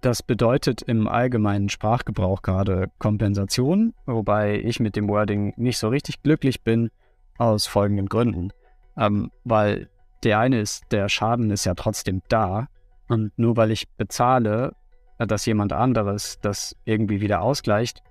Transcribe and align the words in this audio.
Das 0.00 0.22
bedeutet 0.22 0.80
im 0.80 1.06
allgemeinen 1.06 1.68
Sprachgebrauch 1.68 2.40
gerade 2.40 2.90
Kompensation, 2.98 3.92
wobei 4.06 4.58
ich 4.58 4.80
mit 4.80 4.96
dem 4.96 5.08
Wording 5.08 5.52
nicht 5.56 5.76
so 5.76 5.88
richtig 5.88 6.22
glücklich 6.22 6.62
bin, 6.62 6.90
aus 7.36 7.66
folgenden 7.66 8.06
Gründen. 8.06 8.52
Ähm, 8.96 9.30
weil 9.44 9.90
der 10.22 10.38
eine 10.38 10.60
ist, 10.60 10.84
der 10.90 11.08
Schaden 11.08 11.50
ist 11.50 11.64
ja 11.64 11.74
trotzdem 11.74 12.22
da 12.28 12.68
und 13.08 13.38
nur 13.38 13.56
weil 13.56 13.70
ich 13.70 13.88
bezahle, 13.88 14.74
äh, 15.18 15.26
dass 15.26 15.44
jemand 15.46 15.72
anderes 15.72 16.38
das 16.40 16.76
irgendwie 16.84 17.20
wieder 17.20 17.42
ausgleicht, 17.42 18.02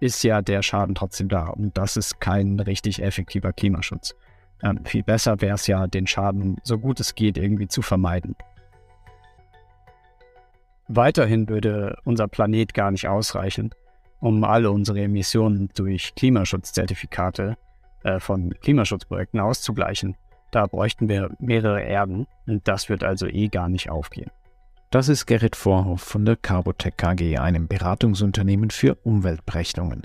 ist 0.00 0.22
ja 0.24 0.42
der 0.42 0.62
Schaden 0.62 0.94
trotzdem 0.94 1.28
da 1.28 1.48
und 1.48 1.76
das 1.76 1.96
ist 1.96 2.20
kein 2.20 2.58
richtig 2.60 3.02
effektiver 3.02 3.52
Klimaschutz. 3.52 4.14
Ähm, 4.62 4.84
viel 4.84 5.02
besser 5.02 5.40
wäre 5.40 5.54
es 5.54 5.66
ja, 5.66 5.88
den 5.88 6.06
Schaden 6.06 6.56
so 6.62 6.78
gut 6.78 7.00
es 7.00 7.16
geht 7.16 7.36
irgendwie 7.36 7.68
zu 7.68 7.82
vermeiden. 7.82 8.36
Weiterhin 10.88 11.48
würde 11.48 11.96
unser 12.04 12.28
Planet 12.28 12.74
gar 12.74 12.90
nicht 12.90 13.08
ausreichen, 13.08 13.70
um 14.20 14.44
alle 14.44 14.70
unsere 14.70 15.00
Emissionen 15.00 15.70
durch 15.74 16.14
Klimaschutzzertifikate 16.14 17.56
äh, 18.04 18.20
von 18.20 18.54
Klimaschutzprojekten 18.60 19.40
auszugleichen. 19.40 20.16
Da 20.50 20.66
bräuchten 20.66 21.08
wir 21.08 21.30
mehrere 21.38 21.82
Erden 21.82 22.26
und 22.46 22.66
das 22.68 22.88
wird 22.88 23.04
also 23.04 23.26
eh 23.26 23.48
gar 23.48 23.68
nicht 23.68 23.90
aufgehen. 23.90 24.30
Das 24.90 25.08
ist 25.08 25.24
Gerrit 25.24 25.56
Vorhoff 25.56 26.02
von 26.02 26.26
der 26.26 26.36
Carbotech 26.36 26.98
KG, 26.98 27.38
einem 27.38 27.66
Beratungsunternehmen 27.66 28.68
für 28.68 28.96
Umweltberechnungen. 28.96 30.02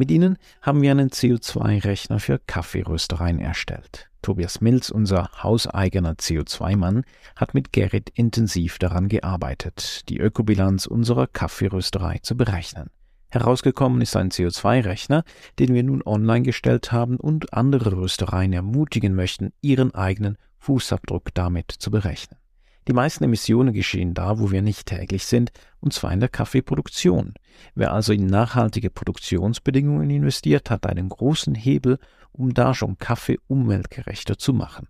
Mit 0.00 0.10
ihnen 0.10 0.38
haben 0.62 0.80
wir 0.80 0.92
einen 0.92 1.10
CO2-Rechner 1.10 2.20
für 2.20 2.38
Kaffeeröstereien 2.38 3.38
erstellt. 3.38 4.08
Tobias 4.22 4.62
Mills, 4.62 4.90
unser 4.90 5.28
hauseigener 5.42 6.14
CO2-Mann, 6.14 7.04
hat 7.36 7.52
mit 7.52 7.70
Gerrit 7.74 8.08
intensiv 8.14 8.78
daran 8.78 9.10
gearbeitet, 9.10 10.08
die 10.08 10.16
Ökobilanz 10.16 10.86
unserer 10.86 11.26
Kaffeerösterei 11.26 12.20
zu 12.22 12.34
berechnen. 12.34 12.88
Herausgekommen 13.28 14.00
ist 14.00 14.16
ein 14.16 14.30
CO2-Rechner, 14.30 15.22
den 15.58 15.74
wir 15.74 15.82
nun 15.82 16.02
online 16.02 16.44
gestellt 16.44 16.92
haben 16.92 17.18
und 17.18 17.52
andere 17.52 17.92
Röstereien 17.92 18.54
ermutigen 18.54 19.14
möchten, 19.14 19.52
ihren 19.60 19.94
eigenen 19.94 20.38
Fußabdruck 20.60 21.34
damit 21.34 21.72
zu 21.72 21.90
berechnen. 21.90 22.39
Die 22.88 22.92
meisten 22.92 23.24
Emissionen 23.24 23.74
geschehen 23.74 24.14
da, 24.14 24.38
wo 24.38 24.50
wir 24.50 24.62
nicht 24.62 24.86
täglich 24.86 25.26
sind, 25.26 25.52
und 25.80 25.92
zwar 25.92 26.12
in 26.12 26.20
der 26.20 26.28
Kaffeeproduktion. 26.28 27.34
Wer 27.74 27.92
also 27.92 28.12
in 28.12 28.26
nachhaltige 28.26 28.90
Produktionsbedingungen 28.90 30.10
investiert, 30.10 30.70
hat 30.70 30.86
einen 30.86 31.08
großen 31.08 31.54
Hebel, 31.54 31.98
um 32.32 32.54
da 32.54 32.74
schon 32.74 32.98
Kaffee 32.98 33.38
umweltgerechter 33.48 34.38
zu 34.38 34.52
machen. 34.52 34.88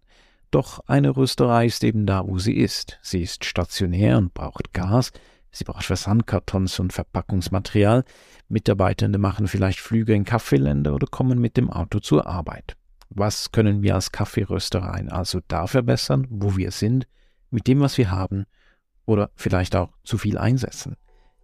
Doch 0.50 0.80
eine 0.86 1.16
Rösterei 1.16 1.66
ist 1.66 1.84
eben 1.84 2.06
da, 2.06 2.27
wo 2.27 2.38
sie 2.38 2.56
ist. 2.56 2.98
Sie 3.02 3.22
ist 3.22 3.44
stationär 3.44 4.18
und 4.18 4.34
braucht 4.34 4.72
Gas, 4.72 5.12
sie 5.52 5.64
braucht 5.64 5.84
Versandkartons 5.84 6.78
und 6.80 6.92
Verpackungsmaterial, 6.92 8.05
Mitarbeitende 8.48 9.18
machen 9.18 9.46
vielleicht 9.46 9.78
Flüge 9.78 10.14
in 10.14 10.24
Kaffeeländer 10.24 10.94
oder 10.94 11.06
kommen 11.06 11.41
mit 11.41 11.56
dem 11.56 11.70
Auto 11.70 12.00
zur 12.00 12.27
Arbeit. 12.27 12.77
Was 13.11 13.52
können 13.52 13.83
wir 13.83 13.94
als 13.94 14.12
Kaffeeröstereien 14.12 15.08
also 15.08 15.41
da 15.46 15.66
verbessern, 15.66 16.27
wo 16.30 16.56
wir 16.56 16.70
sind, 16.70 17.06
mit 17.50 17.66
dem, 17.66 17.80
was 17.80 17.98
wir 17.98 18.10
haben 18.10 18.46
oder 19.06 19.30
vielleicht 19.34 19.76
auch 19.76 19.90
zu 20.04 20.18
viel 20.18 20.38
einsetzen. 20.38 20.96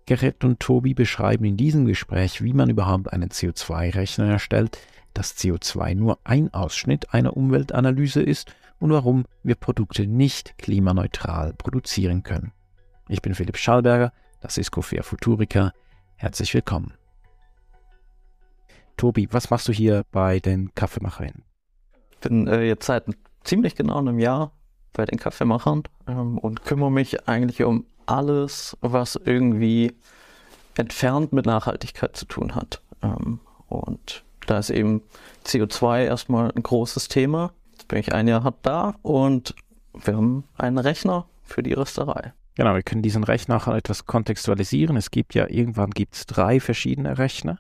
Gerrit 0.06 0.44
und 0.44 0.60
Tobi 0.60 0.94
beschreiben 0.94 1.44
in 1.44 1.56
diesem 1.56 1.84
Gespräch, 1.84 2.42
wie 2.42 2.52
man 2.52 2.70
überhaupt 2.70 3.12
einen 3.12 3.28
CO2-Rechner 3.28 4.30
erstellt, 4.30 4.78
dass 5.14 5.36
CO2 5.36 5.94
nur 5.96 6.18
ein 6.22 6.54
Ausschnitt 6.54 7.12
einer 7.12 7.36
Umweltanalyse 7.36 8.22
ist 8.22 8.54
und 8.78 8.90
warum 8.90 9.24
wir 9.42 9.56
Produkte 9.56 10.06
nicht 10.06 10.58
klimaneutral 10.58 11.54
produzieren 11.54 12.22
können. 12.22 12.52
Ich 13.08 13.22
bin 13.22 13.34
Philipp 13.34 13.56
Schallberger, 13.56 14.12
das 14.40 14.58
ist 14.58 14.70
Cofea 14.70 15.02
Futurica. 15.02 15.72
Herzlich 16.16 16.54
willkommen. 16.54 16.92
Tobi, 18.96 19.28
was 19.32 19.50
machst 19.50 19.68
du 19.68 19.72
hier 19.72 20.04
bei 20.12 20.38
den 20.38 20.74
Kaffeemacherinnen? 20.74 21.44
Ich 22.12 22.18
bin 22.20 22.46
äh, 22.46 22.62
jetzt 22.62 22.86
seit 22.86 23.04
ziemlich 23.44 23.74
genau 23.74 23.98
einem 23.98 24.18
Jahr 24.18 24.52
bei 24.96 25.04
den 25.04 25.18
Kaffeemachern 25.18 25.82
ähm, 26.08 26.38
und 26.38 26.64
kümmere 26.64 26.90
mich 26.90 27.28
eigentlich 27.28 27.62
um 27.62 27.84
alles, 28.06 28.76
was 28.80 29.16
irgendwie 29.24 29.92
entfernt 30.76 31.32
mit 31.32 31.46
Nachhaltigkeit 31.46 32.16
zu 32.16 32.24
tun 32.24 32.54
hat. 32.54 32.80
Ähm, 33.02 33.40
und 33.68 34.24
da 34.46 34.58
ist 34.58 34.70
eben 34.70 35.02
CO2 35.44 36.04
erstmal 36.04 36.50
ein 36.52 36.62
großes 36.62 37.08
Thema. 37.08 37.52
Jetzt 37.72 37.88
bin 37.88 37.98
ich 37.98 38.12
ein 38.12 38.28
Jahr 38.28 38.54
da 38.62 38.94
und 39.02 39.54
wir 39.92 40.16
haben 40.16 40.44
einen 40.56 40.78
Rechner 40.78 41.26
für 41.42 41.62
die 41.62 41.72
Rösterei. 41.72 42.32
Genau, 42.54 42.74
wir 42.74 42.82
können 42.82 43.02
diesen 43.02 43.24
Rechner 43.24 43.56
auch 43.56 43.68
etwas 43.68 44.06
kontextualisieren. 44.06 44.96
Es 44.96 45.10
gibt 45.10 45.34
ja 45.34 45.46
irgendwann 45.48 45.90
gibt's 45.90 46.24
drei 46.26 46.58
verschiedene 46.58 47.18
Rechner. 47.18 47.58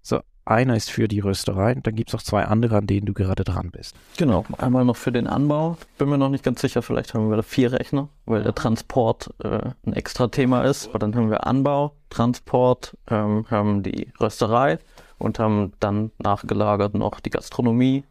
So, 0.00 0.20
einer 0.48 0.76
ist 0.76 0.90
für 0.90 1.08
die 1.08 1.20
Rösterei 1.20 1.74
und 1.74 1.86
dann 1.86 1.94
gibt 1.94 2.10
es 2.10 2.14
auch 2.14 2.22
zwei 2.22 2.44
andere, 2.44 2.76
an 2.76 2.86
denen 2.86 3.06
du 3.06 3.12
gerade 3.12 3.44
dran 3.44 3.70
bist. 3.70 3.94
Genau, 4.16 4.44
einmal 4.58 4.84
noch 4.84 4.96
für 4.96 5.12
den 5.12 5.26
Anbau. 5.26 5.76
Bin 5.98 6.08
mir 6.08 6.18
noch 6.18 6.30
nicht 6.30 6.44
ganz 6.44 6.60
sicher, 6.60 6.82
vielleicht 6.82 7.14
haben 7.14 7.30
wir 7.30 7.36
da 7.36 7.42
vier 7.42 7.72
Rechner, 7.72 8.08
weil 8.26 8.42
der 8.42 8.54
Transport 8.54 9.32
äh, 9.42 9.70
ein 9.86 9.92
extra 9.92 10.28
Thema 10.28 10.62
ist. 10.64 10.88
Aber 10.88 10.98
dann 10.98 11.14
haben 11.14 11.30
wir 11.30 11.46
Anbau, 11.46 11.94
Transport, 12.10 12.96
ähm, 13.10 13.46
haben 13.50 13.82
die 13.82 14.12
Rösterei 14.20 14.78
und 15.18 15.38
haben 15.38 15.72
dann 15.80 16.10
nachgelagert 16.18 16.94
noch 16.94 17.20
die 17.20 17.30
Gastronomie 17.30 18.04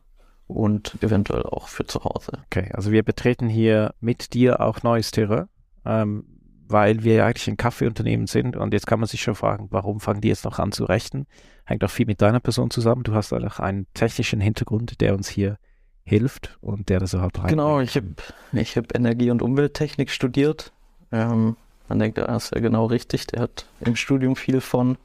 und 0.47 1.01
eventuell 1.01 1.43
auch 1.43 1.67
für 1.67 1.85
zu 1.85 2.03
Hause. 2.03 2.39
Okay, 2.45 2.69
also 2.73 2.91
wir 2.91 3.03
betreten 3.03 3.49
hier 3.49 3.93
mit 3.99 4.33
dir 4.33 4.61
auch 4.61 4.83
neues 4.83 5.11
Terrain. 5.11 5.47
Ähm, 5.85 6.25
weil 6.67 7.03
wir 7.03 7.15
ja 7.15 7.25
eigentlich 7.25 7.47
ein 7.47 7.57
Kaffeeunternehmen 7.57 8.27
sind 8.27 8.55
und 8.55 8.73
jetzt 8.73 8.87
kann 8.87 8.99
man 8.99 9.07
sich 9.07 9.21
schon 9.21 9.35
fragen, 9.35 9.67
warum 9.71 9.99
fangen 9.99 10.21
die 10.21 10.27
jetzt 10.27 10.45
noch 10.45 10.59
an 10.59 10.71
zu 10.71 10.85
rechnen? 10.85 11.27
Hängt 11.65 11.83
auch 11.83 11.89
viel 11.89 12.05
mit 12.05 12.21
deiner 12.21 12.39
Person 12.39 12.69
zusammen. 12.69 13.03
Du 13.03 13.13
hast 13.13 13.33
auch 13.33 13.59
einen 13.59 13.87
technischen 13.93 14.39
Hintergrund, 14.39 15.01
der 15.01 15.13
uns 15.13 15.27
hier 15.27 15.57
hilft 16.03 16.57
und 16.61 16.89
der 16.89 16.99
das 16.99 17.13
überhaupt 17.13 17.39
rein. 17.39 17.47
Genau, 17.47 17.81
ich 17.81 17.95
habe 17.95 18.07
ich 18.53 18.77
hab 18.77 18.95
Energie- 18.95 19.29
und 19.29 19.41
Umwelttechnik 19.41 20.09
studiert. 20.09 20.71
Ähm, 21.11 21.57
man 21.89 21.99
denkt, 21.99 22.17
das 22.17 22.45
ist 22.45 22.55
ja 22.55 22.61
genau 22.61 22.85
richtig. 22.85 23.27
Der 23.27 23.41
hat 23.41 23.65
im 23.81 23.95
Studium 23.95 24.35
viel 24.35 24.61
von 24.61 24.97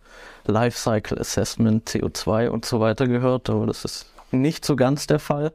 Lifecycle 0.46 1.18
Assessment, 1.18 1.88
CO2 1.88 2.48
und 2.48 2.64
so 2.64 2.80
weiter 2.80 3.06
gehört, 3.06 3.50
aber 3.50 3.66
das 3.66 3.84
ist 3.84 4.12
nicht 4.30 4.64
so 4.64 4.76
ganz 4.76 5.06
der 5.06 5.18
Fall. 5.18 5.52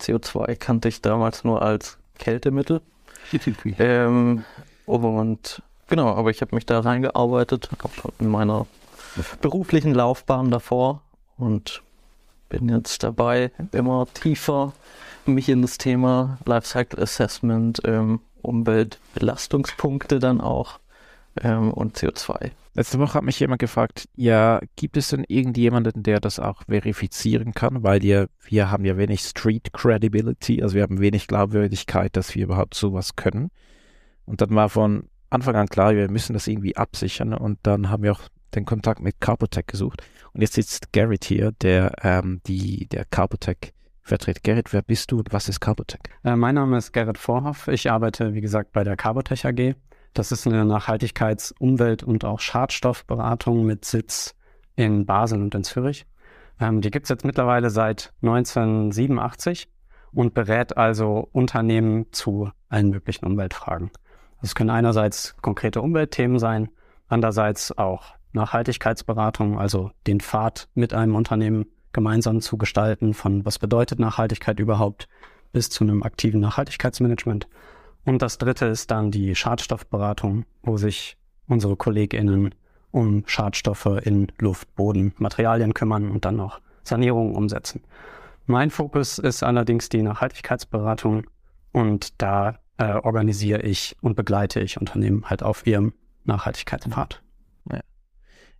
CO2 0.00 0.56
kannte 0.56 0.88
ich 0.88 1.02
damals 1.02 1.44
nur 1.44 1.62
als 1.62 1.98
Kältemittel. 2.18 2.80
ähm, 3.78 4.44
und 4.88 5.62
genau, 5.88 6.08
aber 6.14 6.30
ich 6.30 6.40
habe 6.40 6.54
mich 6.54 6.66
da 6.66 6.80
reingearbeitet, 6.80 7.68
auch 7.82 8.12
in 8.18 8.28
meiner 8.28 8.66
beruflichen 9.40 9.94
Laufbahn 9.94 10.50
davor 10.50 11.02
und 11.36 11.82
bin 12.48 12.68
jetzt 12.68 13.02
dabei, 13.02 13.50
immer 13.72 14.06
tiefer 14.14 14.72
mich 15.26 15.48
in 15.48 15.62
das 15.62 15.78
Thema 15.78 16.38
Lifecycle 16.46 17.02
Assessment, 17.02 17.80
ähm, 17.84 18.20
Umweltbelastungspunkte 18.42 20.18
dann 20.18 20.40
auch 20.40 20.78
ähm, 21.42 21.70
und 21.72 21.98
CO2. 21.98 22.50
Letzte 22.74 22.98
Woche 23.00 23.14
hat 23.14 23.24
mich 23.24 23.40
jemand 23.40 23.60
gefragt, 23.60 24.08
ja, 24.14 24.60
gibt 24.76 24.96
es 24.96 25.08
denn 25.08 25.24
irgendjemanden, 25.26 26.02
der 26.02 26.20
das 26.20 26.38
auch 26.38 26.62
verifizieren 26.68 27.52
kann? 27.52 27.82
Weil 27.82 28.02
wir, 28.02 28.28
wir 28.44 28.70
haben 28.70 28.84
ja 28.84 28.96
wenig 28.96 29.20
Street 29.22 29.72
Credibility, 29.72 30.62
also 30.62 30.76
wir 30.76 30.82
haben 30.82 31.00
wenig 31.00 31.26
Glaubwürdigkeit, 31.26 32.16
dass 32.16 32.34
wir 32.34 32.44
überhaupt 32.44 32.74
sowas 32.74 33.16
können. 33.16 33.50
Und 34.28 34.40
dann 34.40 34.54
war 34.54 34.68
von 34.68 35.08
Anfang 35.30 35.56
an 35.56 35.68
klar, 35.68 35.94
wir 35.94 36.10
müssen 36.10 36.32
das 36.32 36.46
irgendwie 36.46 36.76
absichern. 36.76 37.34
Und 37.34 37.58
dann 37.62 37.90
haben 37.90 38.02
wir 38.02 38.12
auch 38.12 38.22
den 38.54 38.64
Kontakt 38.64 39.00
mit 39.00 39.20
Carpotech 39.20 39.66
gesucht. 39.66 40.02
Und 40.32 40.40
jetzt 40.40 40.54
sitzt 40.54 40.92
Garrett 40.92 41.24
hier, 41.24 41.52
der 41.52 41.92
ähm, 42.02 42.40
die 42.46 42.86
der 42.86 43.04
Carpotech 43.04 43.72
vertritt. 44.02 44.42
Gerrit, 44.42 44.72
wer 44.72 44.82
bist 44.82 45.12
du 45.12 45.18
und 45.18 45.32
was 45.32 45.48
ist 45.48 45.60
Carbotech? 45.60 46.00
Äh, 46.24 46.36
mein 46.36 46.54
Name 46.54 46.78
ist 46.78 46.92
Gerrit 46.92 47.18
Vorhoff. 47.18 47.68
Ich 47.68 47.90
arbeite, 47.90 48.34
wie 48.34 48.40
gesagt, 48.40 48.72
bei 48.72 48.84
der 48.84 48.96
Carbotech 48.96 49.46
AG. 49.46 49.74
Das 50.14 50.32
ist 50.32 50.46
eine 50.46 50.64
Nachhaltigkeits-, 50.64 51.54
Umwelt- 51.58 52.02
und 52.02 52.24
auch 52.24 52.40
Schadstoffberatung 52.40 53.64
mit 53.64 53.84
Sitz 53.84 54.34
in 54.74 55.06
Basel 55.06 55.40
und 55.40 55.54
in 55.54 55.64
Zürich. 55.64 56.06
Ähm, 56.58 56.80
die 56.80 56.90
gibt 56.90 57.04
es 57.04 57.10
jetzt 57.10 57.24
mittlerweile 57.24 57.70
seit 57.70 58.12
1987 58.22 59.68
und 60.12 60.34
berät 60.34 60.76
also 60.76 61.28
Unternehmen 61.32 62.06
zu 62.12 62.50
allen 62.68 62.90
möglichen 62.90 63.26
Umweltfragen. 63.26 63.90
Das 64.40 64.54
können 64.54 64.70
einerseits 64.70 65.36
konkrete 65.42 65.82
Umweltthemen 65.82 66.38
sein, 66.38 66.68
andererseits 67.08 67.76
auch 67.76 68.14
Nachhaltigkeitsberatung, 68.32 69.58
also 69.58 69.90
den 70.06 70.20
Pfad 70.20 70.68
mit 70.74 70.94
einem 70.94 71.14
Unternehmen 71.14 71.66
gemeinsam 71.92 72.40
zu 72.40 72.58
gestalten, 72.58 73.14
von 73.14 73.44
was 73.44 73.58
bedeutet 73.58 73.98
Nachhaltigkeit 73.98 74.60
überhaupt 74.60 75.08
bis 75.52 75.70
zu 75.70 75.84
einem 75.84 76.02
aktiven 76.02 76.40
Nachhaltigkeitsmanagement. 76.40 77.48
Und 78.04 78.22
das 78.22 78.38
dritte 78.38 78.66
ist 78.66 78.90
dann 78.90 79.10
die 79.10 79.34
Schadstoffberatung, 79.34 80.44
wo 80.62 80.76
sich 80.76 81.16
unsere 81.46 81.76
KollegInnen 81.76 82.54
um 82.90 83.24
Schadstoffe 83.26 84.00
in 84.02 84.28
Luft, 84.38 84.74
Boden, 84.74 85.14
Materialien 85.18 85.74
kümmern 85.74 86.10
und 86.10 86.24
dann 86.24 86.36
noch 86.36 86.60
Sanierungen 86.84 87.34
umsetzen. 87.34 87.82
Mein 88.46 88.70
Fokus 88.70 89.18
ist 89.18 89.42
allerdings 89.42 89.88
die 89.88 90.02
Nachhaltigkeitsberatung 90.02 91.26
und 91.72 92.20
da 92.22 92.58
äh, 92.78 92.94
organisiere 92.94 93.62
ich 93.62 93.96
und 94.00 94.16
begleite 94.16 94.60
ich 94.60 94.80
Unternehmen 94.80 95.24
halt 95.28 95.42
auf 95.42 95.66
ihrem 95.66 95.92
Nachhaltigkeitspfad. 96.24 97.22
Ja. 97.70 97.80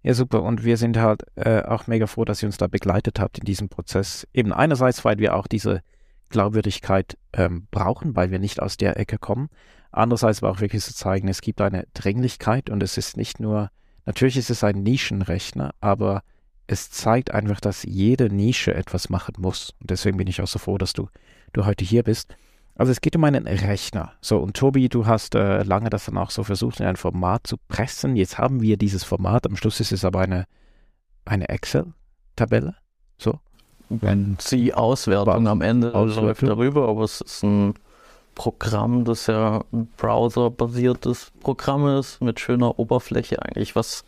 ja, 0.03 0.15
super. 0.15 0.43
Und 0.43 0.65
wir 0.65 0.77
sind 0.77 0.99
halt 0.99 1.23
äh, 1.37 1.63
auch 1.63 1.87
mega 1.87 2.07
froh, 2.07 2.25
dass 2.25 2.43
ihr 2.43 2.49
uns 2.49 2.59
da 2.59 2.67
begleitet 2.67 3.21
habt 3.21 3.39
in 3.39 3.45
diesem 3.45 3.69
Prozess. 3.69 4.27
Eben 4.33 4.53
einerseits, 4.53 5.05
weil 5.05 5.19
wir 5.19 5.35
auch 5.35 5.47
diese 5.47 5.83
Glaubwürdigkeit 6.31 7.17
ähm, 7.33 7.67
brauchen, 7.71 8.17
weil 8.17 8.31
wir 8.31 8.39
nicht 8.39 8.61
aus 8.61 8.77
der 8.77 8.99
Ecke 8.99 9.19
kommen. 9.19 9.49
Andererseits 9.91 10.43
aber 10.43 10.53
auch 10.53 10.61
wirklich 10.61 10.83
zu 10.83 10.95
zeigen, 10.95 11.29
es 11.29 11.41
gibt 11.41 11.61
eine 11.61 11.87
Dringlichkeit 11.95 12.69
und 12.69 12.83
es 12.83 12.99
ist 12.99 13.17
nicht 13.17 13.41
nur, 13.41 13.71
natürlich 14.05 14.37
ist 14.37 14.51
es 14.51 14.63
ein 14.63 14.83
Nischenrechner, 14.83 15.75
aber 15.81 16.23
es 16.67 16.91
zeigt 16.91 17.31
einfach, 17.33 17.61
dass 17.61 17.85
jede 17.85 18.29
Nische 18.29 18.75
etwas 18.75 19.09
machen 19.09 19.37
muss. 19.39 19.75
Und 19.81 19.91
deswegen 19.91 20.19
bin 20.19 20.27
ich 20.27 20.43
auch 20.43 20.47
so 20.47 20.59
froh, 20.59 20.77
dass 20.77 20.93
du, 20.93 21.09
du 21.55 21.65
heute 21.65 21.85
hier 21.85 22.03
bist. 22.03 22.37
Also 22.79 22.93
es 22.93 23.01
geht 23.01 23.17
um 23.17 23.25
einen 23.25 23.49
Rechner. 23.49 24.13
So, 24.21 24.39
und 24.39 24.57
Tobi, 24.57 24.89
du 24.89 25.05
hast 25.05 25.35
äh, 25.35 25.65
lange 25.65 25.91
das 25.91 26.07
dann 26.07 26.17
auch 26.17 26.31
so 26.31 26.45
versucht, 26.45 26.79
in 26.79 26.87
ein 26.87 26.95
Format 26.95 27.45
zu 27.45 27.57
pressen. 27.57 28.15
Jetzt 28.15 28.39
haben 28.39 28.63
wir 28.63 28.77
dieses 28.77 29.03
Format. 29.03 29.47
Am 29.47 29.57
Schluss 29.57 29.81
ist 29.81 29.91
es 29.91 30.05
aber 30.05 30.21
eine, 30.21 30.47
eine 31.25 31.49
Excel-Tabelle. 31.49 32.77
So. 33.19 33.41
Wenn 33.89 34.39
die 34.53 34.73
Auswertung 34.75 35.49
am 35.49 35.61
Ende 35.61 35.93
Auswertung. 35.93 36.27
läuft 36.27 36.43
darüber, 36.45 36.89
aber 36.89 37.03
es 37.03 37.21
ist 37.21 37.43
ein 37.43 37.75
Programm, 38.37 39.05
das 39.05 39.27
ja 39.27 39.65
ein 39.73 39.89
browserbasiertes 39.97 41.33
Programm 41.41 41.99
ist, 41.99 42.23
mit 42.23 42.39
schöner 42.39 42.79
Oberfläche 42.79 43.43
eigentlich, 43.43 43.75
was 43.75 44.05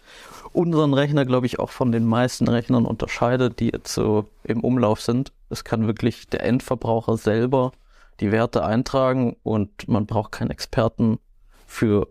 unseren 0.53 0.95
Rechner, 0.95 1.25
glaube 1.25 1.47
ich, 1.47 1.59
auch 1.59 1.71
von 1.71 1.91
den 1.91 2.05
meisten 2.05 2.47
Rechnern 2.47 2.87
unterscheidet, 2.87 3.59
die 3.59 3.71
jetzt 3.73 3.93
so 3.93 4.27
im 4.45 4.61
Umlauf 4.61 5.01
sind. 5.01 5.33
Es 5.49 5.65
kann 5.65 5.89
wirklich 5.89 6.29
der 6.29 6.45
Endverbraucher 6.45 7.17
selber 7.17 7.73
die 8.21 8.33
Werte 8.33 8.65
eintragen 8.65 9.37
und 9.43 9.89
man 9.89 10.07
braucht 10.07 10.33
keinen 10.33 10.51
Experten 10.51 11.19
für 11.67 12.09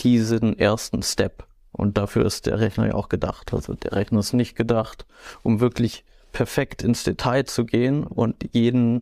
diesen 0.00 0.58
ersten 0.58 1.02
Step. 1.02 1.46
Und 1.72 1.96
dafür 1.96 2.26
ist 2.26 2.46
der 2.46 2.60
Rechner 2.60 2.88
ja 2.88 2.94
auch 2.94 3.08
gedacht. 3.08 3.52
Also 3.54 3.74
der 3.74 3.92
Rechner 3.92 4.20
ist 4.20 4.32
nicht 4.32 4.56
gedacht, 4.56 5.06
um 5.42 5.60
wirklich 5.60 6.04
perfekt 6.32 6.82
ins 6.82 7.04
Detail 7.04 7.44
zu 7.44 7.64
gehen 7.64 8.04
und 8.04 8.48
jeden, 8.52 9.00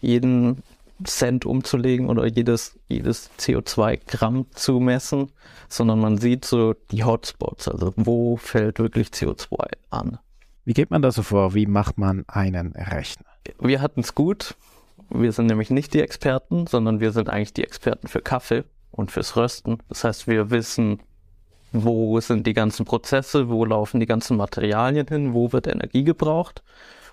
jeden 0.00 0.62
Cent 1.04 1.44
umzulegen 1.44 2.08
oder 2.08 2.26
jedes, 2.26 2.78
jedes 2.88 3.30
CO2-Gramm 3.38 4.46
zu 4.52 4.80
messen, 4.80 5.32
sondern 5.68 6.00
man 6.00 6.18
sieht 6.18 6.44
so 6.44 6.74
die 6.90 7.04
Hotspots, 7.04 7.68
also 7.68 7.92
wo 7.96 8.36
fällt 8.36 8.78
wirklich 8.78 9.08
CO2 9.08 9.56
an. 9.90 10.18
Wie 10.64 10.72
geht 10.72 10.90
man 10.90 11.02
da 11.02 11.10
so 11.10 11.22
vor? 11.22 11.54
Wie 11.54 11.66
macht 11.66 11.98
man 11.98 12.24
einen 12.28 12.72
Rechner? 12.72 13.26
Wir 13.58 13.82
hatten 13.82 14.00
es 14.00 14.14
gut. 14.14 14.54
Wir 15.10 15.32
sind 15.32 15.46
nämlich 15.46 15.70
nicht 15.70 15.94
die 15.94 16.00
Experten, 16.00 16.66
sondern 16.66 17.00
wir 17.00 17.12
sind 17.12 17.28
eigentlich 17.28 17.52
die 17.52 17.64
Experten 17.64 18.08
für 18.08 18.20
Kaffee 18.20 18.64
und 18.90 19.10
fürs 19.10 19.36
Rösten. 19.36 19.78
Das 19.88 20.04
heißt, 20.04 20.26
wir 20.26 20.50
wissen, 20.50 21.00
wo 21.72 22.20
sind 22.20 22.46
die 22.46 22.54
ganzen 22.54 22.84
Prozesse, 22.84 23.48
wo 23.48 23.64
laufen 23.64 24.00
die 24.00 24.06
ganzen 24.06 24.36
Materialien 24.36 25.06
hin, 25.06 25.34
wo 25.34 25.52
wird 25.52 25.66
Energie 25.66 26.04
gebraucht. 26.04 26.62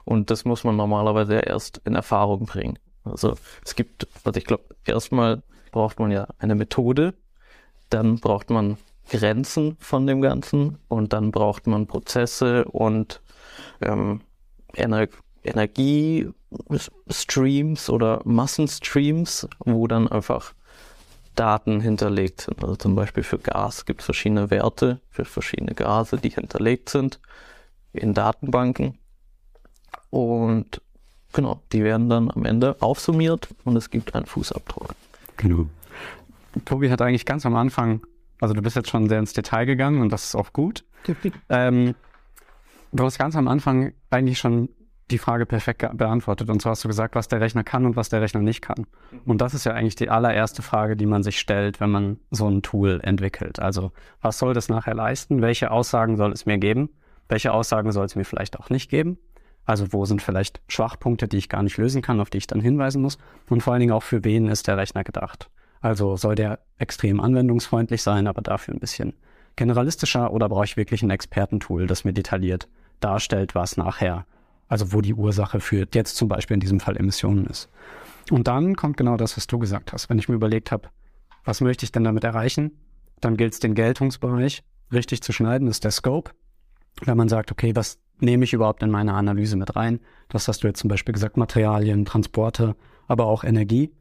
Und 0.06 0.30
das 0.30 0.46
muss 0.46 0.64
man 0.64 0.76
normalerweise 0.76 1.40
erst 1.40 1.82
in 1.86 1.96
Erfahrung 1.96 2.46
bringen. 2.46 2.80
Also 3.04 3.36
es 3.66 3.76
gibt, 3.76 4.08
also 4.24 4.38
ich 4.38 4.46
glaube, 4.46 4.64
erstmal 4.86 5.42
braucht 5.72 6.00
man 6.00 6.12
ja 6.12 6.28
eine 6.38 6.56
Methode, 6.56 7.14
dann 7.90 8.20
braucht 8.20 8.50
man 8.50 8.78
Grenzen 9.10 9.78
von 9.80 10.08
dem 10.08 10.22
Ganzen 10.22 10.78
und 10.88 11.14
dann 11.14 11.32
braucht 11.32 11.68
man 11.68 11.88
Prozesse 11.88 12.66
und 12.66 13.22
ähm, 13.82 14.22
Ener 14.74 15.08
Energiestreams 15.44 17.90
oder 17.90 18.22
Massenstreams, 18.26 19.48
wo 19.60 19.88
dann 19.88 20.08
einfach 20.08 20.54
Daten 21.36 21.82
hinterlegt 21.82 22.42
sind. 22.42 22.64
Also 22.64 22.76
zum 22.76 22.96
Beispiel 22.96 23.24
für 23.24 23.40
Gas 23.40 23.86
gibt 23.86 24.02
es 24.02 24.06
verschiedene 24.06 24.52
Werte 24.52 25.00
für 25.10 25.26
verschiedene 25.26 25.74
Gase, 25.74 26.18
die 26.18 26.30
hinterlegt 26.30 26.90
sind 26.90 27.20
in 27.94 28.14
Datenbanken. 28.14 29.00
Und 30.10 30.82
Genau, 31.34 31.62
die 31.72 31.84
werden 31.84 32.10
dann 32.10 32.30
am 32.30 32.46
Ende 32.46 32.76
aufsummiert 32.82 33.48
und 33.64 33.78
es 33.78 33.90
gibt 33.90 34.16
einen 34.16 34.26
Fußabdruck. 34.26 34.96
Genau. 35.38 35.68
Tobi 36.66 36.90
hat 36.90 37.02
eigentlich 37.02 37.26
ganz 37.26 37.46
am 37.46 37.56
Anfang, 37.56 38.02
also 38.42 38.54
du 38.54 38.62
bist 38.62 38.76
jetzt 38.76 38.90
schon 38.90 39.08
sehr 39.08 39.20
ins 39.20 39.34
Detail 39.34 39.66
gegangen 39.66 40.02
und 40.02 40.10
das 40.10 40.26
ist 40.26 40.36
auch 40.36 40.52
gut. 40.52 40.84
Ähm, 41.50 41.96
du 42.92 43.04
hast 43.04 43.18
ganz 43.18 43.36
am 43.36 43.48
Anfang 43.48 43.94
eigentlich 44.10 44.40
schon 44.40 44.70
die 45.12 45.18
Frage 45.18 45.46
perfekt 45.46 45.86
beantwortet. 45.98 46.50
Und 46.50 46.62
zwar 46.62 46.72
hast 46.72 46.84
du 46.84 46.88
gesagt, 46.88 47.16
was 47.16 47.28
der 47.28 47.42
Rechner 47.42 47.64
kann 47.64 47.86
und 47.86 47.96
was 47.96 48.10
der 48.10 48.22
Rechner 48.22 48.42
nicht 48.42 48.62
kann. 48.62 48.88
Und 49.26 49.42
das 49.42 49.54
ist 49.54 49.66
ja 49.66 49.74
eigentlich 49.74 49.96
die 49.96 50.10
allererste 50.10 50.62
Frage, 50.62 50.96
die 50.96 51.06
man 51.06 51.24
sich 51.24 51.40
stellt, 51.40 51.80
wenn 51.80 51.92
man 51.92 52.20
so 52.32 52.48
ein 52.48 52.62
Tool 52.62 53.00
entwickelt. 53.04 53.60
Also, 53.60 53.92
was 54.22 54.40
soll 54.40 54.54
das 54.54 54.70
nachher 54.70 54.96
leisten? 54.96 55.42
Welche 55.42 55.72
Aussagen 55.72 56.18
soll 56.18 56.32
es 56.32 56.46
mir 56.46 56.58
geben? 56.58 56.90
Welche 57.30 57.54
Aussagen 57.54 57.92
soll 57.92 58.06
es 58.06 58.16
mir 58.16 58.26
vielleicht 58.26 58.60
auch 58.60 58.70
nicht 58.70 58.90
geben? 58.90 59.18
Also 59.66 59.94
wo 59.94 60.06
sind 60.06 60.22
vielleicht 60.22 60.62
Schwachpunkte, 60.68 61.28
die 61.28 61.38
ich 61.38 61.50
gar 61.50 61.64
nicht 61.64 61.78
lösen 61.78 62.02
kann, 62.02 62.20
auf 62.20 62.30
die 62.30 62.40
ich 62.40 62.48
dann 62.48 62.62
hinweisen 62.62 63.02
muss? 63.02 63.18
Und 63.50 63.62
vor 63.62 63.74
allen 63.74 63.80
Dingen 63.80 63.94
auch 63.94 64.04
für 64.04 64.24
wen 64.24 64.48
ist 64.48 64.68
der 64.68 64.78
Rechner 64.78 65.04
gedacht? 65.04 65.50
Also 65.82 66.18
soll 66.18 66.36
der 66.36 66.60
extrem 66.78 67.20
anwendungsfreundlich 67.20 68.02
sein, 68.02 68.28
aber 68.28 68.42
dafür 68.42 68.74
ein 68.74 68.80
bisschen 68.80 69.14
generalistischer 69.56 70.32
oder 70.34 70.50
brauche 70.50 70.66
ich 70.66 70.78
wirklich 70.78 71.04
ein 71.04 71.10
Expertentool, 71.10 71.88
das 71.88 72.04
mir 72.04 72.14
detailliert 72.14 72.68
darstellt, 73.00 73.56
was 73.56 73.78
nachher, 73.78 74.26
also 74.72 74.94
wo 74.94 75.02
die 75.02 75.14
Ursache 75.14 75.60
für 75.60 75.86
jetzt 75.94 76.16
zum 76.16 76.30
Beispiel 76.30 76.54
in 76.54 76.62
diesem 76.62 76.80
Fall 76.80 76.96
Emissionen 76.96 77.46
ist. 77.46 77.70
Und 78.32 78.48
dann 78.48 78.78
kommt 78.78 78.96
genau 78.96 79.18
das, 79.18 79.36
was 79.36 79.46
du 79.46 79.60
gesagt 79.60 79.92
hast. 79.92 80.10
Wenn 80.10 80.18
ich 80.18 80.30
mir 80.30 80.36
überlegt 80.36 80.72
habe, 80.72 80.88
was 81.44 81.60
möchte 81.60 81.84
ich 81.84 81.92
denn 81.92 82.06
damit 82.06 82.24
erreichen, 82.24 82.72
dann 83.20 83.36
gilt 83.36 83.52
es 83.52 83.60
den 83.60 83.76
Geltungsbereich 83.76 84.64
richtig 84.94 85.22
zu 85.24 85.34
schneiden, 85.34 85.68
ist 85.68 85.84
der 85.84 85.92
Scope. 85.92 86.32
Wenn 87.04 87.18
man 87.18 87.28
sagt, 87.28 87.52
okay, 87.52 87.76
was 87.76 88.00
nehme 88.22 88.46
ich 88.46 88.54
überhaupt 88.54 88.82
in 88.82 88.92
meine 88.92 89.14
Analyse 89.14 89.58
mit 89.58 89.76
rein? 89.76 90.00
Das 90.30 90.48
hast 90.48 90.64
du 90.64 90.68
jetzt 90.68 90.80
zum 90.80 90.88
Beispiel 90.88 91.14
gesagt, 91.14 91.36
Materialien, 91.36 92.06
Transporte, 92.06 92.78
aber 93.10 93.26
auch 93.26 93.44
Energie. 93.44 93.92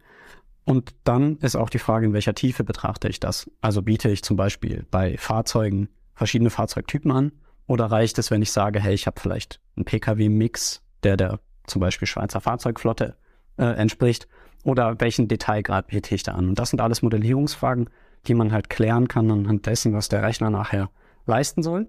Und 0.65 0.95
dann 1.03 1.39
ist 1.39 1.57
auch 1.57 1.71
die 1.71 1.81
Frage, 1.81 2.07
in 2.07 2.13
welcher 2.13 2.35
Tiefe 2.35 2.63
betrachte 2.63 3.09
ich 3.09 3.19
das? 3.19 3.51
Also 3.61 3.83
biete 3.83 4.09
ich 4.09 4.23
zum 4.23 4.37
Beispiel 4.37 4.87
bei 4.93 5.17
Fahrzeugen 5.19 5.89
verschiedene 6.15 6.51
Fahrzeugtypen 6.51 7.11
an? 7.11 7.33
Oder 7.71 7.87
reicht 7.87 8.19
es, 8.19 8.33
wenn 8.33 8.43
ich 8.43 8.51
sage, 8.51 8.81
hey, 8.81 8.95
ich 8.95 9.07
habe 9.07 9.21
vielleicht 9.21 9.61
einen 9.77 9.85
Pkw-Mix, 9.85 10.83
der 11.05 11.17
der 11.17 11.39
zum 11.69 11.79
Beispiel 11.79 12.09
Schweizer 12.09 12.41
Fahrzeugflotte 12.41 13.15
äh, 13.59 13.63
entspricht? 13.63 14.27
Oder 14.65 15.01
welchen 15.01 15.29
Detailgrad 15.29 15.87
biete 15.87 16.13
ich 16.17 16.25
da 16.25 16.33
an? 16.33 16.49
Und 16.49 16.59
das 16.59 16.71
sind 16.71 16.81
alles 16.81 17.03
Modellierungsfragen, 17.03 17.89
die 18.27 18.35
man 18.35 18.51
halt 18.51 18.71
klären 18.71 19.07
kann 19.07 19.31
anhand 19.31 19.67
dessen, 19.67 19.95
was 19.95 20.09
der 20.09 20.25
Rechner 20.25 20.51
nachher 20.51 20.91
leisten 21.27 21.63
soll. 21.63 21.89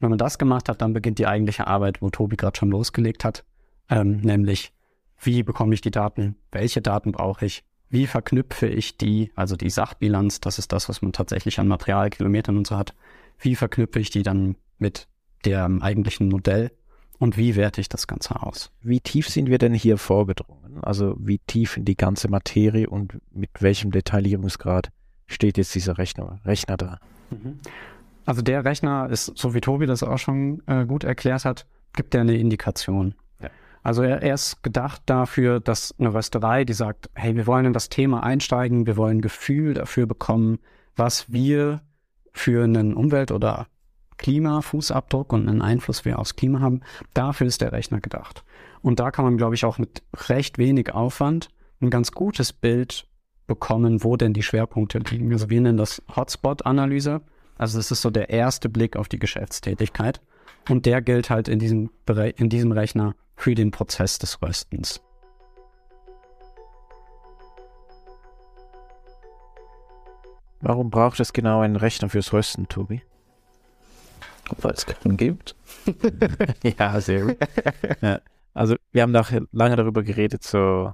Wenn 0.00 0.10
man 0.10 0.18
das 0.18 0.36
gemacht 0.36 0.68
hat, 0.68 0.82
dann 0.82 0.92
beginnt 0.92 1.18
die 1.18 1.26
eigentliche 1.26 1.66
Arbeit, 1.66 2.02
wo 2.02 2.10
Tobi 2.10 2.36
gerade 2.36 2.58
schon 2.58 2.70
losgelegt 2.70 3.24
hat, 3.24 3.46
ähm, 3.88 4.18
nämlich 4.18 4.74
wie 5.18 5.42
bekomme 5.42 5.72
ich 5.72 5.80
die 5.80 5.90
Daten, 5.90 6.36
welche 6.50 6.82
Daten 6.82 7.10
brauche 7.10 7.46
ich, 7.46 7.64
wie 7.88 8.06
verknüpfe 8.06 8.66
ich 8.66 8.98
die, 8.98 9.32
also 9.34 9.56
die 9.56 9.70
Sachbilanz, 9.70 10.40
das 10.40 10.58
ist 10.58 10.72
das, 10.72 10.90
was 10.90 11.00
man 11.00 11.14
tatsächlich 11.14 11.58
an 11.58 11.68
Materialkilometern 11.68 12.58
und 12.58 12.66
so 12.66 12.76
hat, 12.76 12.94
wie 13.38 13.56
verknüpfe 13.56 13.98
ich 13.98 14.10
die 14.10 14.22
dann 14.22 14.56
mit 14.78 15.08
dem 15.42 15.82
eigentlichen 15.82 16.28
Modell 16.28 16.70
und 17.22 17.36
wie 17.36 17.54
werte 17.54 17.80
ich 17.80 17.88
das 17.88 18.08
Ganze 18.08 18.42
aus? 18.42 18.72
Wie 18.80 19.00
tief 19.00 19.28
sind 19.28 19.48
wir 19.48 19.58
denn 19.58 19.74
hier 19.74 19.96
vorgedrungen? 19.96 20.82
Also 20.82 21.14
wie 21.18 21.38
tief 21.38 21.76
in 21.76 21.84
die 21.84 21.96
ganze 21.96 22.28
Materie 22.28 22.90
und 22.90 23.20
mit 23.32 23.50
welchem 23.60 23.92
Detaillierungsgrad 23.92 24.90
steht 25.28 25.56
jetzt 25.56 25.72
dieser 25.74 25.98
Rechner, 25.98 26.40
Rechner 26.44 26.76
da? 26.76 26.98
Mhm. 27.30 27.60
Also 28.24 28.42
der 28.42 28.64
Rechner 28.64 29.08
ist, 29.08 29.32
so 29.36 29.54
wie 29.54 29.60
Tobi 29.60 29.86
das 29.86 30.02
auch 30.02 30.18
schon 30.18 30.62
äh, 30.66 30.84
gut 30.84 31.04
erklärt 31.04 31.44
hat, 31.44 31.66
gibt 31.92 32.14
er 32.14 32.22
eine 32.22 32.36
Indikation. 32.36 33.14
Ja. 33.40 33.50
Also 33.84 34.02
er, 34.02 34.22
er, 34.22 34.34
ist 34.34 34.62
gedacht 34.64 35.02
dafür, 35.06 35.60
dass 35.60 35.94
eine 36.00 36.12
Rösterei, 36.12 36.64
die 36.64 36.72
sagt, 36.72 37.08
hey, 37.14 37.36
wir 37.36 37.46
wollen 37.46 37.66
in 37.66 37.72
das 37.72 37.88
Thema 37.88 38.24
einsteigen, 38.24 38.86
wir 38.86 38.96
wollen 38.96 39.18
ein 39.18 39.22
Gefühl 39.22 39.74
dafür 39.74 40.06
bekommen, 40.06 40.58
was 40.96 41.32
wir 41.32 41.82
für 42.32 42.64
einen 42.64 42.94
Umwelt- 42.94 43.30
oder 43.30 43.66
Klimafußabdruck 44.22 45.32
und 45.32 45.48
einen 45.48 45.62
Einfluss 45.62 46.04
wir 46.04 46.18
aufs 46.18 46.36
Klima 46.36 46.60
haben, 46.60 46.80
dafür 47.12 47.46
ist 47.46 47.60
der 47.60 47.72
Rechner 47.72 48.00
gedacht. 48.00 48.44
Und 48.80 49.00
da 49.00 49.10
kann 49.10 49.24
man, 49.24 49.36
glaube 49.36 49.54
ich, 49.54 49.64
auch 49.64 49.78
mit 49.78 50.02
recht 50.28 50.58
wenig 50.58 50.94
Aufwand 50.94 51.48
ein 51.80 51.90
ganz 51.90 52.12
gutes 52.12 52.52
Bild 52.52 53.06
bekommen, 53.46 54.04
wo 54.04 54.16
denn 54.16 54.32
die 54.32 54.42
Schwerpunkte 54.42 54.98
liegen. 54.98 55.32
Also 55.32 55.50
wir 55.50 55.60
nennen 55.60 55.76
das 55.76 56.02
Hotspot-Analyse. 56.14 57.20
Also 57.58 57.78
es 57.78 57.90
ist 57.90 58.02
so 58.02 58.10
der 58.10 58.30
erste 58.30 58.68
Blick 58.68 58.96
auf 58.96 59.08
die 59.08 59.18
Geschäftstätigkeit. 59.18 60.20
Und 60.68 60.86
der 60.86 61.02
gilt 61.02 61.28
halt 61.28 61.48
in 61.48 61.58
diesem, 61.58 61.90
in 62.36 62.48
diesem 62.48 62.72
Rechner 62.72 63.14
für 63.34 63.56
den 63.56 63.72
Prozess 63.72 64.18
des 64.18 64.40
Röstens. 64.40 65.02
Warum 70.60 70.90
braucht 70.90 71.18
es 71.18 71.32
genau 71.32 71.60
einen 71.60 71.74
Rechner 71.74 72.08
fürs 72.08 72.32
Rösten, 72.32 72.68
Tobi? 72.68 73.02
Weil 74.60 74.72
es 74.72 74.86
keinen 74.86 75.16
gibt. 75.16 75.56
ja, 76.78 77.00
sehr 77.00 77.24
gut. 77.24 77.36
Ja, 78.00 78.20
also 78.54 78.76
wir 78.92 79.02
haben 79.02 79.12
da 79.12 79.24
lange 79.52 79.76
darüber 79.76 80.02
geredet, 80.02 80.42
so 80.42 80.92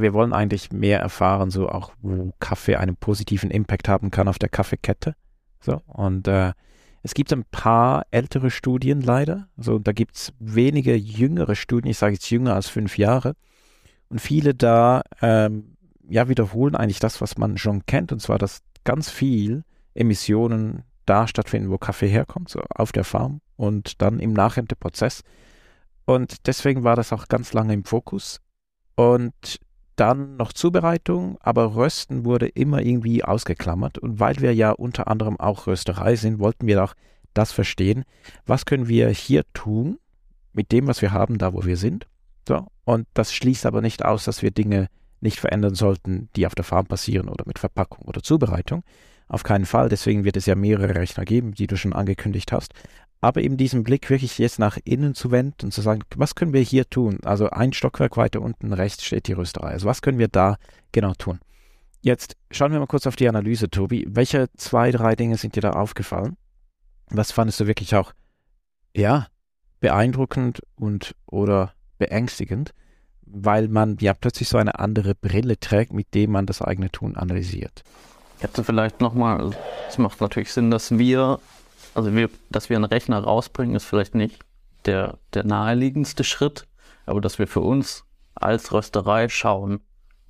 wir 0.00 0.14
wollen 0.14 0.32
eigentlich 0.32 0.72
mehr 0.72 1.00
erfahren, 1.00 1.50
so 1.50 1.68
auch 1.68 1.92
wo 2.00 2.32
Kaffee 2.40 2.76
einen 2.76 2.96
positiven 2.96 3.50
Impact 3.50 3.88
haben 3.88 4.10
kann 4.10 4.28
auf 4.28 4.38
der 4.38 4.48
Kaffeekette 4.48 5.14
So, 5.60 5.82
und 5.86 6.28
äh, 6.28 6.52
es 7.02 7.14
gibt 7.14 7.32
ein 7.32 7.44
paar 7.44 8.06
ältere 8.10 8.50
Studien 8.50 9.00
leider. 9.00 9.48
Also 9.56 9.78
da 9.78 9.92
gibt 9.92 10.16
es 10.16 10.32
wenige 10.38 10.94
jüngere 10.94 11.56
Studien, 11.56 11.90
ich 11.90 11.98
sage 11.98 12.14
jetzt 12.14 12.30
jünger 12.30 12.54
als 12.54 12.68
fünf 12.68 12.96
Jahre. 12.96 13.34
Und 14.08 14.20
viele 14.20 14.54
da 14.54 15.02
ähm, 15.20 15.76
ja, 16.08 16.28
wiederholen 16.28 16.76
eigentlich 16.76 17.00
das, 17.00 17.20
was 17.20 17.38
man 17.38 17.58
schon 17.58 17.86
kennt, 17.86 18.12
und 18.12 18.20
zwar, 18.20 18.38
dass 18.38 18.62
ganz 18.84 19.10
viel 19.10 19.64
Emissionen 19.94 20.84
da 21.12 21.28
stattfinden, 21.28 21.70
wo 21.70 21.76
Kaffee 21.76 22.08
herkommt, 22.08 22.48
so 22.48 22.62
auf 22.74 22.90
der 22.90 23.04
Farm 23.04 23.42
und 23.56 24.00
dann 24.00 24.18
im 24.18 24.32
Nachernteprozess. 24.32 25.24
Und 26.06 26.46
deswegen 26.46 26.84
war 26.84 26.96
das 26.96 27.12
auch 27.12 27.28
ganz 27.28 27.52
lange 27.52 27.74
im 27.74 27.84
Fokus. 27.84 28.40
Und 28.94 29.60
dann 29.96 30.36
noch 30.36 30.54
Zubereitung, 30.54 31.36
aber 31.42 31.74
Rösten 31.76 32.24
wurde 32.24 32.48
immer 32.48 32.80
irgendwie 32.80 33.22
ausgeklammert. 33.22 33.98
Und 33.98 34.20
weil 34.20 34.36
wir 34.40 34.54
ja 34.54 34.70
unter 34.70 35.06
anderem 35.06 35.38
auch 35.38 35.66
Rösterei 35.66 36.16
sind, 36.16 36.38
wollten 36.38 36.66
wir 36.66 36.82
auch 36.82 36.94
das 37.34 37.52
verstehen. 37.52 38.04
Was 38.46 38.64
können 38.64 38.88
wir 38.88 39.10
hier 39.10 39.44
tun 39.52 39.98
mit 40.54 40.72
dem, 40.72 40.86
was 40.86 41.02
wir 41.02 41.12
haben, 41.12 41.36
da 41.36 41.52
wo 41.52 41.66
wir 41.66 41.76
sind? 41.76 42.06
So. 42.48 42.68
Und 42.84 43.06
das 43.12 43.34
schließt 43.34 43.66
aber 43.66 43.82
nicht 43.82 44.02
aus, 44.02 44.24
dass 44.24 44.40
wir 44.40 44.50
Dinge 44.50 44.88
nicht 45.20 45.40
verändern 45.40 45.74
sollten, 45.74 46.30
die 46.36 46.46
auf 46.46 46.54
der 46.54 46.64
Farm 46.64 46.86
passieren 46.86 47.28
oder 47.28 47.44
mit 47.46 47.58
Verpackung 47.58 48.06
oder 48.06 48.22
Zubereitung. 48.22 48.82
Auf 49.32 49.42
keinen 49.42 49.66
Fall. 49.66 49.88
Deswegen 49.88 50.24
wird 50.24 50.36
es 50.36 50.46
ja 50.46 50.54
mehrere 50.54 50.94
Rechner 50.94 51.24
geben, 51.24 51.54
die 51.54 51.66
du 51.66 51.76
schon 51.76 51.92
angekündigt 51.92 52.52
hast 52.52 52.72
aber 53.22 53.40
eben 53.40 53.56
diesen 53.56 53.84
Blick 53.84 54.10
wirklich 54.10 54.36
jetzt 54.38 54.58
nach 54.58 54.76
innen 54.84 55.14
zu 55.14 55.30
wenden 55.30 55.66
und 55.66 55.72
zu 55.72 55.80
sagen, 55.80 56.02
was 56.16 56.34
können 56.34 56.52
wir 56.52 56.60
hier 56.60 56.90
tun? 56.90 57.20
Also 57.22 57.48
ein 57.48 57.72
Stockwerk 57.72 58.16
weiter 58.16 58.42
unten 58.42 58.72
rechts 58.72 59.04
steht 59.04 59.28
die 59.28 59.32
Rösterei. 59.32 59.70
Also 59.70 59.86
was 59.86 60.02
können 60.02 60.18
wir 60.18 60.26
da 60.26 60.56
genau 60.90 61.14
tun? 61.14 61.38
Jetzt 62.00 62.36
schauen 62.50 62.72
wir 62.72 62.80
mal 62.80 62.88
kurz 62.88 63.06
auf 63.06 63.14
die 63.14 63.28
Analyse, 63.28 63.70
Tobi. 63.70 64.04
Welche 64.08 64.48
zwei, 64.56 64.90
drei 64.90 65.14
Dinge 65.14 65.36
sind 65.36 65.54
dir 65.54 65.60
da 65.60 65.70
aufgefallen? 65.70 66.36
Was 67.10 67.30
fandest 67.30 67.60
du 67.60 67.68
wirklich 67.68 67.94
auch, 67.94 68.12
ja, 68.92 69.28
beeindruckend 69.78 70.60
und 70.74 71.14
oder 71.26 71.74
beängstigend, 71.98 72.74
weil 73.20 73.68
man 73.68 73.98
ja 74.00 74.14
plötzlich 74.14 74.48
so 74.48 74.58
eine 74.58 74.80
andere 74.80 75.14
Brille 75.14 75.60
trägt, 75.60 75.92
mit 75.92 76.12
dem 76.14 76.32
man 76.32 76.46
das 76.46 76.60
eigene 76.60 76.90
Tun 76.90 77.16
analysiert? 77.16 77.84
Ich 78.42 78.48
hätte 78.48 78.64
vielleicht 78.64 79.00
nochmal, 79.00 79.52
es 79.88 79.98
macht 79.98 80.20
natürlich 80.20 80.52
Sinn, 80.52 80.72
dass 80.72 80.98
wir 80.98 81.38
also 81.94 82.12
wir, 82.12 82.28
dass 82.50 82.70
wir 82.70 82.76
einen 82.76 82.84
Rechner 82.84 83.22
rausbringen, 83.22 83.76
ist 83.76 83.84
vielleicht 83.84 84.16
nicht 84.16 84.40
der, 84.84 85.18
der 85.32 85.44
naheliegendste 85.44 86.24
Schritt, 86.24 86.66
aber 87.06 87.20
dass 87.20 87.38
wir 87.38 87.46
für 87.46 87.60
uns 87.60 88.04
als 88.34 88.72
Rösterei 88.72 89.28
schauen, 89.28 89.80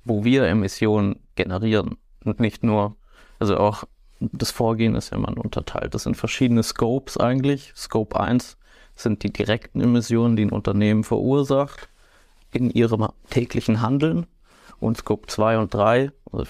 wo 0.03 0.23
wir 0.23 0.43
Emissionen 0.43 1.21
generieren 1.35 1.97
und 2.23 2.39
nicht 2.39 2.63
nur, 2.63 2.97
also 3.39 3.57
auch 3.57 3.85
das 4.19 4.51
Vorgehen 4.51 4.93
ist 4.95 5.11
ja 5.11 5.17
mal 5.17 5.33
unterteilt. 5.33 5.95
Das 5.95 6.03
sind 6.03 6.15
verschiedene 6.15 6.61
Scopes 6.61 7.17
eigentlich. 7.17 7.73
Scope 7.75 8.19
1 8.19 8.57
sind 8.95 9.23
die 9.23 9.33
direkten 9.33 9.81
Emissionen, 9.81 10.35
die 10.35 10.45
ein 10.45 10.51
Unternehmen 10.51 11.03
verursacht 11.03 11.89
in 12.51 12.69
ihrem 12.69 13.07
täglichen 13.31 13.81
Handeln. 13.81 14.27
Und 14.79 14.97
Scope 14.97 15.27
2 15.27 15.57
und 15.57 15.73
3, 15.73 16.11
also 16.31 16.45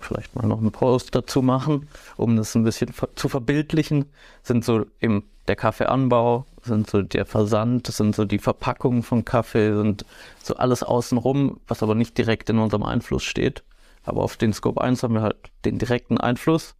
vielleicht 0.00 0.34
mal 0.36 0.46
noch 0.46 0.58
einen 0.58 0.72
Post 0.72 1.14
dazu 1.14 1.42
machen, 1.42 1.88
um 2.16 2.36
das 2.36 2.54
ein 2.54 2.64
bisschen 2.64 2.92
zu 3.14 3.28
verbildlichen, 3.28 4.06
sind 4.42 4.64
so 4.64 4.86
eben 5.00 5.24
der 5.48 5.56
Kaffeeanbau, 5.56 6.46
sind 6.62 6.88
so 6.88 7.02
der 7.02 7.26
Versand, 7.26 7.86
sind 7.86 8.14
so 8.14 8.24
die 8.24 8.38
Verpackungen 8.38 9.02
von 9.02 9.24
Kaffee, 9.24 9.74
sind 9.74 10.06
so 10.42 10.56
alles 10.56 10.82
außenrum, 10.82 11.60
was 11.66 11.82
aber 11.82 11.94
nicht 11.94 12.16
direkt 12.16 12.48
in 12.50 12.58
unserem 12.58 12.82
Einfluss 12.82 13.24
steht. 13.24 13.64
Aber 14.04 14.22
auf 14.22 14.36
den 14.36 14.52
Scope 14.52 14.80
1 14.80 15.02
haben 15.02 15.14
wir 15.14 15.22
halt 15.22 15.36
den 15.64 15.78
direkten 15.78 16.18
Einfluss. 16.18 16.74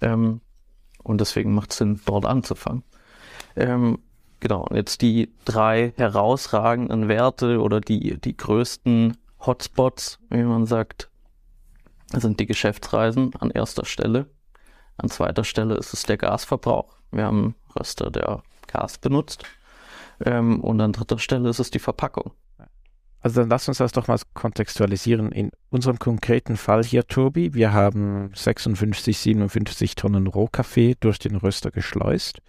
Ähm, 0.00 0.40
und 1.02 1.20
deswegen 1.20 1.54
macht 1.54 1.70
es 1.70 1.78
Sinn, 1.78 2.00
dort 2.04 2.26
anzufangen. 2.26 2.82
Ähm, 3.54 3.98
genau, 4.40 4.66
und 4.66 4.76
jetzt 4.76 5.02
die 5.02 5.32
drei 5.44 5.92
herausragenden 5.96 7.08
Werte 7.08 7.60
oder 7.60 7.80
die, 7.80 8.18
die 8.20 8.36
größten 8.36 9.16
Hotspots, 9.40 10.18
wie 10.30 10.42
man 10.42 10.66
sagt, 10.66 11.10
sind 12.12 12.40
die 12.40 12.46
Geschäftsreisen 12.46 13.34
an 13.36 13.50
erster 13.50 13.84
Stelle. 13.84 14.26
An 14.96 15.10
zweiter 15.10 15.44
Stelle 15.44 15.74
ist 15.74 15.92
es 15.92 16.04
der 16.04 16.16
Gasverbrauch. 16.16 16.96
Wir 17.10 17.24
haben 17.24 17.54
Röster, 17.78 18.10
der 18.10 18.42
Gas 18.66 18.98
benutzt. 18.98 19.44
Ähm, 20.24 20.60
und 20.60 20.80
an 20.80 20.92
dritter 20.92 21.18
Stelle 21.18 21.48
ist 21.48 21.58
es 21.58 21.70
die 21.70 21.78
Verpackung. 21.78 22.32
Also 23.20 23.40
dann 23.40 23.48
lass 23.48 23.68
uns 23.68 23.78
das 23.78 23.92
doch 23.92 24.06
mal 24.06 24.20
kontextualisieren. 24.34 25.32
In 25.32 25.50
unserem 25.70 25.98
konkreten 25.98 26.56
Fall 26.56 26.84
hier, 26.84 27.06
Tobi, 27.06 27.54
wir 27.54 27.72
haben 27.72 28.30
56, 28.34 29.18
57 29.18 29.96
Tonnen 29.96 30.28
Rohkaffee 30.28 30.94
durch 31.00 31.18
den 31.18 31.36
Röster 31.36 31.70
geschleust 31.70 32.40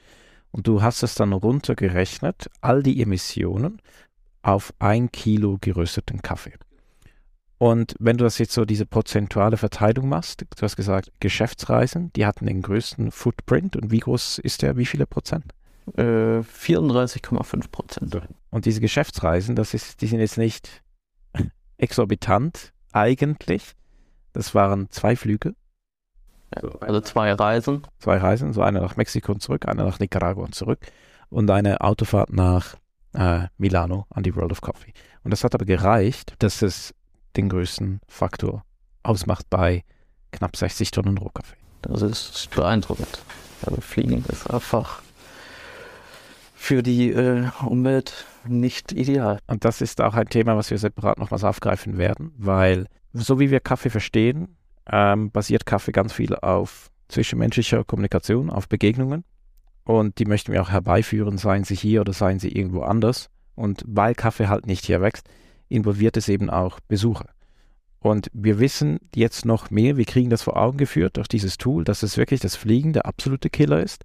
und 0.51 0.67
du 0.67 0.81
hast 0.81 1.03
es 1.03 1.15
dann 1.15 1.33
runtergerechnet, 1.33 2.49
all 2.61 2.83
die 2.83 3.01
Emissionen 3.01 3.81
auf 4.43 4.73
ein 4.79 5.11
Kilo 5.11 5.57
gerösteten 5.59 6.21
Kaffee. 6.21 6.53
Und 7.59 7.95
wenn 7.99 8.17
du 8.17 8.23
das 8.23 8.37
jetzt 8.37 8.53
so 8.53 8.65
diese 8.65 8.85
prozentuale 8.85 9.57
Verteilung 9.57 10.09
machst, 10.09 10.41
du 10.41 10.61
hast 10.61 10.75
gesagt, 10.75 11.11
Geschäftsreisen, 11.19 12.13
die 12.13 12.25
hatten 12.25 12.45
den 12.45 12.61
größten 12.61 13.11
Footprint. 13.11 13.75
Und 13.75 13.91
wie 13.91 13.99
groß 13.99 14.37
ist 14.39 14.61
der? 14.61 14.77
Wie 14.77 14.85
viele 14.85 15.07
Prozent? 15.07 15.45
Äh, 15.95 16.41
34,5 16.41 17.71
Prozent. 17.71 18.21
Und 18.51 18.65
diese 18.65 18.81
Geschäftsreisen, 18.81 19.55
das 19.55 19.73
ist, 19.73 20.01
die 20.01 20.07
sind 20.07 20.19
jetzt 20.19 20.37
nicht 20.37 20.83
exorbitant 21.77 22.73
eigentlich. 22.91 23.73
Das 24.33 24.53
waren 24.53 24.91
zwei 24.91 25.15
Flüge. 25.15 25.55
Also 26.79 27.01
zwei 27.01 27.33
Reisen. 27.33 27.81
Zwei 27.99 28.17
Reisen, 28.17 28.53
so 28.53 28.61
eine 28.61 28.81
nach 28.81 28.97
Mexiko 28.97 29.31
und 29.31 29.41
zurück, 29.41 29.67
eine 29.67 29.83
nach 29.83 29.99
Nicaragua 29.99 30.45
und 30.45 30.55
zurück 30.55 30.79
und 31.29 31.49
eine 31.49 31.81
Autofahrt 31.81 32.31
nach 32.31 32.75
äh, 33.13 33.47
Milano 33.57 34.05
an 34.09 34.23
die 34.23 34.35
World 34.35 34.51
of 34.51 34.61
Coffee. 34.61 34.93
Und 35.23 35.31
das 35.31 35.43
hat 35.43 35.55
aber 35.55 35.65
gereicht, 35.65 36.35
dass 36.39 36.61
es 36.61 36.93
den 37.37 37.49
größten 37.49 38.01
Faktor 38.07 38.63
ausmacht 39.03 39.45
bei 39.49 39.83
knapp 40.31 40.55
60 40.55 40.91
Tonnen 40.91 41.17
Rohkaffee. 41.17 41.55
Das 41.81 42.01
ist 42.01 42.49
beeindruckend. 42.55 43.21
Also 43.65 43.81
Fliegen 43.81 44.25
ist 44.27 44.49
einfach 44.49 45.01
für 46.55 46.83
die 46.83 47.11
äh, 47.11 47.49
Umwelt 47.65 48.25
nicht 48.45 48.91
ideal. 48.91 49.39
Und 49.47 49.63
das 49.63 49.81
ist 49.81 50.01
auch 50.01 50.15
ein 50.15 50.27
Thema, 50.27 50.57
was 50.57 50.71
wir 50.71 50.77
separat 50.77 51.19
nochmals 51.19 51.43
aufgreifen 51.43 51.97
werden, 51.97 52.33
weil 52.37 52.87
so 53.13 53.39
wie 53.39 53.51
wir 53.51 53.59
Kaffee 53.59 53.89
verstehen, 53.89 54.57
ähm, 54.91 55.31
basiert 55.31 55.65
Kaffee 55.65 55.91
ganz 55.91 56.13
viel 56.13 56.35
auf 56.35 56.89
zwischenmenschlicher 57.09 57.83
Kommunikation, 57.83 58.49
auf 58.49 58.67
Begegnungen. 58.67 59.23
Und 59.83 60.19
die 60.19 60.25
möchten 60.25 60.51
wir 60.51 60.61
auch 60.61 60.69
herbeiführen, 60.69 61.37
seien 61.37 61.63
sie 61.63 61.75
hier 61.75 62.01
oder 62.01 62.13
seien 62.13 62.39
sie 62.39 62.51
irgendwo 62.51 62.81
anders. 62.81 63.29
Und 63.55 63.83
weil 63.87 64.13
Kaffee 64.13 64.47
halt 64.47 64.67
nicht 64.67 64.85
hier 64.85 65.01
wächst, 65.01 65.29
involviert 65.69 66.17
es 66.17 66.29
eben 66.29 66.49
auch 66.49 66.79
Besucher. 66.87 67.29
Und 67.99 68.29
wir 68.33 68.59
wissen 68.59 68.99
jetzt 69.15 69.45
noch 69.45 69.69
mehr, 69.69 69.97
wir 69.97 70.05
kriegen 70.05 70.29
das 70.29 70.43
vor 70.43 70.57
Augen 70.57 70.77
geführt 70.77 71.17
durch 71.17 71.27
dieses 71.27 71.57
Tool, 71.57 71.83
dass 71.83 72.03
es 72.03 72.17
wirklich 72.17 72.39
das 72.39 72.55
Fliegen 72.55 72.93
der 72.93 73.05
absolute 73.05 73.49
Killer 73.49 73.81
ist. 73.81 74.03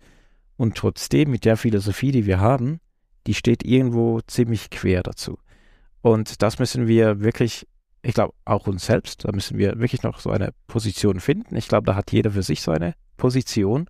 Und 0.56 0.76
trotzdem 0.76 1.30
mit 1.30 1.44
der 1.44 1.56
Philosophie, 1.56 2.12
die 2.12 2.26
wir 2.26 2.40
haben, 2.40 2.80
die 3.26 3.34
steht 3.34 3.64
irgendwo 3.64 4.20
ziemlich 4.26 4.70
quer 4.70 5.02
dazu. 5.02 5.38
Und 6.00 6.42
das 6.42 6.58
müssen 6.58 6.88
wir 6.88 7.20
wirklich, 7.20 7.66
ich 8.02 8.14
glaube, 8.14 8.34
auch 8.44 8.66
uns 8.66 8.86
selbst, 8.86 9.24
da 9.24 9.32
müssen 9.32 9.58
wir 9.58 9.78
wirklich 9.78 10.02
noch 10.02 10.20
so 10.20 10.30
eine 10.30 10.52
Position 10.66 11.20
finden. 11.20 11.54
Ich 11.56 11.68
glaube, 11.68 11.86
da 11.86 11.94
hat 11.94 12.12
jeder 12.12 12.32
für 12.32 12.42
sich 12.42 12.62
so 12.62 12.72
eine 12.72 12.94
Position. 13.16 13.86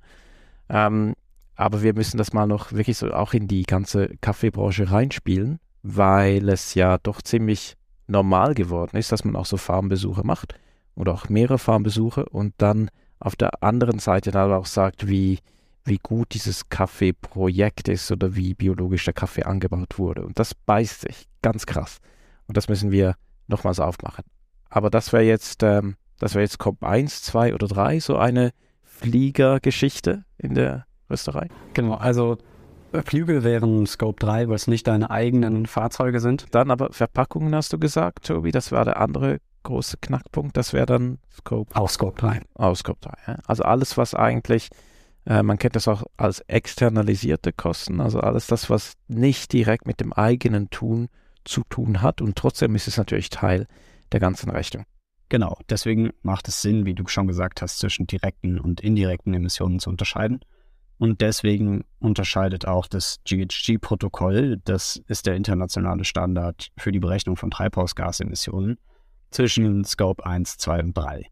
Ähm, 0.69 1.15
aber 1.55 1.83
wir 1.83 1.95
müssen 1.95 2.19
das 2.19 2.33
mal 2.33 2.47
noch 2.47 2.73
wirklich 2.73 2.99
so 2.99 3.13
auch 3.13 3.35
in 3.35 3.49
die 3.49 3.63
ganze 3.63 4.09
Kaffeebranche 4.21 4.91
reinspielen, 4.91 5.59
weil 5.83 6.49
es 6.49 6.75
ja 6.75 6.99
doch 6.99 7.23
ziemlich 7.23 7.77
normal 8.07 8.55
geworden 8.55 8.97
ist, 8.97 9.13
dass 9.13 9.25
man 9.25 9.37
auch 9.37 9.47
so 9.47 9.57
Farmbesuche 9.57 10.25
macht 10.25 10.55
oder 10.95 11.13
auch 11.13 11.29
mehrere 11.29 11.59
Farmbesuche 11.59 12.27
und 12.27 12.55
dann 12.59 12.91
auf 13.19 13.37
der 13.37 13.63
anderen 13.63 13.99
Seite 13.99 14.31
dann 14.31 14.53
auch 14.53 14.67
sagt, 14.67 15.09
wie, 15.09 15.39
wie 15.85 15.99
gut 15.99 16.35
dieses 16.35 16.69
Kaffeeprojekt 16.69 17.89
ist 17.89 18.11
oder 18.11 18.35
wie 18.35 18.55
biologisch 18.55 19.05
der 19.05 19.15
Kaffee 19.15 19.45
angebaut 19.45 19.99
wurde. 19.99 20.25
Und 20.25 20.39
das 20.39 20.55
beißt 20.55 21.03
sich 21.03 21.29
ganz 21.41 21.67
krass. 21.67 21.99
Und 22.47 22.57
das 22.57 22.69
müssen 22.69 22.91
wir 22.91 23.15
nochmals 23.47 23.81
aufmachen. 23.81 24.25
Aber 24.69 24.91
das 24.91 25.13
wäre 25.13 25.23
jetzt, 25.23 25.63
ähm, 25.63 25.97
das 26.19 26.35
wäre 26.35 26.43
jetzt 26.43 26.59
COP 26.59 26.83
1, 26.83 27.23
2 27.23 27.55
oder 27.55 27.69
3, 27.69 28.01
so 28.01 28.17
eine 28.17 28.53
Fliegergeschichte 28.83 30.25
in 30.39 30.55
der 30.55 30.87
Rösterei. 31.11 31.49
Genau, 31.75 31.95
also 31.95 32.39
Flügel 33.05 33.45
wären 33.45 33.87
Scope 33.87 34.21
3, 34.25 34.49
weil 34.49 34.57
es 34.57 34.67
nicht 34.67 34.87
deine 34.87 35.11
eigenen 35.11 35.67
Fahrzeuge 35.67 36.21
sind. 36.21 36.47
Dann 36.51 36.71
aber 36.71 36.93
Verpackungen 36.93 37.55
hast 37.55 37.73
du 37.73 37.79
gesagt, 37.79 38.27
Tobi, 38.27 38.51
das 38.53 38.73
war 38.73 38.85
der 38.85 39.01
andere 39.01 39.41
große 39.63 39.97
Knackpunkt, 40.01 40.57
das 40.57 40.73
wäre 40.73 40.87
dann 40.87 41.19
Scope. 41.31 41.75
Auch 41.75 41.89
Scope 41.89 42.21
3. 42.21 42.43
Auch 42.55 42.77
Scope 42.77 43.01
3, 43.01 43.33
ja. 43.33 43.39
Also 43.47 43.63
alles, 43.63 43.97
was 43.97 44.15
eigentlich, 44.15 44.69
äh, 45.25 45.43
man 45.43 45.59
kennt 45.59 45.77
das 45.77 45.89
auch 45.89 46.05
als 46.17 46.41
externalisierte 46.41 47.53
Kosten, 47.53 48.01
also 48.01 48.21
alles 48.21 48.47
das, 48.47 48.71
was 48.71 48.95
nicht 49.09 49.53
direkt 49.53 49.87
mit 49.87 50.01
dem 50.01 50.13
eigenen 50.13 50.71
Tun 50.71 51.09
zu 51.45 51.63
tun 51.69 52.03
hat 52.03 52.21
und 52.21 52.37
trotzdem 52.37 52.75
ist 52.75 52.89
es 52.89 52.97
natürlich 52.97 53.31
Teil 53.31 53.67
der 54.13 54.21
ganzen 54.21 54.51
Rechnung. 54.51 54.85
Genau, 55.29 55.57
deswegen 55.71 56.11
macht 56.23 56.49
es 56.49 56.61
Sinn, 56.61 56.85
wie 56.85 56.95
du 56.95 57.07
schon 57.07 57.27
gesagt 57.27 57.63
hast, 57.63 57.79
zwischen 57.79 58.07
direkten 58.07 58.61
und 58.61 58.81
indirekten 58.81 59.33
Emissionen 59.33 59.79
zu 59.79 59.89
unterscheiden. 59.89 60.41
Und 61.03 61.21
deswegen 61.21 61.85
unterscheidet 61.99 62.69
auch 62.69 62.87
das 62.87 63.19
GHG-Protokoll, 63.25 64.61
das 64.65 65.03
ist 65.09 65.27
der 65.27 65.35
internationale 65.35 66.05
Standard 66.05 66.71
für 66.77 66.93
die 66.93 67.01
Berechnung 67.01 67.35
von 67.35 67.51
Treibhausgasemissionen, 67.51 68.79
zwischen 69.33 69.85
Scope 69.85 70.25
1, 70.25 70.59
2 70.59 70.81
und 70.81 70.97
3. 70.97 71.27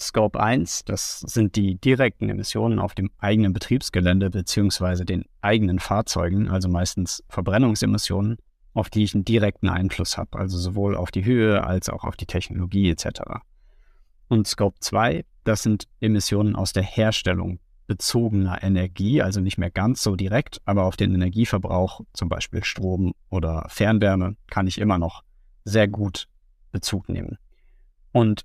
Scope 0.00 0.40
1, 0.40 0.86
das 0.86 1.20
sind 1.20 1.56
die 1.56 1.78
direkten 1.78 2.30
Emissionen 2.30 2.78
auf 2.78 2.94
dem 2.94 3.10
eigenen 3.18 3.52
Betriebsgelände 3.52 4.30
bzw. 4.30 5.04
den 5.04 5.26
eigenen 5.42 5.78
Fahrzeugen, 5.78 6.48
also 6.48 6.70
meistens 6.70 7.22
Verbrennungsemissionen, 7.28 8.38
auf 8.72 8.88
die 8.88 9.04
ich 9.04 9.14
einen 9.14 9.26
direkten 9.26 9.68
Einfluss 9.68 10.16
habe, 10.16 10.38
also 10.38 10.56
sowohl 10.56 10.96
auf 10.96 11.10
die 11.10 11.26
Höhe 11.26 11.62
als 11.64 11.90
auch 11.90 12.04
auf 12.04 12.16
die 12.16 12.24
Technologie 12.24 12.88
etc. 12.88 13.20
Und 14.28 14.48
Scope 14.48 14.80
2, 14.80 15.26
das 15.44 15.62
sind 15.62 15.86
Emissionen 16.00 16.56
aus 16.56 16.72
der 16.72 16.82
Herstellung 16.82 17.58
bezogener 17.86 18.62
Energie, 18.62 19.22
also 19.22 19.40
nicht 19.40 19.58
mehr 19.58 19.70
ganz 19.70 20.02
so 20.02 20.16
direkt, 20.16 20.60
aber 20.64 20.84
auf 20.84 20.96
den 20.96 21.14
Energieverbrauch, 21.14 22.00
zum 22.12 22.28
Beispiel 22.28 22.64
Strom 22.64 23.12
oder 23.30 23.66
Fernwärme, 23.68 24.36
kann 24.48 24.66
ich 24.66 24.78
immer 24.78 24.98
noch 24.98 25.22
sehr 25.64 25.88
gut 25.88 26.28
Bezug 26.72 27.08
nehmen. 27.08 27.38
Und 28.12 28.44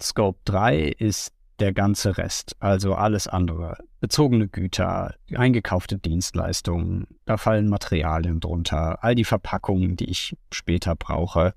Scope 0.00 0.40
3 0.44 0.88
ist 0.88 1.32
der 1.58 1.72
ganze 1.72 2.18
Rest, 2.18 2.56
also 2.58 2.94
alles 2.94 3.28
andere. 3.28 3.76
Bezogene 4.00 4.48
Güter, 4.48 5.14
eingekaufte 5.34 5.98
Dienstleistungen, 5.98 7.06
da 7.24 7.36
fallen 7.36 7.68
Materialien 7.68 8.40
drunter, 8.40 9.02
all 9.04 9.14
die 9.14 9.24
Verpackungen, 9.24 9.96
die 9.96 10.10
ich 10.10 10.36
später 10.50 10.96
brauche, 10.96 11.54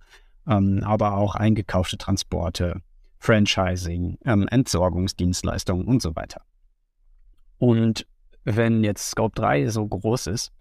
ähm, 0.48 0.84
aber 0.84 1.18
auch 1.18 1.36
eingekaufte 1.36 1.98
Transporte, 1.98 2.82
Franchising, 3.18 4.20
ähm, 4.26 4.48
Entsorgungsdienstleistungen 4.48 5.88
und 5.88 6.02
so 6.02 6.16
weiter. 6.16 6.42
Und 7.58 8.06
wenn 8.44 8.84
jetzt 8.84 9.10
Scope 9.10 9.36
3 9.36 9.68
so 9.68 9.88
groß 9.88 10.28
ist, 10.28 10.52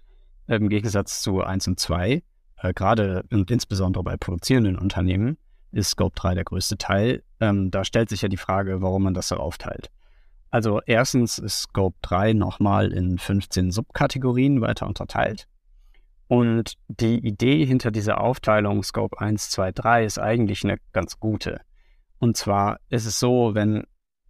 im 0.47 0.69
Gegensatz 0.69 1.23
zu 1.23 1.43
1 1.43 1.69
und 1.69 1.81
2, 1.81 2.23
äh, 2.59 2.73
gerade 2.75 3.25
und 3.31 3.51
insbesondere 3.51 4.05
bei 4.05 4.17
produzierenden 4.17 4.79
Unternehmen, 4.79 5.37
ist 5.73 5.91
Scope 5.91 6.15
3 6.15 6.35
der 6.35 6.45
größte 6.45 6.79
Teil. 6.79 7.23
Ähm, 7.41 7.71
da 7.71 7.85
stellt 7.85 8.09
sich 8.09 8.23
ja 8.23 8.29
die 8.29 8.37
Frage, 8.37 8.81
warum 8.81 9.03
man 9.03 9.15
das 9.15 9.29
so 9.29 9.37
aufteilt. 9.37 9.91
Also 10.51 10.81
erstens 10.87 11.39
ist 11.39 11.63
Scope 11.63 11.97
3 12.03 12.33
nochmal 12.33 12.93
in 12.93 13.19
15 13.19 13.73
Subkategorien 13.73 14.61
weiter 14.61 14.87
unterteilt. 14.87 15.49
Und 16.29 16.75
die 16.89 17.19
Idee 17.27 17.67
hinter 17.67 17.91
dieser 17.91 18.21
Aufteilung 18.21 18.83
Scope 18.83 19.21
1, 19.21 19.51
2, 19.51 19.73
3 19.73 20.05
ist 20.05 20.19
eigentlich 20.19 20.65
eine 20.65 20.79
ganz 20.93 21.19
gute. 21.19 21.61
Und 22.19 22.37
zwar 22.37 22.79
ist 22.89 23.05
es 23.05 23.19
so, 23.19 23.55
wenn 23.55 23.85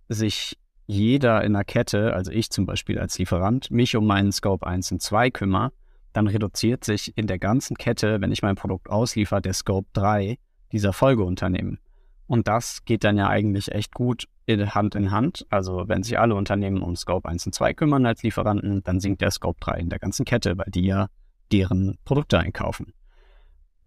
sich 0.09 0.59
jeder 0.87 1.43
in 1.45 1.55
der 1.55 1.65
Kette, 1.65 2.15
also 2.15 2.31
ich 2.31 2.51
zum 2.51 2.67
Beispiel 2.67 2.99
als 2.99 3.19
Lieferant, 3.19 3.71
mich 3.71 3.97
um 3.97 4.07
meinen 4.07 4.33
Scope 4.33 4.67
1 4.67 4.93
und 4.93 5.03
2 5.03 5.31
kümmere, 5.31 5.73
dann 6.13 6.27
reduziert 6.27 6.85
sich 6.85 7.17
in 7.17 7.27
der 7.27 7.39
ganzen 7.39 7.77
Kette, 7.77 8.21
wenn 8.21 8.33
ich 8.33 8.43
mein 8.43 8.55
Produkt 8.55 8.89
ausliefer, 8.89 9.41
der 9.41 9.53
Scope 9.53 9.89
3 9.95 10.39
dieser 10.73 10.93
Folgeunternehmen. 10.93 11.79
Und 12.27 12.49
das 12.49 12.85
geht 12.85 13.05
dann 13.05 13.17
ja 13.17 13.29
eigentlich 13.29 13.73
echt 13.73 13.93
gut 13.93 14.27
Hand 14.49 14.95
in 14.95 15.11
Hand. 15.11 15.47
Also 15.51 15.85
wenn 15.87 16.03
sich 16.03 16.19
alle 16.19 16.35
Unternehmen 16.35 16.83
um 16.83 16.97
Scope 16.97 17.29
1 17.29 17.47
und 17.47 17.55
2 17.55 17.75
kümmern 17.75 18.07
als 18.07 18.23
Lieferanten, 18.23 18.83
dann 18.83 19.01
sinkt 19.01 19.21
der 19.21 19.31
Scope 19.31 19.59
3 19.61 19.79
in 19.79 19.89
der 19.89 19.99
ganzen 19.99 20.25
Kette, 20.25 20.57
weil 20.59 20.71
die 20.71 20.85
ja 20.85 21.09
deren 21.53 21.99
Produkte 22.05 22.39
einkaufen. 22.39 22.93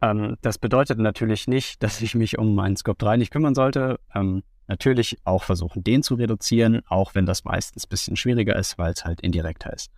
Ähm, 0.01 0.37
das 0.41 0.57
bedeutet 0.57 0.99
natürlich 0.99 1.47
nicht, 1.47 1.81
dass 1.83 2.01
ich 2.01 2.15
mich 2.15 2.37
um 2.37 2.55
meinen 2.55 2.75
Scope 2.75 3.03
3 3.03 3.17
nicht 3.17 3.31
kümmern 3.31 3.55
sollte. 3.55 3.99
Ähm, 4.13 4.43
natürlich 4.67 5.17
auch 5.23 5.43
versuchen, 5.43 5.83
den 5.83 6.03
zu 6.03 6.15
reduzieren, 6.15 6.81
auch 6.87 7.15
wenn 7.15 7.25
das 7.25 7.43
meistens 7.43 7.85
ein 7.85 7.89
bisschen 7.89 8.15
schwieriger 8.15 8.55
ist, 8.55 8.77
weil 8.77 8.93
es 8.93 9.05
halt 9.05 9.21
indirekter 9.21 9.73
ist. 9.73 9.91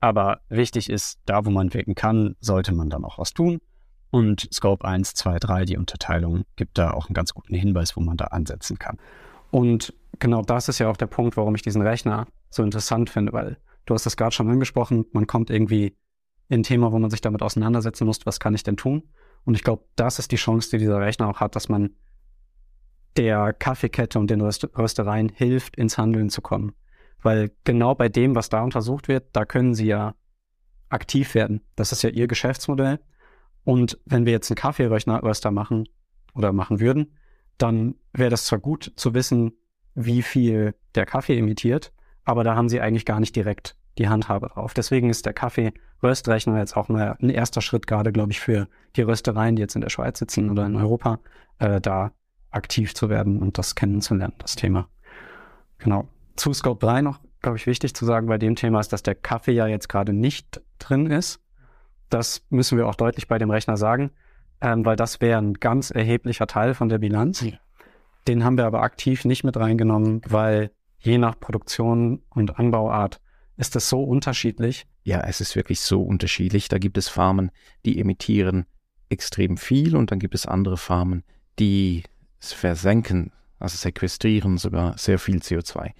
Aber 0.00 0.40
wichtig 0.48 0.90
ist, 0.90 1.20
da 1.26 1.44
wo 1.46 1.50
man 1.50 1.72
wirken 1.72 1.94
kann, 1.94 2.36
sollte 2.40 2.72
man 2.72 2.90
dann 2.90 3.04
auch 3.04 3.18
was 3.18 3.32
tun. 3.32 3.60
Und 4.10 4.48
Scope 4.52 4.84
1, 4.84 5.14
2, 5.14 5.38
3, 5.38 5.64
die 5.64 5.76
Unterteilung, 5.76 6.44
gibt 6.56 6.78
da 6.78 6.92
auch 6.92 7.08
einen 7.08 7.14
ganz 7.14 7.34
guten 7.34 7.54
Hinweis, 7.54 7.96
wo 7.96 8.00
man 8.00 8.16
da 8.16 8.26
ansetzen 8.26 8.78
kann. 8.78 8.98
Und 9.50 9.94
genau 10.18 10.42
das 10.42 10.68
ist 10.68 10.78
ja 10.78 10.88
auch 10.88 10.96
der 10.96 11.06
Punkt, 11.06 11.36
warum 11.36 11.54
ich 11.54 11.62
diesen 11.62 11.82
Rechner 11.82 12.26
so 12.50 12.62
interessant 12.62 13.10
finde, 13.10 13.32
weil 13.32 13.56
du 13.86 13.94
hast 13.94 14.06
das 14.06 14.16
gerade 14.16 14.34
schon 14.34 14.48
angesprochen, 14.48 15.06
man 15.12 15.26
kommt 15.26 15.50
irgendwie 15.50 15.96
in 16.48 16.60
ein 16.60 16.62
Thema, 16.62 16.92
wo 16.92 16.98
man 16.98 17.10
sich 17.10 17.20
damit 17.20 17.42
auseinandersetzen 17.42 18.06
muss, 18.06 18.24
was 18.24 18.40
kann 18.40 18.54
ich 18.54 18.62
denn 18.62 18.76
tun? 18.76 19.02
Und 19.44 19.54
ich 19.54 19.64
glaube, 19.64 19.84
das 19.96 20.18
ist 20.18 20.32
die 20.32 20.36
Chance, 20.36 20.70
die 20.70 20.78
dieser 20.78 21.00
Rechner 21.00 21.28
auch 21.28 21.40
hat, 21.40 21.56
dass 21.56 21.68
man 21.68 21.90
der 23.16 23.52
Kaffeekette 23.52 24.18
und 24.18 24.30
den 24.30 24.40
Röstereien 24.40 25.28
hilft, 25.28 25.76
ins 25.76 25.98
Handeln 25.98 26.30
zu 26.30 26.42
kommen. 26.42 26.74
Weil 27.22 27.52
genau 27.64 27.94
bei 27.94 28.08
dem, 28.08 28.34
was 28.34 28.48
da 28.48 28.62
untersucht 28.62 29.08
wird, 29.08 29.28
da 29.32 29.44
können 29.44 29.74
sie 29.74 29.86
ja 29.86 30.14
aktiv 30.88 31.34
werden. 31.34 31.62
Das 31.76 31.92
ist 31.92 32.02
ja 32.02 32.10
ihr 32.10 32.26
Geschäftsmodell. 32.26 33.00
Und 33.64 33.98
wenn 34.04 34.26
wir 34.26 34.32
jetzt 34.32 34.50
einen 34.50 34.56
Kaffeeröster 34.56 35.50
machen 35.50 35.88
oder 36.34 36.52
machen 36.52 36.80
würden, 36.80 37.16
dann 37.56 37.94
wäre 38.12 38.30
das 38.30 38.44
zwar 38.44 38.58
gut 38.58 38.92
zu 38.96 39.14
wissen, 39.14 39.52
wie 39.94 40.22
viel 40.22 40.74
der 40.94 41.06
Kaffee 41.06 41.38
emittiert, 41.38 41.92
aber 42.24 42.44
da 42.44 42.56
haben 42.56 42.68
sie 42.68 42.80
eigentlich 42.80 43.06
gar 43.06 43.20
nicht 43.20 43.36
direkt 43.36 43.76
die 43.96 44.08
Handhabe 44.08 44.48
drauf. 44.48 44.74
Deswegen 44.74 45.08
ist 45.08 45.24
der 45.24 45.32
Kaffee-Röstrechner 45.32 46.58
jetzt 46.58 46.76
auch 46.76 46.88
mal 46.88 47.16
ein 47.22 47.30
erster 47.30 47.60
Schritt, 47.60 47.86
gerade 47.86 48.12
glaube 48.12 48.32
ich, 48.32 48.40
für 48.40 48.68
die 48.96 49.02
Röstereien, 49.02 49.56
die 49.56 49.62
jetzt 49.62 49.76
in 49.76 49.82
der 49.82 49.88
Schweiz 49.88 50.18
sitzen 50.18 50.50
oder 50.50 50.66
in 50.66 50.74
Europa, 50.74 51.20
äh, 51.58 51.80
da 51.80 52.12
aktiv 52.54 52.94
zu 52.94 53.08
werden 53.08 53.40
und 53.40 53.58
das 53.58 53.74
kennenzulernen, 53.74 54.34
das 54.38 54.56
Thema. 54.56 54.88
Genau. 55.78 56.08
Zu 56.36 56.52
Scope 56.52 56.84
3 56.84 57.02
noch, 57.02 57.20
glaube 57.42 57.58
ich, 57.58 57.66
wichtig 57.66 57.94
zu 57.94 58.04
sagen 58.04 58.26
bei 58.26 58.38
dem 58.38 58.56
Thema 58.56 58.80
ist, 58.80 58.92
dass 58.92 59.02
der 59.02 59.14
Kaffee 59.14 59.52
ja 59.52 59.66
jetzt 59.66 59.88
gerade 59.88 60.12
nicht 60.12 60.62
drin 60.78 61.06
ist. 61.06 61.40
Das 62.10 62.44
müssen 62.50 62.78
wir 62.78 62.86
auch 62.86 62.94
deutlich 62.94 63.28
bei 63.28 63.38
dem 63.38 63.50
Rechner 63.50 63.76
sagen, 63.76 64.10
ähm, 64.60 64.84
weil 64.84 64.96
das 64.96 65.20
wäre 65.20 65.40
ein 65.40 65.54
ganz 65.54 65.90
erheblicher 65.90 66.46
Teil 66.46 66.74
von 66.74 66.88
der 66.88 66.98
Bilanz. 66.98 67.42
Ja. 67.42 67.58
Den 68.26 68.44
haben 68.44 68.56
wir 68.56 68.66
aber 68.66 68.82
aktiv 68.82 69.24
nicht 69.24 69.44
mit 69.44 69.56
reingenommen, 69.56 70.22
weil 70.26 70.70
je 70.98 71.18
nach 71.18 71.38
Produktion 71.38 72.22
und 72.30 72.58
Anbauart 72.58 73.20
ist 73.56 73.76
es 73.76 73.88
so 73.88 74.02
unterschiedlich. 74.02 74.86
Ja, 75.02 75.20
es 75.20 75.40
ist 75.40 75.54
wirklich 75.54 75.80
so 75.80 76.02
unterschiedlich. 76.02 76.68
Da 76.68 76.78
gibt 76.78 76.96
es 76.96 77.08
Farmen, 77.08 77.50
die 77.84 78.00
emittieren 78.00 78.66
extrem 79.10 79.56
viel 79.56 79.96
und 79.96 80.10
dann 80.10 80.18
gibt 80.18 80.34
es 80.34 80.46
andere 80.46 80.76
Farmen, 80.76 81.22
die 81.58 82.04
versenken, 82.52 83.32
also 83.58 83.76
sequestrieren 83.76 84.58
sogar 84.58 84.98
sehr 84.98 85.18
viel 85.18 85.38
CO2. 85.38 85.92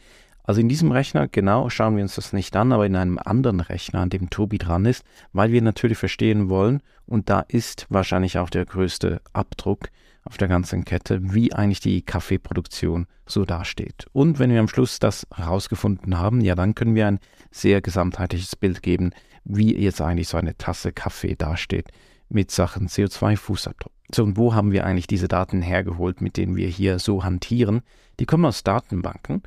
Also 0.47 0.61
in 0.61 0.69
diesem 0.69 0.93
Rechner, 0.93 1.27
genau, 1.27 1.71
schauen 1.71 1.97
wir 1.97 2.03
uns 2.03 2.17
das 2.17 2.35
nicht 2.35 2.55
an, 2.55 2.73
aber 2.73 2.85
in 2.85 2.97
einem 2.97 3.19
anderen 3.19 3.61
Rechner, 3.61 4.01
an 4.01 4.11
dem 4.11 4.29
Tobi 4.29 4.59
dran 4.59 4.85
ist, 4.85 5.03
weil 5.33 5.53
wir 5.53 5.63
natürlich 5.63 5.97
verstehen 5.97 6.51
wollen, 6.51 6.83
und 7.07 7.31
da 7.31 7.41
ist 7.41 7.87
wahrscheinlich 7.89 8.39
auch 8.39 8.51
der 8.51 8.67
größte 8.67 9.23
Abdruck 9.33 9.89
auf 10.25 10.37
der 10.37 10.49
ganzen 10.49 10.85
Kette, 10.85 11.21
wie 11.35 11.55
eigentlich 11.55 11.81
die 11.81 12.03
Kaffeeproduktion 12.03 13.07
so 13.27 13.47
dasteht. 13.47 14.07
Und 14.13 14.39
wenn 14.39 14.51
wir 14.51 14.61
am 14.61 14.69
Schluss 14.69 14.99
das 14.99 15.27
herausgefunden 15.35 16.19
haben, 16.19 16.43
ja, 16.43 16.55
dann 16.55 16.75
können 16.75 16.95
wir 16.95 17.07
ein 17.07 17.21
sehr 17.51 17.81
gesamtheitliches 17.81 18.57
Bild 18.57 18.83
geben, 18.83 19.13
wie 19.45 19.75
jetzt 19.77 20.01
eigentlich 20.03 20.29
so 20.29 20.37
eine 20.37 20.57
Tasse 20.57 20.93
Kaffee 20.93 21.37
dasteht 21.37 21.89
mit 22.29 22.51
Sachen 22.51 22.89
CO2-Fußabdruck. 22.89 23.94
So, 24.13 24.25
und 24.25 24.37
wo 24.37 24.55
haben 24.55 24.73
wir 24.73 24.85
eigentlich 24.85 25.07
diese 25.07 25.29
Daten 25.29 25.63
hergeholt, 25.63 26.21
mit 26.21 26.37
denen 26.37 26.57
wir 26.57 26.69
hier 26.69 26.99
so 26.99 27.25
hantieren? 27.25 27.83
Die 28.21 28.27
kommen 28.27 28.45
aus 28.45 28.63
Datenbanken. 28.63 29.43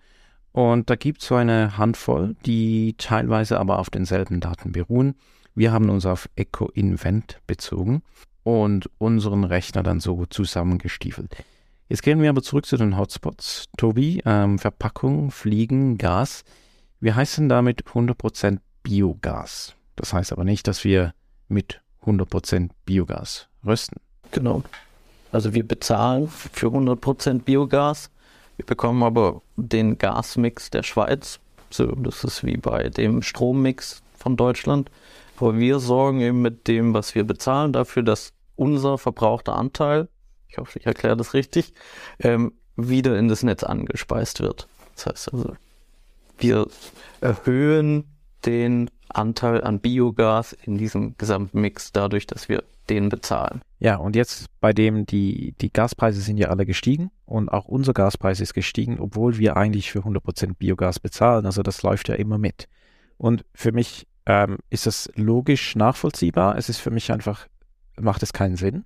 Und 0.52 0.90
da 0.90 0.96
gibt 0.96 1.22
es 1.22 1.28
so 1.28 1.36
eine 1.36 1.78
Handvoll, 1.78 2.36
die 2.46 2.96
teilweise 2.98 3.60
aber 3.60 3.78
auf 3.80 3.90
denselben 3.90 4.40
Daten 4.40 4.72
beruhen. 4.72 5.16
Wir 5.54 5.72
haben 5.72 5.90
uns 5.90 6.06
auf 6.06 6.30
Echo 6.36 6.70
Invent 6.70 7.40
bezogen 7.46 8.02
und 8.44 8.90
unseren 8.98 9.44
Rechner 9.44 9.84
dann 9.84 10.00
so 10.00 10.26
zusammengestiefelt. 10.26 11.36
Jetzt 11.90 12.02
gehen 12.02 12.22
wir 12.22 12.30
aber 12.30 12.42
zurück 12.42 12.66
zu 12.66 12.76
den 12.76 12.98
Hotspots. 12.98 13.66
Tobi, 13.78 14.22
ähm, 14.26 14.60
Verpackung, 14.60 15.32
Fliegen, 15.32 15.98
Gas. 15.98 16.44
Wir 17.00 17.16
heißen 17.16 17.48
damit 17.50 17.86
100% 17.86 18.60
Biogas. 18.84 19.76
Das 19.96 20.14
heißt 20.14 20.32
aber 20.32 20.44
nicht, 20.44 20.68
dass 20.68 20.84
wir 20.84 21.14
mit 21.48 21.82
100% 22.04 22.72
Biogas 22.86 23.48
rösten. 23.66 24.00
Genau. 24.32 24.64
Also 25.32 25.54
wir 25.54 25.68
bezahlen 25.68 26.28
für 26.28 26.68
100% 26.68 27.44
Biogas. 27.44 28.10
Wir 28.56 28.66
bekommen 28.66 29.04
aber 29.04 29.42
den 29.56 29.98
Gasmix 29.98 30.70
der 30.70 30.84
Schweiz. 30.84 31.40
So, 31.70 31.88
das 31.88 32.24
ist 32.24 32.44
wie 32.44 32.58
bei 32.58 32.90
dem 32.90 33.22
Strommix 33.22 34.02
von 34.18 34.38
Deutschland. 34.38 34.90
Aber 35.38 35.58
wir 35.58 35.80
sorgen 35.80 36.22
eben 36.22 36.42
mit 36.42 36.68
dem, 36.68 36.94
was 36.94 37.14
wir 37.14 37.24
bezahlen, 37.24 37.74
dafür, 37.74 38.04
dass 38.04 38.34
unser 38.56 38.98
verbrauchter 38.98 39.56
Anteil, 39.56 40.08
ich 40.50 40.58
hoffe, 40.58 40.80
ich 40.80 40.86
erkläre 40.86 41.18
das 41.18 41.34
richtig, 41.34 41.74
ähm, 42.20 42.54
wieder 42.76 43.18
in 43.18 43.28
das 43.28 43.44
Netz 43.44 43.64
angespeist 43.64 44.40
wird. 44.40 44.68
Das 44.96 45.06
heißt 45.06 45.34
also, 45.34 45.56
wir 46.40 46.68
erhöhen 47.22 48.06
den 48.48 48.90
Anteil 49.10 49.64
an 49.64 49.80
Biogas 49.80 50.54
in 50.54 50.78
diesem 50.78 51.16
Gesamtmix 51.18 51.92
dadurch, 51.92 52.26
dass 52.26 52.50
wir 52.50 52.64
den 52.90 53.10
bezahlen. 53.10 53.62
Ja, 53.80 53.98
und 53.98 54.16
jetzt 54.16 54.48
bei 54.60 54.74
dem, 54.74 55.06
die, 55.06 55.54
die 55.62 55.72
Gaspreise 55.72 56.22
sind 56.22 56.38
ja 56.38 56.48
alle 56.48 56.66
gestiegen 56.66 57.12
und 57.26 57.50
auch 57.50 57.66
unser 57.66 57.94
Gaspreis 57.94 58.40
ist 58.40 58.54
gestiegen, 58.54 59.00
obwohl 59.00 59.38
wir 59.38 59.58
eigentlich 59.58 59.92
für 59.92 60.00
100% 60.00 60.56
Biogas 60.58 61.00
bezahlen. 61.00 61.46
Also 61.46 61.62
das 61.62 61.84
läuft 61.84 62.08
ja 62.08 62.16
immer 62.16 62.38
mit. 62.38 62.68
Und 63.18 63.46
für 63.54 63.72
mich 63.72 64.08
ähm, 64.26 64.58
ist 64.70 64.88
das 64.88 65.12
logisch 65.16 65.76
nachvollziehbar. 65.76 66.58
Es 66.58 66.70
ist 66.70 66.80
für 66.80 66.92
mich 66.92 67.12
einfach, 67.12 67.48
macht 68.00 68.24
es 68.24 68.34
keinen 68.34 68.56
Sinn. 68.56 68.86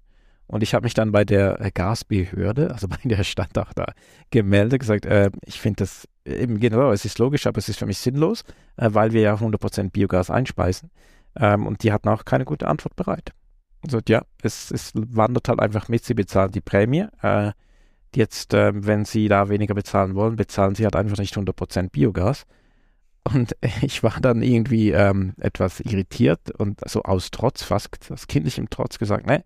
Und 0.52 0.64
ich 0.64 0.74
habe 0.74 0.84
mich 0.84 0.94
dann 0.94 1.14
bei 1.14 1.24
der 1.24 1.62
äh, 1.62 1.72
Gasbehörde, 1.74 2.72
also 2.72 2.88
bei 2.90 2.98
der 3.04 3.24
Stadt 3.24 3.58
auch 3.58 3.74
da 3.74 3.94
gemeldet, 4.30 4.82
gesagt, 4.82 5.06
äh, 5.06 5.32
ich 5.46 5.60
finde 5.60 5.84
das 5.84 6.08
eben 6.26 6.60
genau, 6.60 6.92
es 6.92 7.06
ist 7.06 7.20
logisch, 7.20 7.48
aber 7.48 7.58
es 7.58 7.70
ist 7.70 7.80
für 7.80 7.86
mich 7.86 7.98
sinnlos, 7.98 8.44
äh, 8.76 8.90
weil 8.92 9.14
wir 9.14 9.22
ja 9.22 9.36
100% 9.36 9.92
Biogas 9.92 10.30
einspeisen. 10.30 10.92
Ähm, 11.40 11.66
und 11.66 11.84
die 11.84 11.94
hatten 11.94 12.10
auch 12.10 12.26
keine 12.26 12.46
gute 12.46 12.68
Antwort 12.68 12.96
bereit. 12.98 13.32
Also 13.84 14.00
ja, 14.08 14.24
es, 14.44 14.72
es 14.72 14.92
wandert 14.94 15.48
halt 15.48 15.62
einfach 15.62 15.88
mit, 15.88 16.04
sie 16.04 16.14
bezahlen 16.14 16.52
die 16.52 16.62
Prämie. 16.62 17.08
Äh, 17.22 17.54
jetzt, 18.14 18.54
äh, 18.54 18.72
wenn 18.76 19.06
sie 19.06 19.30
da 19.30 19.48
weniger 19.48 19.74
bezahlen 19.74 20.16
wollen, 20.16 20.36
bezahlen 20.36 20.76
sie 20.76 20.84
halt 20.84 20.98
einfach 20.98 21.18
nicht 21.18 21.36
100% 21.36 21.92
Biogas. 21.92 22.46
Und 23.24 23.56
ich 23.82 24.04
war 24.04 24.20
dann 24.22 24.42
irgendwie 24.42 24.92
ähm, 24.92 25.34
etwas 25.40 25.80
irritiert 25.80 26.52
und 26.52 26.82
so 26.86 27.04
aus 27.04 27.32
Trotz, 27.32 27.64
fast 27.64 28.12
aus 28.12 28.28
kindlichem 28.28 28.70
Trotz 28.70 29.00
gesagt, 29.00 29.26
ne, 29.26 29.46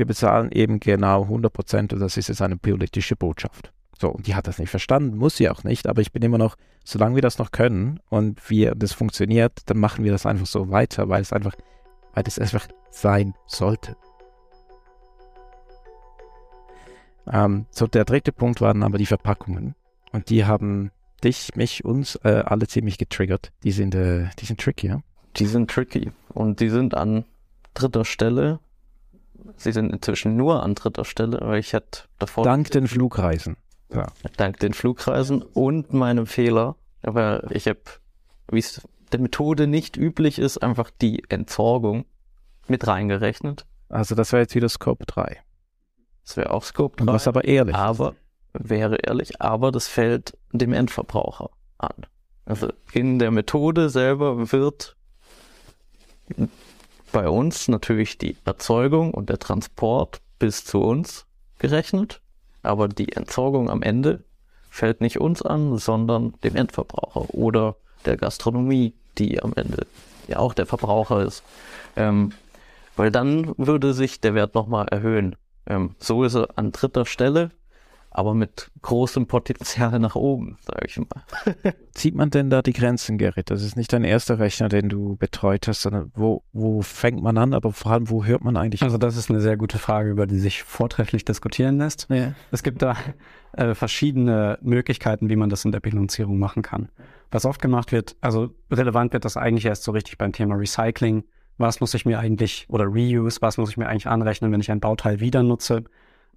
wir 0.00 0.06
bezahlen 0.06 0.50
eben 0.50 0.80
genau 0.80 1.24
100 1.24 1.52
Prozent 1.52 1.92
und 1.92 2.00
das 2.00 2.16
ist 2.16 2.28
jetzt 2.28 2.40
eine 2.40 2.56
politische 2.56 3.16
Botschaft. 3.16 3.70
So, 4.00 4.08
und 4.08 4.26
die 4.26 4.34
hat 4.34 4.46
das 4.46 4.58
nicht 4.58 4.70
verstanden, 4.70 5.18
muss 5.18 5.36
sie 5.36 5.50
auch 5.50 5.62
nicht, 5.62 5.86
aber 5.86 6.00
ich 6.00 6.10
bin 6.10 6.22
immer 6.22 6.38
noch, 6.38 6.56
solange 6.84 7.16
wir 7.16 7.22
das 7.22 7.36
noch 7.36 7.50
können 7.50 8.00
und 8.08 8.48
wir 8.48 8.74
das 8.74 8.94
funktioniert, 8.94 9.52
dann 9.66 9.76
machen 9.76 10.02
wir 10.02 10.10
das 10.10 10.24
einfach 10.24 10.46
so 10.46 10.70
weiter, 10.70 11.10
weil 11.10 11.20
es 11.20 11.34
einfach, 11.34 11.54
weil 12.14 12.24
es 12.26 12.38
einfach 12.38 12.66
sein 12.90 13.34
sollte. 13.46 13.94
Ähm, 17.30 17.66
so, 17.70 17.86
der 17.86 18.06
dritte 18.06 18.32
Punkt 18.32 18.62
waren 18.62 18.82
aber 18.82 18.96
die 18.96 19.04
Verpackungen. 19.04 19.74
Und 20.12 20.30
die 20.30 20.46
haben 20.46 20.92
dich, 21.22 21.54
mich, 21.56 21.84
uns 21.84 22.16
äh, 22.24 22.42
alle 22.46 22.68
ziemlich 22.68 22.96
getriggert. 22.96 23.52
Die 23.64 23.72
sind, 23.72 23.94
äh, 23.94 24.30
die 24.38 24.46
sind 24.46 24.62
tricky, 24.62 24.86
ja? 24.86 25.02
Die 25.36 25.44
sind 25.44 25.70
tricky 25.70 26.10
und 26.30 26.60
die 26.60 26.70
sind 26.70 26.94
an 26.94 27.26
dritter 27.74 28.06
Stelle 28.06 28.60
sie 29.56 29.72
sind 29.72 29.92
inzwischen 29.92 30.36
nur 30.36 30.62
an 30.62 30.74
dritter 30.74 31.04
Stelle, 31.04 31.38
weil 31.42 31.58
ich 31.58 31.72
hätte 31.72 32.02
davor. 32.18 32.44
Dank 32.44 32.70
den 32.70 32.86
Flugreisen. 32.86 33.56
Ja. 33.92 34.06
Dank 34.36 34.58
den 34.60 34.72
Flugreisen 34.72 35.42
und 35.42 35.92
meinem 35.92 36.26
Fehler. 36.26 36.76
Aber 37.02 37.50
ich 37.50 37.66
habe, 37.66 37.80
wie 38.50 38.58
es 38.58 38.82
der 39.12 39.20
Methode 39.20 39.66
nicht 39.66 39.96
üblich 39.96 40.38
ist, 40.38 40.58
einfach 40.58 40.90
die 40.90 41.24
Entsorgung 41.28 42.04
mit 42.68 42.86
reingerechnet. 42.86 43.66
Also 43.88 44.14
das 44.14 44.32
wäre 44.32 44.42
jetzt 44.42 44.54
wieder 44.54 44.68
Scope 44.68 45.04
3. 45.06 45.38
Das 46.24 46.36
wäre 46.36 46.50
auch 46.50 46.62
Scope 46.62 47.04
3. 47.04 47.12
Was 47.12 47.26
aber 47.26 47.44
ehrlich. 47.44 47.74
Aber 47.74 48.14
wäre 48.52 48.96
ehrlich, 48.96 49.40
aber 49.40 49.72
das 49.72 49.88
fällt 49.88 50.36
dem 50.52 50.72
Endverbraucher 50.72 51.50
an. 51.78 52.06
Also 52.44 52.68
in 52.92 53.18
der 53.18 53.30
Methode 53.30 53.90
selber 53.90 54.52
wird 54.52 54.96
bei 57.12 57.28
uns 57.28 57.68
natürlich 57.68 58.18
die 58.18 58.36
Erzeugung 58.44 59.12
und 59.12 59.28
der 59.28 59.38
Transport 59.38 60.20
bis 60.38 60.64
zu 60.64 60.80
uns 60.80 61.26
gerechnet, 61.58 62.20
aber 62.62 62.88
die 62.88 63.12
Entsorgung 63.12 63.70
am 63.70 63.82
Ende 63.82 64.24
fällt 64.70 65.00
nicht 65.00 65.20
uns 65.20 65.42
an, 65.42 65.76
sondern 65.78 66.34
dem 66.44 66.56
Endverbraucher 66.56 67.34
oder 67.34 67.76
der 68.06 68.16
Gastronomie, 68.16 68.94
die 69.18 69.42
am 69.42 69.52
Ende 69.56 69.86
ja 70.28 70.38
auch 70.38 70.54
der 70.54 70.66
Verbraucher 70.66 71.22
ist. 71.24 71.42
Ähm, 71.96 72.32
weil 72.96 73.10
dann 73.10 73.54
würde 73.56 73.92
sich 73.94 74.20
der 74.20 74.34
Wert 74.34 74.54
nochmal 74.54 74.86
erhöhen. 74.88 75.36
Ähm, 75.66 75.94
so 75.98 76.24
ist 76.24 76.34
er 76.34 76.48
an 76.56 76.72
dritter 76.72 77.06
Stelle 77.06 77.50
aber 78.10 78.34
mit 78.34 78.70
großem 78.82 79.26
Potenzial 79.26 79.98
nach 80.00 80.16
oben, 80.16 80.58
sage 80.62 80.86
ich 80.86 80.98
mal. 80.98 81.74
Zieht 81.92 82.14
man 82.14 82.30
denn 82.30 82.50
da 82.50 82.60
die 82.60 82.72
Grenzen, 82.72 83.18
Gerrit? 83.18 83.50
Das 83.50 83.62
ist 83.62 83.76
nicht 83.76 83.92
dein 83.92 84.02
erster 84.02 84.40
Rechner, 84.40 84.68
den 84.68 84.88
du 84.88 85.16
betreut 85.16 85.68
hast, 85.68 85.82
sondern 85.82 86.10
wo, 86.14 86.42
wo 86.52 86.82
fängt 86.82 87.22
man 87.22 87.38
an, 87.38 87.54
aber 87.54 87.72
vor 87.72 87.92
allem, 87.92 88.10
wo 88.10 88.24
hört 88.24 88.42
man 88.42 88.56
eigentlich? 88.56 88.82
Also 88.82 88.98
das 88.98 89.16
ist 89.16 89.30
eine 89.30 89.40
sehr 89.40 89.56
gute 89.56 89.78
Frage, 89.78 90.10
über 90.10 90.26
die 90.26 90.40
sich 90.40 90.64
vortrefflich 90.64 91.24
diskutieren 91.24 91.78
lässt. 91.78 92.08
Ja. 92.10 92.34
Es 92.50 92.64
gibt 92.64 92.82
da 92.82 92.96
äh, 93.52 93.74
verschiedene 93.74 94.58
Möglichkeiten, 94.60 95.28
wie 95.30 95.36
man 95.36 95.48
das 95.48 95.64
in 95.64 95.70
der 95.70 95.80
Bilanzierung 95.80 96.38
machen 96.38 96.62
kann. 96.62 96.88
Was 97.30 97.44
oft 97.44 97.62
gemacht 97.62 97.92
wird, 97.92 98.16
also 98.20 98.50
relevant 98.72 99.12
wird 99.12 99.24
das 99.24 99.36
eigentlich 99.36 99.66
erst 99.66 99.84
so 99.84 99.92
richtig 99.92 100.18
beim 100.18 100.32
Thema 100.32 100.56
Recycling. 100.56 101.22
Was 101.58 101.80
muss 101.80 101.94
ich 101.94 102.04
mir 102.06 102.18
eigentlich, 102.18 102.66
oder 102.68 102.86
Reuse, 102.86 103.40
was 103.40 103.56
muss 103.56 103.70
ich 103.70 103.76
mir 103.76 103.88
eigentlich 103.88 104.08
anrechnen, 104.08 104.50
wenn 104.50 104.60
ich 104.60 104.70
ein 104.70 104.80
Bauteil 104.80 105.20
wieder 105.20 105.44
nutze? 105.44 105.84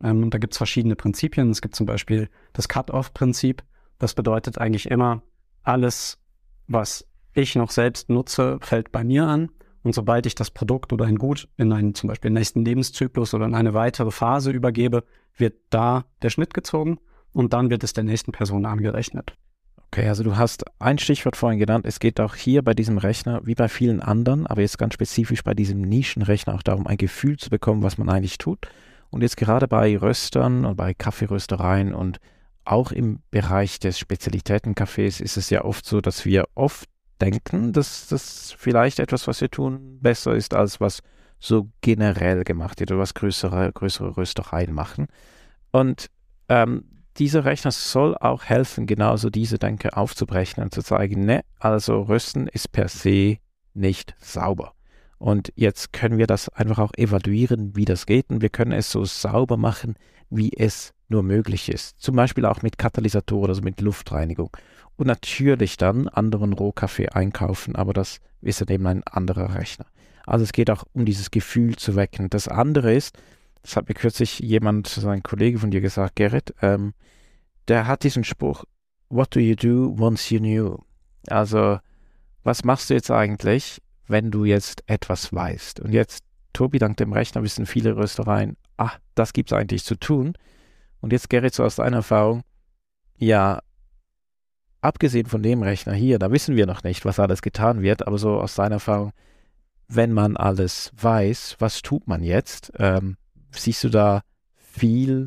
Ähm, 0.04 0.30
da 0.30 0.38
gibt 0.38 0.54
es 0.54 0.58
verschiedene 0.58 0.96
Prinzipien. 0.96 1.50
Es 1.50 1.62
gibt 1.62 1.76
zum 1.76 1.86
Beispiel 1.86 2.30
das 2.52 2.68
Cut-off-Prinzip. 2.68 3.63
Das 4.00 4.13
bedeutet 4.13 4.58
eigentlich 4.58 4.92
immer, 4.92 5.22
alles, 5.63 6.20
was 6.68 7.08
ich 7.34 7.56
noch 7.56 7.72
selbst 7.72 8.10
nutze, 8.10 8.60
fällt 8.62 8.92
bei 8.92 9.04
mir 9.04 9.26
an. 9.26 9.50
Und 9.82 9.96
sobald 9.96 10.26
ich 10.26 10.36
das 10.36 10.52
Produkt 10.52 10.94
oder 10.94 11.06
ein 11.06 11.18
Gut 11.18 11.48
in 11.58 11.72
einen 11.74 11.94
zum 11.94 12.08
Beispiel 12.08 12.32
nächsten 12.32 12.63
Lebenszyklus 12.63 13.34
oder 13.34 13.46
in 13.46 13.56
eine 13.56 13.74
weitere 13.74 14.12
Phase 14.12 14.52
übergebe, 14.52 15.04
wird 15.38 15.56
da 15.70 16.06
der 16.22 16.30
Schnitt 16.30 16.54
gezogen 16.54 17.00
und 17.34 17.54
dann 17.54 17.70
wird 17.70 17.84
es 17.84 17.94
der 17.94 18.04
nächsten 18.04 18.32
Person 18.32 18.66
angerechnet. 18.66 19.36
Okay, 19.88 20.08
also 20.08 20.24
du 20.24 20.38
hast 20.38 20.63
ein 20.80 20.98
Stichwort 20.98 21.36
vorhin 21.36 21.60
genannt. 21.60 21.86
Es 21.86 22.00
geht 22.00 22.20
auch 22.20 22.34
hier 22.34 22.63
bei 22.63 22.74
diesem 22.74 22.98
Rechner, 22.98 23.42
wie 23.46 23.56
bei 23.56 23.68
vielen 23.68 24.02
anderen, 24.02 24.48
aber 24.48 24.62
jetzt 24.62 24.80
ganz 24.80 24.96
spezifisch 24.96 25.44
bei 25.44 25.54
diesem 25.54 25.82
Nischenrechner 25.82 26.56
auch 26.56 26.63
darum, 26.63 26.88
ein 26.88 26.98
Gefühl 26.98 27.38
zu 27.38 27.50
bekommen, 27.50 27.84
was 27.84 27.98
man 27.98 28.10
eigentlich 28.10 28.38
tut. 28.38 28.68
Und 29.13 29.21
jetzt 29.21 29.38
gerade 29.38 29.67
bei 29.67 29.95
Röstern 29.95 30.65
und 30.65 30.76
bei 30.76 30.95
Kaffeeröstereien 30.95 31.93
und 31.93 32.19
auch 32.65 32.91
im 32.91 33.19
Bereich 33.30 33.80
des 33.80 33.99
Spezialitätencafés 33.99 35.21
ist 35.21 35.38
es 35.38 35.52
ja 35.52 35.63
oft 35.63 35.86
so, 35.86 36.02
dass 36.02 36.26
wir 36.26 36.45
oft 36.56 36.89
denken, 37.21 37.73
dass 37.73 38.08
das 38.08 38.56
vielleicht 38.58 38.97
etwas, 38.97 39.28
was 39.28 39.39
wir 39.39 39.52
tun, 39.52 39.99
besser 40.02 40.34
ist, 40.34 40.56
als 40.56 40.82
was 40.82 41.02
so 41.39 41.69
generell 41.82 42.43
gemacht 42.43 42.80
wird 42.80 42.89
oder 42.89 43.02
was 43.02 43.13
größere, 43.13 43.71
größere 43.71 44.17
Röstereien 44.17 44.73
machen. 44.73 45.06
Und 45.71 46.08
ähm, 46.49 46.86
dieser 47.17 47.45
Rechner 47.45 47.71
soll 47.71 48.17
auch 48.17 48.45
helfen, 48.45 48.88
genauso 48.88 49.30
diese 49.30 49.60
Denke 49.60 49.95
aufzubrechen 49.95 50.63
und 50.63 50.73
zu 50.73 50.82
zeigen, 50.82 51.23
ne, 51.26 51.43
also 51.60 52.02
Rösten 52.02 52.47
ist 52.47 52.71
per 52.71 52.88
se 52.88 53.38
nicht 53.76 54.15
sauber. 54.19 54.73
Und 55.23 55.53
jetzt 55.55 55.93
können 55.93 56.17
wir 56.17 56.27
das 56.27 56.49
einfach 56.49 56.79
auch 56.79 56.91
evaluieren, 56.97 57.77
wie 57.77 57.86
das 57.86 58.05
geht. 58.05 58.29
Und 58.29 58.41
wir 58.41 58.49
können 58.49 58.73
es 58.73 58.91
so 58.91 59.05
sauber 59.05 59.55
machen, 59.55 59.95
wie 60.29 60.51
es 60.51 60.93
nur 61.07 61.23
möglich 61.23 61.69
ist. 61.69 61.97
Zum 62.01 62.17
Beispiel 62.17 62.45
auch 62.45 62.62
mit 62.62 62.77
Katalysatoren, 62.77 63.47
also 63.47 63.62
mit 63.62 63.79
Luftreinigung. 63.79 64.49
Und 64.97 65.07
natürlich 65.07 65.77
dann 65.77 66.09
anderen 66.09 66.51
Rohkaffee 66.51 67.07
einkaufen, 67.07 67.77
aber 67.77 67.93
das 67.93 68.19
ist 68.41 68.59
dann 68.59 68.67
eben 68.67 68.86
ein 68.86 69.01
anderer 69.03 69.55
Rechner. 69.55 69.86
Also 70.25 70.43
es 70.43 70.51
geht 70.51 70.69
auch 70.69 70.83
um 70.91 71.05
dieses 71.05 71.31
Gefühl 71.31 71.77
zu 71.77 71.95
wecken. 71.95 72.29
Das 72.29 72.49
andere 72.49 72.93
ist, 72.93 73.17
das 73.62 73.77
hat 73.77 73.88
mir 73.88 73.95
kürzlich 73.95 74.39
jemand, 74.39 74.88
so 74.88 75.07
ein 75.07 75.23
Kollege 75.23 75.57
von 75.57 75.71
dir 75.71 75.79
gesagt, 75.79 76.17
Gerrit, 76.17 76.53
ähm, 76.62 76.93
der 77.69 77.88
hat 77.88 78.03
diesen 78.03 78.25
Spruch, 78.25 78.65
What 79.07 79.33
do 79.33 79.39
you 79.39 79.55
do 79.55 79.95
once 79.97 80.29
you 80.31 80.39
knew? 80.39 80.79
Also, 81.27 81.79
was 82.43 82.65
machst 82.65 82.89
du 82.89 82.93
jetzt 82.93 83.09
eigentlich, 83.09 83.81
wenn 84.13 84.32
du 84.32 84.45
jetzt 84.45 84.84
etwas 84.88 85.34
weißt. 85.34 85.82
Und 85.82 85.91
jetzt, 85.91 86.23
Tobi, 86.54 86.78
dank 86.78 86.95
dem 86.97 87.12
Rechner 87.12 87.43
wissen 87.43 87.65
viele 87.65 87.97
Röstereien, 87.97 88.56
ah, 88.78 88.91
das 89.15 89.34
gibt 89.34 89.52
es 89.52 89.58
eigentlich 89.58 89.84
zu 89.84 89.95
tun. 89.95 90.36
Und 91.02 91.12
jetzt, 91.12 91.30
Gerrit, 91.30 91.54
so 91.54 91.63
aus 91.63 91.76
deiner 91.76 91.97
Erfahrung, 91.97 92.43
ja, 93.17 93.60
abgesehen 94.82 95.26
von 95.26 95.41
dem 95.41 95.63
Rechner 95.63 95.93
hier, 95.93 96.19
da 96.19 96.32
wissen 96.32 96.56
wir 96.56 96.67
noch 96.67 96.84
nicht, 96.84 97.06
was 97.06 97.19
alles 97.19 97.41
getan 97.41 97.82
wird, 97.82 98.08
aber 98.08 98.17
so 98.17 98.39
aus 98.39 98.56
deiner 98.56 98.76
Erfahrung, 98.76 99.12
wenn 99.88 100.13
man 100.13 100.38
alles 100.38 100.91
weiß, 100.95 101.58
was 101.60 101.82
tut 101.82 102.08
man 102.08 102.23
jetzt? 102.23 102.71
Ähm, 102.78 103.17
siehst 103.52 103.84
du 103.84 103.89
da 103.89 104.21
viel 104.56 105.26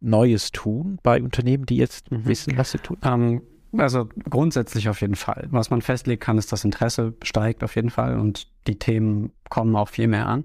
Neues 0.00 0.50
tun 0.50 0.98
bei 1.02 1.22
Unternehmen, 1.22 1.66
die 1.66 1.76
jetzt 1.76 2.10
mhm. 2.10 2.26
wissen, 2.26 2.58
was 2.58 2.72
sie 2.72 2.78
tun? 2.78 2.98
Ähm, 3.04 3.42
also 3.76 4.08
grundsätzlich 4.28 4.88
auf 4.88 5.00
jeden 5.00 5.16
Fall. 5.16 5.48
Was 5.50 5.70
man 5.70 5.82
festlegen 5.82 6.20
kann, 6.20 6.38
ist, 6.38 6.52
das 6.52 6.64
Interesse 6.64 7.14
steigt 7.22 7.64
auf 7.64 7.76
jeden 7.76 7.90
Fall 7.90 8.18
und 8.18 8.48
die 8.66 8.78
Themen 8.78 9.32
kommen 9.48 9.76
auch 9.76 9.88
viel 9.88 10.08
mehr 10.08 10.26
an. 10.26 10.44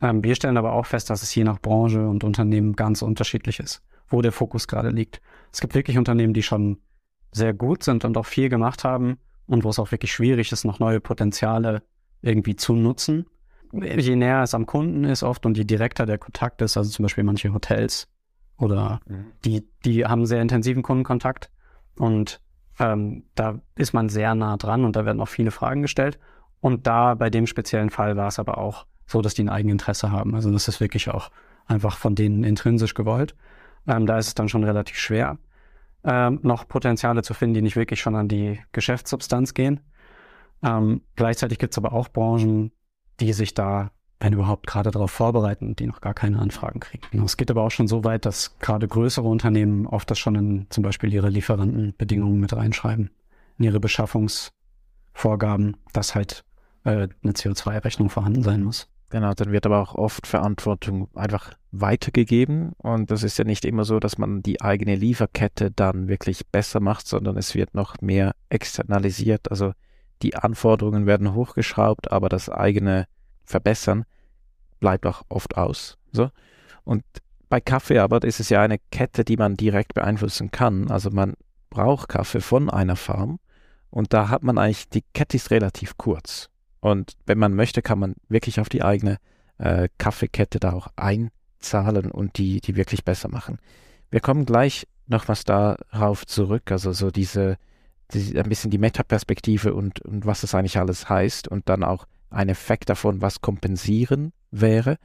Ähm, 0.00 0.24
wir 0.24 0.34
stellen 0.34 0.56
aber 0.56 0.72
auch 0.72 0.86
fest, 0.86 1.10
dass 1.10 1.22
es 1.22 1.34
je 1.34 1.44
nach 1.44 1.60
Branche 1.60 2.06
und 2.08 2.24
Unternehmen 2.24 2.74
ganz 2.74 3.02
unterschiedlich 3.02 3.60
ist, 3.60 3.82
wo 4.08 4.22
der 4.22 4.32
Fokus 4.32 4.68
gerade 4.68 4.90
liegt. 4.90 5.20
Es 5.52 5.60
gibt 5.60 5.74
wirklich 5.74 5.98
Unternehmen, 5.98 6.34
die 6.34 6.42
schon 6.42 6.78
sehr 7.32 7.54
gut 7.54 7.82
sind 7.82 8.04
und 8.04 8.16
auch 8.16 8.26
viel 8.26 8.48
gemacht 8.48 8.84
haben 8.84 9.18
und 9.46 9.64
wo 9.64 9.70
es 9.70 9.78
auch 9.78 9.92
wirklich 9.92 10.12
schwierig 10.12 10.52
ist, 10.52 10.64
noch 10.64 10.78
neue 10.78 11.00
Potenziale 11.00 11.82
irgendwie 12.22 12.56
zu 12.56 12.74
nutzen. 12.74 13.26
Je 13.72 14.16
näher 14.16 14.42
es 14.42 14.54
am 14.54 14.66
Kunden 14.66 15.04
ist 15.04 15.22
oft 15.22 15.46
und 15.46 15.56
je 15.56 15.64
direkter 15.64 16.06
der 16.06 16.18
Kontakt 16.18 16.60
ist, 16.60 16.76
also 16.76 16.90
zum 16.90 17.04
Beispiel 17.04 17.24
manche 17.24 17.52
Hotels 17.52 18.08
oder 18.58 19.00
mhm. 19.06 19.26
die, 19.44 19.68
die 19.84 20.04
haben 20.04 20.26
sehr 20.26 20.42
intensiven 20.42 20.82
Kundenkontakt 20.82 21.50
und 21.96 22.40
ähm, 22.80 23.24
da 23.34 23.60
ist 23.76 23.92
man 23.92 24.08
sehr 24.08 24.34
nah 24.34 24.56
dran 24.56 24.84
und 24.84 24.96
da 24.96 25.04
werden 25.04 25.20
auch 25.20 25.28
viele 25.28 25.50
Fragen 25.50 25.82
gestellt. 25.82 26.18
Und 26.60 26.86
da 26.86 27.14
bei 27.14 27.30
dem 27.30 27.46
speziellen 27.46 27.90
Fall 27.90 28.16
war 28.16 28.28
es 28.28 28.38
aber 28.38 28.58
auch 28.58 28.86
so, 29.06 29.22
dass 29.22 29.34
die 29.34 29.44
ein 29.44 29.48
Eigeninteresse 29.48 30.10
haben. 30.10 30.34
Also 30.34 30.50
das 30.50 30.66
ist 30.66 30.80
wirklich 30.80 31.10
auch 31.10 31.30
einfach 31.66 31.96
von 31.96 32.14
denen 32.14 32.42
intrinsisch 32.42 32.94
gewollt. 32.94 33.36
Ähm, 33.86 34.06
da 34.06 34.18
ist 34.18 34.28
es 34.28 34.34
dann 34.34 34.48
schon 34.48 34.64
relativ 34.64 34.96
schwer, 34.96 35.38
ähm, 36.04 36.40
noch 36.42 36.66
Potenziale 36.66 37.22
zu 37.22 37.34
finden, 37.34 37.54
die 37.54 37.62
nicht 37.62 37.76
wirklich 37.76 38.00
schon 38.00 38.16
an 38.16 38.28
die 38.28 38.60
Geschäftssubstanz 38.72 39.54
gehen. 39.54 39.80
Ähm, 40.62 41.02
gleichzeitig 41.16 41.58
gibt 41.58 41.74
es 41.74 41.78
aber 41.78 41.92
auch 41.92 42.08
Branchen, 42.08 42.72
die 43.20 43.32
sich 43.32 43.54
da, 43.54 43.90
wenn 44.20 44.34
überhaupt, 44.34 44.66
gerade 44.66 44.90
darauf 44.90 45.10
vorbereiten 45.10 45.74
die 45.74 45.86
noch 45.86 46.00
gar 46.00 46.14
keine 46.14 46.38
Anfragen 46.38 46.80
kriegen. 46.80 47.24
Es 47.24 47.36
geht 47.36 47.50
aber 47.50 47.62
auch 47.62 47.70
schon 47.70 47.88
so 47.88 48.04
weit, 48.04 48.26
dass 48.26 48.58
gerade 48.58 48.86
größere 48.86 49.26
Unternehmen 49.26 49.86
oft 49.86 50.10
das 50.10 50.18
schon 50.18 50.34
in 50.34 50.66
zum 50.68 50.82
Beispiel 50.82 51.12
ihre 51.12 51.30
Lieferantenbedingungen 51.30 52.38
mit 52.38 52.54
reinschreiben, 52.54 53.10
in 53.58 53.64
ihre 53.64 53.80
Beschaffungsvorgaben, 53.80 55.78
dass 55.92 56.14
halt 56.14 56.44
äh, 56.84 57.08
eine 57.22 57.32
CO2-Rechnung 57.32 58.10
vorhanden 58.10 58.42
sein 58.42 58.62
muss. 58.62 58.88
Genau, 59.08 59.32
dann 59.34 59.50
wird 59.50 59.66
aber 59.66 59.80
auch 59.80 59.96
oft 59.96 60.26
Verantwortung 60.28 61.08
einfach 61.16 61.54
weitergegeben 61.72 62.72
und 62.78 63.10
das 63.10 63.24
ist 63.24 63.38
ja 63.38 63.44
nicht 63.44 63.64
immer 63.64 63.84
so, 63.84 63.98
dass 63.98 64.18
man 64.18 64.42
die 64.42 64.60
eigene 64.60 64.94
Lieferkette 64.94 65.72
dann 65.72 66.06
wirklich 66.06 66.46
besser 66.46 66.78
macht, 66.78 67.08
sondern 67.08 67.36
es 67.36 67.56
wird 67.56 67.74
noch 67.74 68.00
mehr 68.00 68.36
externalisiert. 68.50 69.50
Also 69.50 69.72
die 70.22 70.36
Anforderungen 70.36 71.06
werden 71.06 71.34
hochgeschraubt, 71.34 72.12
aber 72.12 72.28
das 72.28 72.48
eigene 72.48 73.06
Verbessern 73.50 74.04
bleibt 74.80 75.06
auch 75.06 75.22
oft 75.28 75.56
aus. 75.56 75.98
So. 76.12 76.30
Und 76.84 77.04
bei 77.48 77.60
Kaffee 77.60 77.98
aber 77.98 78.22
ist 78.24 78.40
es 78.40 78.48
ja 78.48 78.62
eine 78.62 78.78
Kette, 78.90 79.24
die 79.24 79.36
man 79.36 79.56
direkt 79.56 79.94
beeinflussen 79.94 80.50
kann. 80.50 80.90
Also 80.90 81.10
man 81.10 81.34
braucht 81.68 82.08
Kaffee 82.08 82.40
von 82.40 82.70
einer 82.70 82.96
Farm 82.96 83.38
und 83.90 84.12
da 84.12 84.28
hat 84.28 84.42
man 84.42 84.56
eigentlich, 84.56 84.88
die 84.88 85.04
Kette 85.14 85.36
ist 85.36 85.50
relativ 85.50 85.96
kurz. 85.96 86.48
Und 86.80 87.12
wenn 87.26 87.38
man 87.38 87.54
möchte, 87.54 87.82
kann 87.82 87.98
man 87.98 88.14
wirklich 88.28 88.60
auf 88.60 88.68
die 88.68 88.82
eigene 88.82 89.18
äh, 89.58 89.88
Kaffeekette 89.98 90.58
da 90.60 90.72
auch 90.72 90.88
einzahlen 90.96 92.10
und 92.10 92.38
die, 92.38 92.60
die 92.60 92.76
wirklich 92.76 93.04
besser 93.04 93.28
machen. 93.28 93.58
Wir 94.10 94.20
kommen 94.20 94.46
gleich 94.46 94.86
noch 95.06 95.28
was 95.28 95.44
darauf 95.44 96.26
zurück, 96.26 96.70
also 96.70 96.92
so 96.92 97.10
diese, 97.10 97.56
die, 98.12 98.38
ein 98.38 98.48
bisschen 98.48 98.70
die 98.70 98.78
Metaperspektive 98.78 99.74
und, 99.74 100.00
und 100.02 100.24
was 100.24 100.40
das 100.40 100.54
eigentlich 100.54 100.78
alles 100.78 101.08
heißt 101.08 101.48
und 101.48 101.68
dann 101.68 101.82
auch 101.82 102.06
ein 102.30 102.48
Effekt 102.48 102.88
davon, 102.88 103.20
was 103.20 103.40
kompensieren 103.40 104.32
wäre. 104.50 104.96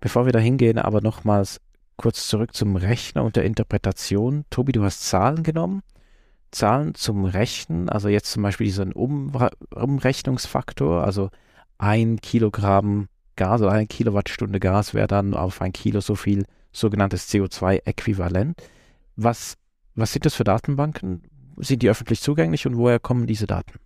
Bevor 0.00 0.26
wir 0.26 0.32
da 0.32 0.38
hingehen, 0.38 0.78
aber 0.78 1.00
nochmals 1.00 1.60
kurz 1.96 2.28
zurück 2.28 2.54
zum 2.54 2.76
Rechner 2.76 3.24
und 3.24 3.36
der 3.36 3.44
Interpretation. 3.44 4.44
Tobi, 4.50 4.72
du 4.72 4.82
hast 4.82 5.02
Zahlen 5.02 5.42
genommen 5.42 5.82
Zahlen 6.50 6.94
zum 6.94 7.24
Rechnen, 7.24 7.88
also 7.88 8.08
jetzt 8.08 8.32
zum 8.32 8.42
Beispiel 8.42 8.66
diesen 8.66 8.92
um 8.92 9.32
Umrechnungsfaktor, 9.74 11.04
also 11.04 11.30
ein 11.78 12.20
Kilogramm 12.20 13.08
Gas 13.36 13.62
oder 13.62 13.72
eine 13.72 13.86
Kilowattstunde 13.86 14.60
Gas 14.60 14.92
wäre 14.92 15.06
dann 15.06 15.34
auf 15.34 15.62
ein 15.62 15.72
Kilo 15.72 16.00
so 16.00 16.14
viel 16.14 16.44
sogenanntes 16.72 17.28
CO2-Äquivalent. 17.30 18.54
Was, 19.16 19.56
was 19.94 20.12
sind 20.12 20.26
das 20.26 20.34
für 20.34 20.44
Datenbanken? 20.44 21.22
Sind 21.56 21.82
die 21.82 21.88
öffentlich 21.88 22.20
zugänglich 22.20 22.66
und 22.66 22.76
woher 22.76 22.98
kommen 22.98 23.26
diese 23.26 23.46
Daten? 23.46 23.78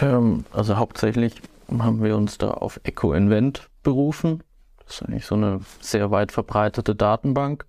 Ähm, 0.00 0.44
also 0.52 0.76
hauptsächlich 0.76 1.34
haben 1.70 2.02
wir 2.02 2.16
uns 2.16 2.38
da 2.38 2.50
auf 2.50 2.80
EcoInvent 2.84 3.68
berufen. 3.82 4.42
Das 4.84 4.96
ist 4.96 5.02
eigentlich 5.02 5.26
so 5.26 5.34
eine 5.34 5.60
sehr 5.80 6.10
weit 6.10 6.32
verbreitete 6.32 6.94
Datenbank. 6.94 7.66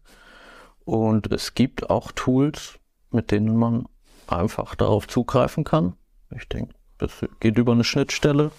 Und 0.86 1.32
es 1.32 1.54
gibt 1.54 1.90
auch 1.90 2.12
Tools, 2.12 2.80
mit 3.12 3.32
denen 3.32 3.58
man 3.58 3.86
einfach 4.28 4.76
darauf 4.76 5.08
zugreifen 5.08 5.64
kann. 5.64 5.94
Ich 6.36 6.48
denke, 6.48 6.74
das 6.98 7.26
geht 7.40 7.58
über 7.58 7.74
eine 7.74 7.84
Schnittstelle 7.84 8.52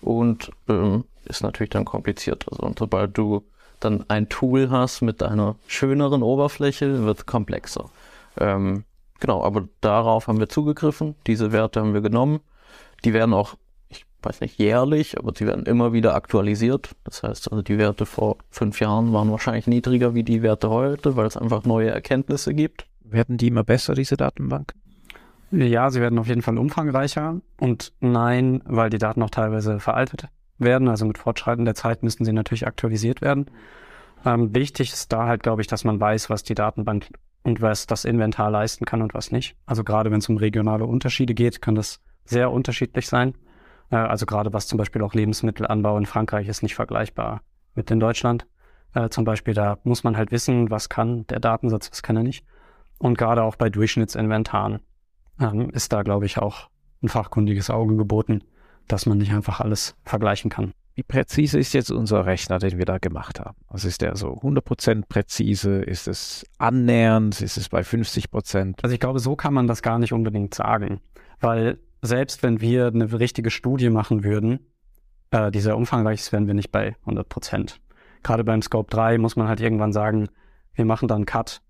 und 0.00 0.50
ähm, 0.68 1.04
ist 1.24 1.42
natürlich 1.42 1.70
dann 1.70 1.84
kompliziert. 1.84 2.46
Also 2.50 2.62
und 2.64 2.78
sobald 2.78 3.16
du 3.16 3.44
dann 3.80 4.04
ein 4.08 4.28
Tool 4.28 4.70
hast 4.70 5.02
mit 5.02 5.22
einer 5.22 5.56
schöneren 5.66 6.22
Oberfläche, 6.22 7.04
wird 7.04 7.18
es 7.18 7.26
komplexer. 7.26 7.90
Ähm, 8.38 8.84
genau, 9.20 9.42
aber 9.42 9.68
darauf 9.80 10.28
haben 10.28 10.38
wir 10.38 10.48
zugegriffen. 10.48 11.14
Diese 11.26 11.52
Werte 11.52 11.80
haben 11.80 11.94
wir 11.94 12.00
genommen. 12.00 12.40
Die 13.04 13.12
werden 13.12 13.34
auch, 13.34 13.54
weiß 14.24 14.40
nicht 14.40 14.58
jährlich, 14.58 15.18
aber 15.18 15.32
sie 15.34 15.46
werden 15.46 15.66
immer 15.66 15.92
wieder 15.92 16.14
aktualisiert. 16.14 16.90
Das 17.04 17.22
heißt 17.22 17.50
also, 17.50 17.62
die 17.62 17.78
Werte 17.78 18.06
vor 18.06 18.36
fünf 18.50 18.80
Jahren 18.80 19.12
waren 19.12 19.30
wahrscheinlich 19.30 19.66
niedriger 19.66 20.14
wie 20.14 20.22
die 20.22 20.42
Werte 20.42 20.70
heute, 20.70 21.16
weil 21.16 21.26
es 21.26 21.36
einfach 21.36 21.64
neue 21.64 21.90
Erkenntnisse 21.90 22.54
gibt. 22.54 22.86
Werden 23.04 23.36
die 23.36 23.48
immer 23.48 23.64
besser, 23.64 23.94
diese 23.94 24.16
Datenbank? 24.16 24.74
Ja, 25.50 25.90
sie 25.90 26.00
werden 26.00 26.18
auf 26.18 26.28
jeden 26.28 26.40
Fall 26.40 26.56
umfangreicher 26.56 27.40
und 27.60 27.92
nein, 28.00 28.62
weil 28.64 28.88
die 28.88 28.98
Daten 28.98 29.22
auch 29.22 29.30
teilweise 29.30 29.80
veraltet 29.80 30.28
werden. 30.56 30.88
Also 30.88 31.04
mit 31.04 31.18
Fortschreiten 31.18 31.66
der 31.66 31.74
Zeit 31.74 32.02
müssen 32.02 32.24
sie 32.24 32.32
natürlich 32.32 32.66
aktualisiert 32.66 33.20
werden. 33.20 33.46
Ähm, 34.24 34.54
wichtig 34.54 34.92
ist 34.92 35.12
da 35.12 35.26
halt, 35.26 35.42
glaube 35.42 35.60
ich, 35.60 35.68
dass 35.68 35.84
man 35.84 36.00
weiß, 36.00 36.30
was 36.30 36.42
die 36.42 36.54
Datenbank 36.54 37.08
und 37.42 37.60
was 37.60 37.86
das 37.86 38.04
Inventar 38.04 38.50
leisten 38.50 38.84
kann 38.86 39.02
und 39.02 39.14
was 39.14 39.30
nicht. 39.30 39.56
Also 39.66 39.84
gerade 39.84 40.10
wenn 40.10 40.20
es 40.20 40.28
um 40.28 40.36
regionale 40.36 40.86
Unterschiede 40.86 41.34
geht, 41.34 41.60
kann 41.60 41.74
das 41.74 42.00
sehr 42.24 42.50
unterschiedlich 42.50 43.06
sein. 43.08 43.34
Äh, 43.92 43.96
also 43.96 44.26
gerade 44.26 44.52
was 44.52 44.66
zum 44.66 44.78
Beispiel 44.78 45.02
auch 45.02 45.14
Lebensmittelanbau 45.14 45.96
in 45.98 46.06
Frankreich 46.06 46.48
ist 46.48 46.62
nicht 46.62 46.74
vergleichbar 46.74 47.42
mit 47.74 47.90
in 47.90 48.00
Deutschland. 48.00 48.46
Äh, 48.94 49.10
zum 49.10 49.24
Beispiel 49.24 49.54
da 49.54 49.78
muss 49.84 50.02
man 50.02 50.16
halt 50.16 50.32
wissen, 50.32 50.70
was 50.70 50.88
kann 50.88 51.26
der 51.28 51.38
Datensatz, 51.38 51.90
was 51.92 52.02
kann 52.02 52.16
er 52.16 52.24
nicht. 52.24 52.44
Und 52.98 53.18
gerade 53.18 53.42
auch 53.42 53.56
bei 53.56 53.70
Durchschnittsinventaren 53.70 54.80
ähm, 55.40 55.70
ist 55.70 55.92
da, 55.92 56.02
glaube 56.02 56.26
ich, 56.26 56.38
auch 56.38 56.68
ein 57.02 57.08
fachkundiges 57.08 57.70
Auge 57.70 57.96
geboten, 57.96 58.42
dass 58.88 59.06
man 59.06 59.18
nicht 59.18 59.32
einfach 59.32 59.60
alles 59.60 59.96
vergleichen 60.04 60.50
kann. 60.50 60.72
Wie 60.94 61.02
präzise 61.02 61.58
ist 61.58 61.72
jetzt 61.72 61.90
unser 61.90 62.26
Rechner, 62.26 62.58
den 62.58 62.76
wir 62.76 62.84
da 62.84 62.98
gemacht 62.98 63.40
haben? 63.40 63.56
Also 63.66 63.88
ist 63.88 64.02
der 64.02 64.14
so 64.14 64.34
100% 64.34 65.04
präzise? 65.08 65.80
Ist 65.80 66.06
es 66.06 66.44
annähernd? 66.58 67.40
Ist 67.40 67.56
es 67.56 67.70
bei 67.70 67.80
50%? 67.80 68.74
Also 68.82 68.92
ich 68.92 69.00
glaube, 69.00 69.18
so 69.18 69.34
kann 69.34 69.54
man 69.54 69.66
das 69.66 69.82
gar 69.82 69.98
nicht 69.98 70.12
unbedingt 70.12 70.54
sagen, 70.54 71.00
weil 71.40 71.78
selbst 72.02 72.42
wenn 72.42 72.60
wir 72.60 72.88
eine 72.88 73.18
richtige 73.18 73.50
Studie 73.50 73.88
machen 73.88 74.24
würden, 74.24 74.58
äh, 75.30 75.50
die 75.50 75.60
sehr 75.60 75.76
umfangreich 75.76 76.20
ist, 76.20 76.32
wären 76.32 76.46
wir 76.46 76.54
nicht 76.54 76.72
bei 76.72 76.96
100%. 77.06 77.76
Gerade 78.22 78.44
beim 78.44 78.60
Scope 78.60 78.90
3 78.90 79.18
muss 79.18 79.36
man 79.36 79.48
halt 79.48 79.60
irgendwann 79.60 79.92
sagen, 79.92 80.28
wir 80.74 80.84
machen 80.84 81.08
dann 81.08 81.18
einen 81.18 81.26
Cut 81.26 81.62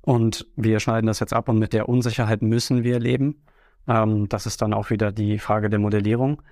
und 0.00 0.46
wir 0.56 0.80
schneiden 0.80 1.06
das 1.06 1.20
jetzt 1.20 1.32
ab 1.32 1.48
und 1.48 1.58
mit 1.58 1.72
der 1.72 1.88
Unsicherheit 1.88 2.42
müssen 2.42 2.84
wir 2.84 2.98
leben. 2.98 3.42
Ähm, 3.86 4.28
das 4.28 4.46
ist 4.46 4.62
dann 4.62 4.72
auch 4.72 4.90
wieder 4.90 5.12
die 5.12 5.38
Frage 5.38 5.68
der 5.68 5.78
Modellierung. 5.78 6.42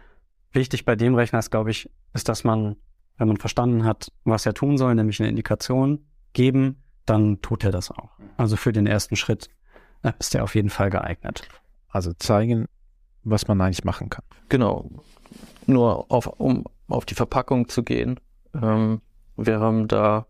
Wichtig 0.52 0.84
bei 0.84 0.96
dem 0.96 1.14
Rechner 1.14 1.38
ist, 1.38 1.50
glaube 1.50 1.70
ich, 1.70 1.90
ist, 2.12 2.28
dass 2.28 2.44
man, 2.44 2.76
wenn 3.16 3.28
man 3.28 3.38
verstanden 3.38 3.84
hat, 3.84 4.12
was 4.24 4.46
er 4.46 4.54
tun 4.54 4.76
soll, 4.76 4.94
nämlich 4.94 5.20
eine 5.20 5.30
Indikation 5.30 6.04
geben, 6.32 6.82
dann 7.06 7.40
tut 7.42 7.64
er 7.64 7.70
das 7.70 7.90
auch. 7.90 8.10
Also 8.37 8.56
für 8.56 8.72
den 8.72 8.87
ersten 8.87 9.16
Schritt 9.16 9.50
äh, 10.02 10.12
ist 10.18 10.34
er 10.34 10.44
auf 10.44 10.54
jeden 10.54 10.70
Fall 10.70 10.90
geeignet. 10.90 11.48
Also 11.88 12.12
zeigen, 12.12 12.66
was 13.24 13.48
man 13.48 13.60
eigentlich 13.60 13.84
machen 13.84 14.10
kann. 14.10 14.24
Genau. 14.48 14.90
Nur 15.66 16.10
auf, 16.10 16.26
um 16.26 16.64
auf 16.88 17.04
die 17.04 17.14
Verpackung 17.14 17.68
zu 17.68 17.82
gehen. 17.82 18.20
Ähm, 18.54 19.00
wir 19.37 19.60
haben 19.60 19.88
da, 19.88 20.26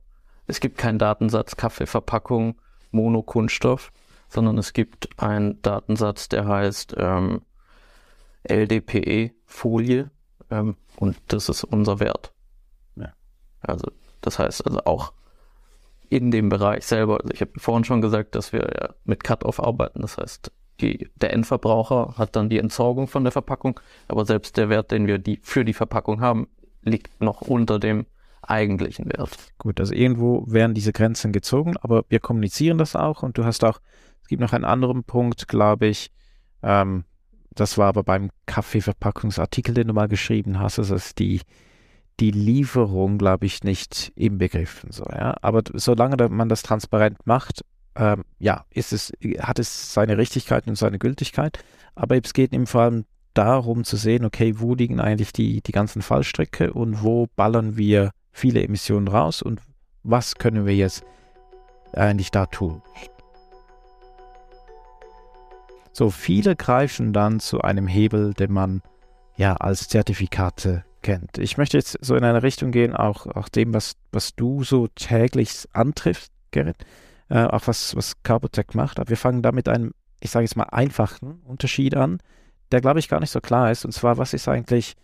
es 0.46 0.60
gibt 0.60 0.78
keinen 0.78 0.98
Datensatz 0.98 1.56
Kaffeeverpackung 1.56 2.56
Monokunststoff, 2.92 3.92
sondern 4.28 4.56
es 4.58 4.72
gibt 4.72 5.08
einen 5.20 5.60
Datensatz, 5.62 6.28
der 6.28 6.46
heißt 6.46 6.94
ähm, 6.96 7.42
LDPE-Folie 8.44 10.10
ähm, 10.50 10.76
und 10.96 11.16
das 11.28 11.48
ist 11.48 11.64
unser 11.64 12.00
Wert. 12.00 12.32
Ja. 12.96 13.12
Also 13.60 13.90
das 14.20 14.38
heißt 14.38 14.66
also 14.66 14.80
auch 14.84 15.12
in 16.08 16.30
dem 16.30 16.48
Bereich 16.48 16.86
selber, 16.86 17.20
also 17.20 17.32
ich 17.32 17.40
habe 17.40 17.52
vorhin 17.58 17.84
schon 17.84 18.00
gesagt, 18.00 18.34
dass 18.34 18.52
wir 18.52 18.60
ja 18.60 18.94
mit 19.04 19.24
Cut-Off 19.24 19.60
arbeiten, 19.60 20.02
das 20.02 20.16
heißt 20.18 20.52
die, 20.80 21.08
der 21.16 21.32
Endverbraucher 21.32 22.14
hat 22.16 22.36
dann 22.36 22.48
die 22.48 22.58
Entsorgung 22.58 23.06
von 23.06 23.24
der 23.24 23.32
Verpackung, 23.32 23.78
aber 24.08 24.24
selbst 24.24 24.56
der 24.56 24.68
Wert, 24.68 24.90
den 24.90 25.06
wir 25.06 25.18
die, 25.18 25.38
für 25.42 25.64
die 25.64 25.72
Verpackung 25.72 26.20
haben, 26.20 26.48
liegt 26.82 27.20
noch 27.20 27.42
unter 27.42 27.78
dem 27.78 28.06
eigentlichen 28.42 29.06
Wert. 29.06 29.36
Gut, 29.58 29.80
also 29.80 29.94
irgendwo 29.94 30.44
werden 30.46 30.74
diese 30.74 30.92
Grenzen 30.92 31.32
gezogen, 31.32 31.76
aber 31.78 32.04
wir 32.08 32.20
kommunizieren 32.20 32.78
das 32.78 32.96
auch 32.96 33.22
und 33.22 33.38
du 33.38 33.44
hast 33.44 33.64
auch, 33.64 33.80
es 34.22 34.28
gibt 34.28 34.40
noch 34.42 34.52
einen 34.52 34.64
anderen 34.64 35.04
Punkt, 35.04 35.48
glaube 35.48 35.86
ich, 35.86 36.10
ähm, 36.62 37.04
das 37.54 37.78
war 37.78 37.88
aber 37.88 38.02
beim 38.02 38.30
Kaffeeverpackungsartikel, 38.46 39.74
den 39.74 39.88
du 39.88 39.94
mal 39.94 40.08
geschrieben 40.08 40.58
hast, 40.58 40.78
also 40.78 40.96
ist 40.96 41.18
die, 41.18 41.40
die 42.20 42.30
Lieferung, 42.30 43.18
glaube 43.18 43.46
ich, 43.46 43.62
nicht 43.62 44.12
inbegriffen. 44.16 44.90
So, 44.90 45.04
ja? 45.04 45.36
Aber 45.40 45.62
solange 45.72 46.28
man 46.28 46.48
das 46.48 46.62
transparent 46.62 47.26
macht, 47.26 47.64
ähm, 47.96 48.24
ja, 48.38 48.64
ist 48.70 48.92
es, 48.92 49.12
hat 49.40 49.58
es 49.58 49.92
seine 49.92 50.18
Richtigkeit 50.18 50.66
und 50.66 50.76
seine 50.76 50.98
Gültigkeit. 50.98 51.58
Aber 51.94 52.16
es 52.22 52.32
geht 52.32 52.52
im 52.52 52.66
Fall 52.66 53.04
darum 53.34 53.84
zu 53.84 53.96
sehen, 53.96 54.24
okay, 54.24 54.54
wo 54.58 54.74
liegen 54.74 55.00
eigentlich 55.00 55.32
die, 55.32 55.60
die 55.60 55.72
ganzen 55.72 56.02
Fallstricke 56.02 56.72
und 56.72 57.02
wo 57.02 57.26
ballern 57.36 57.76
wir 57.76 58.10
viele 58.32 58.62
Emissionen 58.62 59.08
raus 59.08 59.42
und 59.42 59.60
was 60.02 60.36
können 60.36 60.66
wir 60.66 60.74
jetzt 60.74 61.04
eigentlich 61.92 62.30
da 62.30 62.46
tun? 62.46 62.82
So 65.92 66.10
viele 66.10 66.56
greifen 66.56 67.12
dann 67.12 67.38
zu 67.38 67.60
einem 67.60 67.86
Hebel, 67.86 68.34
den 68.34 68.52
man 68.52 68.82
ja, 69.36 69.54
als 69.54 69.88
Zertifikate 69.88 70.84
kennt. 71.02 71.38
Ich 71.38 71.56
möchte 71.56 71.76
jetzt 71.76 71.98
so 72.00 72.16
in 72.16 72.24
eine 72.24 72.42
Richtung 72.42 72.72
gehen, 72.72 72.94
auch, 72.94 73.26
auch 73.26 73.48
dem, 73.48 73.74
was, 73.74 73.94
was 74.10 74.34
du 74.34 74.64
so 74.64 74.88
täglich 74.88 75.68
antriffst, 75.72 76.32
Gerrit, 76.50 76.76
äh, 77.34 77.46
auch 77.46 77.66
was, 77.66 77.96
was 77.96 78.22
Carbotech 78.22 78.74
macht. 78.74 79.00
Aber 79.00 79.10
wir 79.10 79.16
fangen 79.16 79.42
da 79.42 79.50
mit 79.50 79.68
einem, 79.68 79.92
ich 80.20 80.30
sage 80.30 80.44
jetzt 80.44 80.56
mal, 80.56 80.68
einfachen 80.70 81.40
Unterschied 81.44 81.96
an, 81.96 82.20
der, 82.70 82.80
glaube 82.80 83.00
ich, 83.00 83.08
gar 83.08 83.18
nicht 83.18 83.32
so 83.32 83.40
klar 83.40 83.72
ist. 83.72 83.84
Und 83.84 83.90
zwar, 83.90 84.18
was 84.18 84.32
ist 84.34 84.46
eigentlich, 84.46 84.94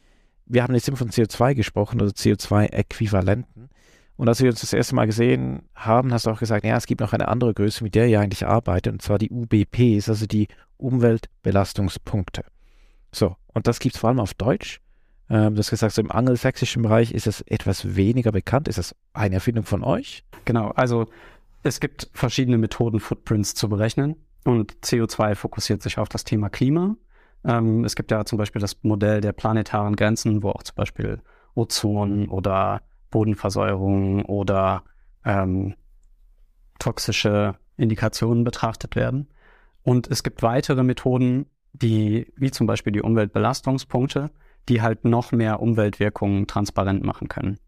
wir 0.46 0.62
haben 0.62 0.74
jetzt 0.74 0.86
eben 0.86 0.96
von 0.96 1.10
CO2 1.10 1.54
gesprochen 1.54 2.00
oder 2.00 2.12
CO2-Äquivalenten. 2.12 3.68
Und 4.16 4.28
als 4.28 4.40
wir 4.40 4.50
uns 4.50 4.60
das 4.60 4.72
erste 4.72 4.94
Mal 4.94 5.06
gesehen 5.06 5.62
haben, 5.74 6.12
hast 6.12 6.26
du 6.26 6.30
auch 6.30 6.38
gesagt, 6.38 6.64
ja, 6.64 6.76
es 6.76 6.86
gibt 6.86 7.00
noch 7.00 7.12
eine 7.12 7.26
andere 7.26 7.52
Größe, 7.52 7.82
mit 7.82 7.96
der 7.96 8.06
ihr 8.06 8.20
eigentlich 8.20 8.46
arbeitet, 8.46 8.92
und 8.92 9.02
zwar 9.02 9.18
die 9.18 9.30
UBPs, 9.30 10.08
also 10.08 10.26
die 10.26 10.46
Umweltbelastungspunkte. 10.76 12.44
So, 13.12 13.34
und 13.54 13.66
das 13.66 13.80
gibt 13.80 13.96
es 13.96 14.00
vor 14.00 14.10
allem 14.10 14.20
auf 14.20 14.34
Deutsch. 14.34 14.80
Ähm, 15.30 15.54
du 15.54 15.58
hast 15.58 15.70
gesagt, 15.70 15.94
so 15.94 16.02
im 16.02 16.12
angelsächsischen 16.12 16.82
Bereich 16.82 17.12
ist 17.12 17.26
es 17.26 17.40
etwas 17.42 17.96
weniger 17.96 18.30
bekannt. 18.30 18.68
Ist 18.68 18.78
das 18.78 18.94
eine 19.14 19.36
Erfindung 19.36 19.64
von 19.64 19.82
euch? 19.82 20.22
Genau, 20.44 20.68
also 20.68 21.06
es 21.62 21.80
gibt 21.80 22.10
verschiedene 22.14 22.58
Methoden, 22.58 23.00
Footprints 23.00 23.54
zu 23.54 23.68
berechnen. 23.68 24.16
Und 24.44 24.72
CO2 24.82 25.34
fokussiert 25.34 25.82
sich 25.82 25.98
auf 25.98 26.08
das 26.08 26.24
Thema 26.24 26.48
Klima. 26.48 26.96
Ähm, 27.44 27.84
es 27.84 27.94
gibt 27.94 28.10
ja 28.10 28.24
zum 28.24 28.38
Beispiel 28.38 28.60
das 28.60 28.82
Modell 28.82 29.20
der 29.20 29.32
planetaren 29.32 29.96
Grenzen, 29.96 30.42
wo 30.42 30.50
auch 30.50 30.62
zum 30.62 30.76
Beispiel 30.76 31.20
Ozon 31.54 32.28
oder 32.28 32.82
Bodenversäuerung 33.10 34.24
oder 34.24 34.84
ähm, 35.24 35.74
toxische 36.78 37.56
Indikationen 37.76 38.44
betrachtet 38.44 38.96
werden. 38.96 39.28
Und 39.82 40.08
es 40.10 40.22
gibt 40.22 40.42
weitere 40.42 40.82
Methoden, 40.82 41.46
die, 41.72 42.32
wie 42.36 42.50
zum 42.50 42.66
Beispiel 42.66 42.92
die 42.92 43.02
Umweltbelastungspunkte, 43.02 44.30
die 44.68 44.82
halt 44.82 45.04
noch 45.04 45.32
mehr 45.32 45.60
Umweltwirkungen 45.60 46.46
transparent 46.46 47.04
machen 47.04 47.28
können. 47.28 47.58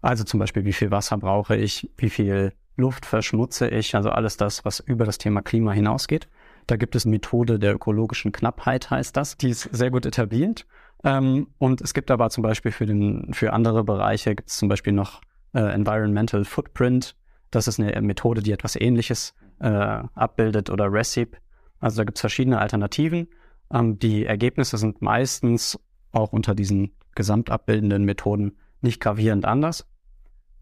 Also 0.00 0.24
zum 0.24 0.40
Beispiel, 0.40 0.64
wie 0.64 0.72
viel 0.72 0.90
Wasser 0.90 1.16
brauche 1.16 1.56
ich, 1.56 1.90
wie 1.96 2.10
viel 2.10 2.52
Luft 2.76 3.06
verschmutze 3.06 3.68
ich, 3.68 3.94
also 3.94 4.10
alles 4.10 4.36
das, 4.36 4.64
was 4.64 4.80
über 4.80 5.04
das 5.04 5.18
Thema 5.18 5.42
Klima 5.42 5.72
hinausgeht. 5.72 6.28
Da 6.66 6.76
gibt 6.76 6.94
es 6.94 7.04
eine 7.04 7.12
Methode 7.12 7.58
der 7.58 7.74
ökologischen 7.74 8.32
Knappheit, 8.32 8.90
heißt 8.90 9.16
das. 9.16 9.36
Die 9.36 9.50
ist 9.50 9.68
sehr 9.72 9.90
gut 9.90 10.06
etabliert. 10.06 10.66
Ähm, 11.04 11.48
und 11.58 11.80
es 11.80 11.94
gibt 11.94 12.10
aber 12.10 12.30
zum 12.30 12.42
Beispiel 12.42 12.72
für, 12.72 12.86
den, 12.86 13.34
für 13.34 13.52
andere 13.52 13.84
Bereiche 13.84 14.34
gibt 14.34 14.48
es 14.48 14.56
zum 14.56 14.68
Beispiel 14.68 14.92
noch 14.92 15.20
äh, 15.52 15.60
Environmental 15.60 16.44
Footprint. 16.44 17.16
Das 17.50 17.68
ist 17.68 17.80
eine 17.80 18.00
Methode, 18.00 18.42
die 18.42 18.52
etwas 18.52 18.76
Ähnliches 18.76 19.34
äh, 19.60 19.68
abbildet 19.68 20.70
oder 20.70 20.90
RECIP. 20.90 21.36
Also 21.80 21.98
da 21.98 22.04
gibt 22.04 22.18
es 22.18 22.20
verschiedene 22.20 22.58
Alternativen. 22.58 23.28
Ähm, 23.72 23.98
die 23.98 24.24
Ergebnisse 24.24 24.78
sind 24.78 25.02
meistens 25.02 25.78
auch 26.12 26.32
unter 26.32 26.54
diesen 26.54 26.94
gesamtabbildenden 27.14 28.04
Methoden 28.04 28.56
nicht 28.80 29.00
gravierend 29.00 29.44
anders. 29.44 29.86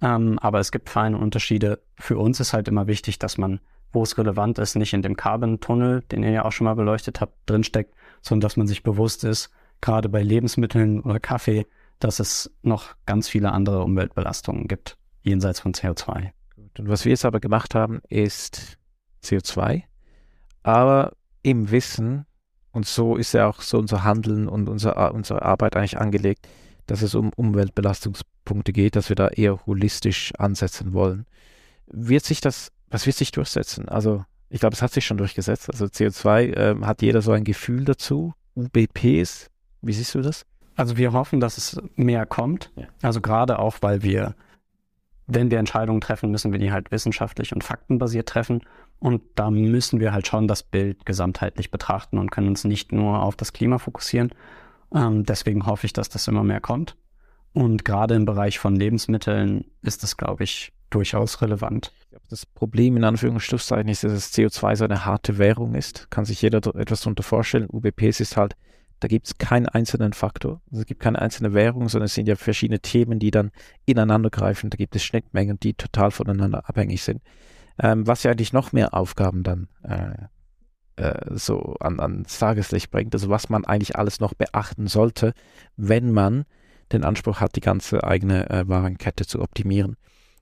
Ähm, 0.03 0.39
aber 0.39 0.61
es 0.61 0.73
gibt 0.73 0.89
feine 0.89 1.19
Unterschiede. 1.19 1.83
Für 1.99 2.19
uns 2.19 2.41
ist 2.41 2.53
halt 2.53 2.69
immer 2.69 2.87
wichtig, 2.87 3.19
dass 3.19 3.39
man, 3.39 3.61
wo 3.93 4.03
es 4.03 4.17
relevant 4.17 4.59
ist, 4.59 4.77
nicht 4.77 4.93
in 4.93 5.03
dem 5.03 5.17
Carbon-Tunnel, 5.17 6.03
den 6.11 6.23
ihr 6.23 6.31
ja 6.31 6.45
auch 6.45 6.53
schon 6.53 6.65
mal 6.65 6.75
beleuchtet 6.75 7.21
habt, 7.21 7.35
drinsteckt, 7.47 7.95
sondern 8.23 8.43
dass 8.43 8.57
man 8.57 8.67
sich 8.67 8.83
bewusst 8.83 9.25
ist, 9.25 9.51
gerade 9.81 10.09
bei 10.09 10.23
Lebensmitteln 10.23 11.01
oder 11.01 11.21
Kaffee, 11.21 11.67
dass 11.99 12.19
es 12.19 12.51
noch 12.63 12.95
ganz 13.07 13.29
viele 13.29 13.53
andere 13.53 13.83
Umweltbelastungen 13.83 14.69
gibt, 14.69 14.97
jenseits 15.23 15.61
von 15.61 15.73
CO2. 15.73 16.31
Und 16.79 16.89
was 16.89 17.05
wir 17.05 17.11
jetzt 17.11 17.25
aber 17.25 17.41
gemacht 17.41 17.75
haben, 17.75 18.01
ist 18.09 18.79
CO2, 19.23 19.83
aber 20.63 21.13
im 21.43 21.71
Wissen, 21.71 22.27
und 22.73 22.87
so 22.87 23.17
ist 23.17 23.33
ja 23.33 23.49
auch 23.49 23.61
so 23.61 23.79
unser 23.79 24.05
Handeln 24.05 24.49
und 24.49 24.69
unser, 24.69 25.13
unsere 25.13 25.43
Arbeit 25.43 25.77
eigentlich 25.77 25.99
angelegt, 25.99 26.47
dass 26.91 27.03
es 27.03 27.15
um 27.15 27.31
Umweltbelastungspunkte 27.37 28.73
geht, 28.73 28.97
dass 28.97 29.09
wir 29.09 29.17
da 29.17 29.29
eher 29.29 29.65
holistisch 29.65 30.33
ansetzen 30.39 30.93
wollen. 30.93 31.25
Wird 31.87 32.25
sich 32.25 32.41
das, 32.41 32.73
was 32.89 33.07
wird 33.07 33.17
sich 33.17 33.31
durchsetzen? 33.31 33.89
Also, 33.89 34.25
ich 34.49 34.59
glaube, 34.59 34.75
es 34.75 34.83
hat 34.83 34.93
sich 34.93 35.07
schon 35.07 35.17
durchgesetzt. 35.17 35.71
Also 35.71 35.85
CO2 35.85 36.53
äh, 36.53 36.77
hat 36.85 37.03
jeder 37.03 37.23
so 37.23 37.31
ein 37.31 37.45
Gefühl 37.45 37.85
dazu. 37.85 38.35
UBPs, 38.57 39.49
wie 39.83 39.93
siehst 39.93 40.15
du 40.17 40.21
das? 40.21 40.45
Also 40.75 40.97
wir 40.97 41.13
hoffen, 41.13 41.39
dass 41.39 41.59
es 41.59 41.81
mehr 41.95 42.27
kommt. 42.27 42.73
Ja. 42.75 42.87
Also 43.03 43.21
gerade 43.21 43.61
auch, 43.61 43.77
weil 43.81 44.03
wir, 44.03 44.35
wenn 45.29 45.53
wir 45.53 45.59
Entscheidungen 45.61 46.01
treffen, 46.01 46.33
müssen 46.33 46.51
wir 46.51 46.59
die 46.59 46.73
halt 46.73 46.91
wissenschaftlich 46.91 47.53
und 47.53 47.63
faktenbasiert 47.63 48.29
treffen. 48.29 48.63
Und 48.99 49.23
da 49.37 49.51
müssen 49.53 50.01
wir 50.01 50.13
halt 50.13 50.27
schon 50.27 50.49
das 50.49 50.65
Bild 50.65 51.07
gesamtheitlich 51.07 51.71
betrachten 51.71 52.19
und 52.19 52.33
können 52.33 52.49
uns 52.49 52.65
nicht 52.65 52.91
nur 52.91 53.23
auf 53.23 53.37
das 53.37 53.53
Klima 53.53 53.79
fokussieren. 53.79 54.33
Ähm, 54.95 55.25
deswegen 55.25 55.67
hoffe 55.67 55.87
ich, 55.87 55.93
dass 55.93 56.09
das 56.09 56.29
immer 56.29 56.45
mehr 56.45 56.61
kommt. 56.61 56.97
Und 57.53 57.85
gerade 57.85 58.15
im 58.15 58.25
Bereich 58.25 58.59
von 58.59 58.77
Lebensmitteln 58.77 59.65
ist 59.83 60.03
das, 60.03 60.17
glaube 60.17 60.45
ich, 60.45 60.73
durchaus 60.89 61.43
relevant. 61.43 61.93
Das 62.29 62.47
Problem 62.47 62.97
in 62.97 63.05
Anführungsschlusszeichen 63.05 63.89
ist, 63.89 64.05
dass 64.05 64.33
CO2 64.33 64.77
so 64.77 64.85
eine 64.85 65.05
harte 65.05 65.39
Währung 65.39 65.75
ist. 65.75 66.11
Kann 66.11 66.25
sich 66.25 66.43
jeder 66.43 66.59
etwas 66.77 67.03
darunter 67.03 67.23
vorstellen. 67.23 67.69
UBPs 67.71 68.21
ist 68.21 68.37
halt, 68.37 68.57
da 69.01 69.09
gibt 69.09 69.27
es 69.27 69.39
keinen 69.39 69.67
einzelnen 69.67 70.13
Faktor. 70.13 70.61
Also 70.71 70.81
es 70.81 70.87
gibt 70.87 71.01
keine 71.01 71.21
einzelne 71.21 71.55
Währung, 71.55 71.89
sondern 71.89 72.07
es 72.07 72.15
sind 72.15 72.29
ja 72.29 72.37
verschiedene 72.37 72.81
Themen, 72.81 73.19
die 73.19 73.31
dann 73.31 73.51
ineinander 73.87 74.31
greifen. 74.31 74.71
Da 74.71 74.77
gibt 74.77 74.95
es 74.95 75.03
Schnittmengen, 75.03 75.59
die 75.59 75.75
total 75.75 76.11
voneinander 76.11 76.69
abhängig 76.69 77.03
sind 77.03 77.21
ähm, 77.83 78.07
was 78.07 78.23
ja 78.23 78.31
eigentlich 78.31 78.53
noch 78.53 78.73
mehr 78.73 78.95
Aufgaben 78.95 79.43
dann 79.43 79.69
äh, 79.83 80.27
äh, 81.01 81.35
so 81.35 81.77
an, 81.81 81.99
ans 81.99 82.39
Tageslicht 82.39 82.91
bringt. 82.91 83.15
Also 83.15 83.29
was 83.29 83.49
man 83.49 83.65
eigentlich 83.65 83.97
alles 83.97 84.21
noch 84.21 84.35
beachten 84.35 84.87
sollte, 84.87 85.33
wenn 85.77 86.13
man 86.13 86.45
den 86.93 87.05
Anspruch 87.05 87.41
hat, 87.41 87.57
die 87.57 87.61
ganze 87.61 88.05
eigene 88.05 88.51
äh, 88.51 88.69
Warenkette 88.69 89.27
zu 89.27 89.41
optimieren. 89.41 89.97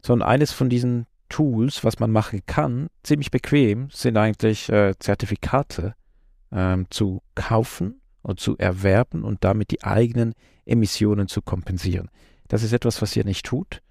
So, 0.04 0.12
und 0.12 0.22
eines 0.22 0.52
von 0.52 0.68
diesen 0.68 1.06
Tools, 1.28 1.84
was 1.84 1.98
man 1.98 2.10
machen 2.10 2.40
kann, 2.46 2.88
ziemlich 3.02 3.30
bequem, 3.30 3.88
sind 3.90 4.16
eigentlich 4.16 4.68
äh, 4.70 4.94
Zertifikate 4.98 5.94
ähm, 6.50 6.86
zu 6.90 7.22
kaufen 7.34 8.00
und 8.22 8.40
zu 8.40 8.56
erwerben 8.56 9.24
und 9.24 9.44
damit 9.44 9.70
die 9.70 9.84
eigenen 9.84 10.34
Emissionen 10.64 11.28
zu 11.28 11.42
kompensieren. 11.42 12.08
Das 12.48 12.62
ist 12.62 12.72
etwas, 12.72 13.02
was 13.02 13.14
ihr 13.14 13.24
nicht 13.24 13.44
tut. 13.46 13.82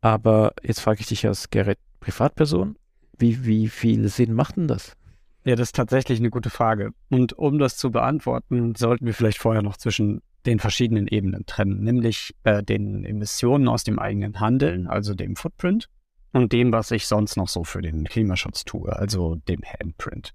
Aber 0.00 0.54
jetzt 0.62 0.80
frage 0.80 1.00
ich 1.00 1.06
dich 1.06 1.26
als 1.26 1.50
Gerrit 1.50 1.78
Privatperson, 2.00 2.76
wie, 3.18 3.44
wie 3.44 3.68
viel 3.68 4.08
Sinn 4.08 4.32
macht 4.32 4.56
denn 4.56 4.66
das? 4.66 4.96
Ja, 5.44 5.56
das 5.56 5.68
ist 5.68 5.76
tatsächlich 5.76 6.18
eine 6.18 6.30
gute 6.30 6.50
Frage. 6.50 6.92
Und 7.08 7.32
um 7.32 7.58
das 7.58 7.76
zu 7.76 7.90
beantworten, 7.90 8.74
sollten 8.74 9.06
wir 9.06 9.14
vielleicht 9.14 9.38
vorher 9.38 9.62
noch 9.62 9.76
zwischen 9.76 10.20
den 10.46 10.58
verschiedenen 10.58 11.06
Ebenen 11.06 11.46
trennen, 11.46 11.82
nämlich 11.82 12.34
äh, 12.44 12.62
den 12.62 13.04
Emissionen 13.04 13.68
aus 13.68 13.84
dem 13.84 13.98
eigenen 13.98 14.40
Handeln, 14.40 14.86
also 14.86 15.14
dem 15.14 15.36
Footprint, 15.36 15.88
und 16.32 16.52
dem, 16.52 16.72
was 16.72 16.90
ich 16.90 17.06
sonst 17.06 17.36
noch 17.36 17.48
so 17.48 17.64
für 17.64 17.82
den 17.82 18.04
Klimaschutz 18.04 18.64
tue, 18.64 18.94
also 18.94 19.36
dem 19.48 19.60
Handprint. 19.62 20.32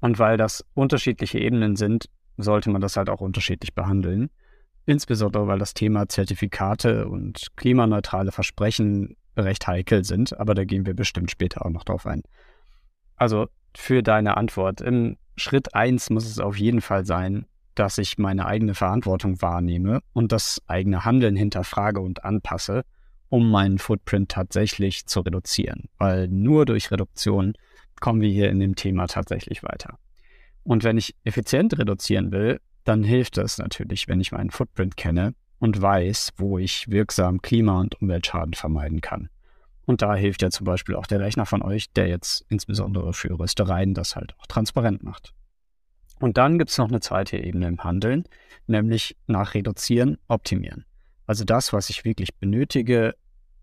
Und 0.00 0.18
weil 0.18 0.36
das 0.36 0.64
unterschiedliche 0.74 1.38
Ebenen 1.38 1.76
sind, 1.76 2.08
sollte 2.36 2.70
man 2.70 2.80
das 2.80 2.96
halt 2.96 3.10
auch 3.10 3.20
unterschiedlich 3.20 3.74
behandeln. 3.74 4.30
Insbesondere 4.84 5.48
weil 5.48 5.58
das 5.58 5.74
Thema 5.74 6.08
Zertifikate 6.08 7.08
und 7.08 7.48
klimaneutrale 7.56 8.30
Versprechen 8.30 9.16
recht 9.36 9.66
heikel 9.66 10.04
sind, 10.04 10.38
aber 10.38 10.54
da 10.54 10.64
gehen 10.64 10.86
wir 10.86 10.94
bestimmt 10.94 11.30
später 11.30 11.64
auch 11.66 11.70
noch 11.70 11.84
drauf 11.84 12.06
ein. 12.06 12.22
Also 13.16 13.48
für 13.78 14.02
deine 14.02 14.36
Antwort. 14.36 14.80
Im 14.80 15.16
Schritt 15.36 15.74
eins 15.74 16.10
muss 16.10 16.26
es 16.26 16.38
auf 16.38 16.56
jeden 16.58 16.80
Fall 16.80 17.04
sein, 17.04 17.46
dass 17.74 17.98
ich 17.98 18.18
meine 18.18 18.46
eigene 18.46 18.74
Verantwortung 18.74 19.40
wahrnehme 19.42 20.00
und 20.12 20.32
das 20.32 20.62
eigene 20.66 21.04
Handeln 21.04 21.36
hinterfrage 21.36 22.00
und 22.00 22.24
anpasse, 22.24 22.84
um 23.28 23.50
meinen 23.50 23.78
Footprint 23.78 24.30
tatsächlich 24.30 25.06
zu 25.06 25.20
reduzieren. 25.20 25.88
Weil 25.98 26.28
nur 26.28 26.64
durch 26.64 26.90
Reduktion 26.90 27.54
kommen 28.00 28.20
wir 28.20 28.30
hier 28.30 28.50
in 28.50 28.60
dem 28.60 28.76
Thema 28.76 29.06
tatsächlich 29.06 29.62
weiter. 29.62 29.98
Und 30.62 30.84
wenn 30.84 30.96
ich 30.96 31.14
effizient 31.24 31.78
reduzieren 31.78 32.32
will, 32.32 32.60
dann 32.84 33.04
hilft 33.04 33.38
es 33.38 33.58
natürlich, 33.58 34.08
wenn 34.08 34.20
ich 34.20 34.32
meinen 34.32 34.50
Footprint 34.50 34.96
kenne 34.96 35.34
und 35.58 35.80
weiß, 35.80 36.32
wo 36.36 36.58
ich 36.58 36.90
wirksam 36.90 37.42
Klima- 37.42 37.80
und 37.80 38.00
Umweltschaden 38.00 38.54
vermeiden 38.54 39.00
kann. 39.00 39.28
Und 39.86 40.02
da 40.02 40.14
hilft 40.14 40.42
ja 40.42 40.50
zum 40.50 40.64
Beispiel 40.64 40.96
auch 40.96 41.06
der 41.06 41.20
Rechner 41.20 41.46
von 41.46 41.62
euch, 41.62 41.92
der 41.92 42.08
jetzt 42.08 42.44
insbesondere 42.48 43.12
für 43.12 43.38
Röstereien 43.38 43.94
das 43.94 44.16
halt 44.16 44.34
auch 44.38 44.46
transparent 44.46 45.02
macht. 45.02 45.32
Und 46.18 46.38
dann 46.38 46.58
gibt 46.58 46.70
es 46.70 46.78
noch 46.78 46.88
eine 46.88 47.00
zweite 47.00 47.36
Ebene 47.36 47.68
im 47.68 47.84
Handeln, 47.84 48.24
nämlich 48.66 49.16
nach 49.26 49.54
Reduzieren, 49.54 50.18
Optimieren. 50.28 50.84
Also 51.26 51.44
das, 51.44 51.72
was 51.72 51.90
ich 51.90 52.04
wirklich 52.04 52.34
benötige, 52.34 53.14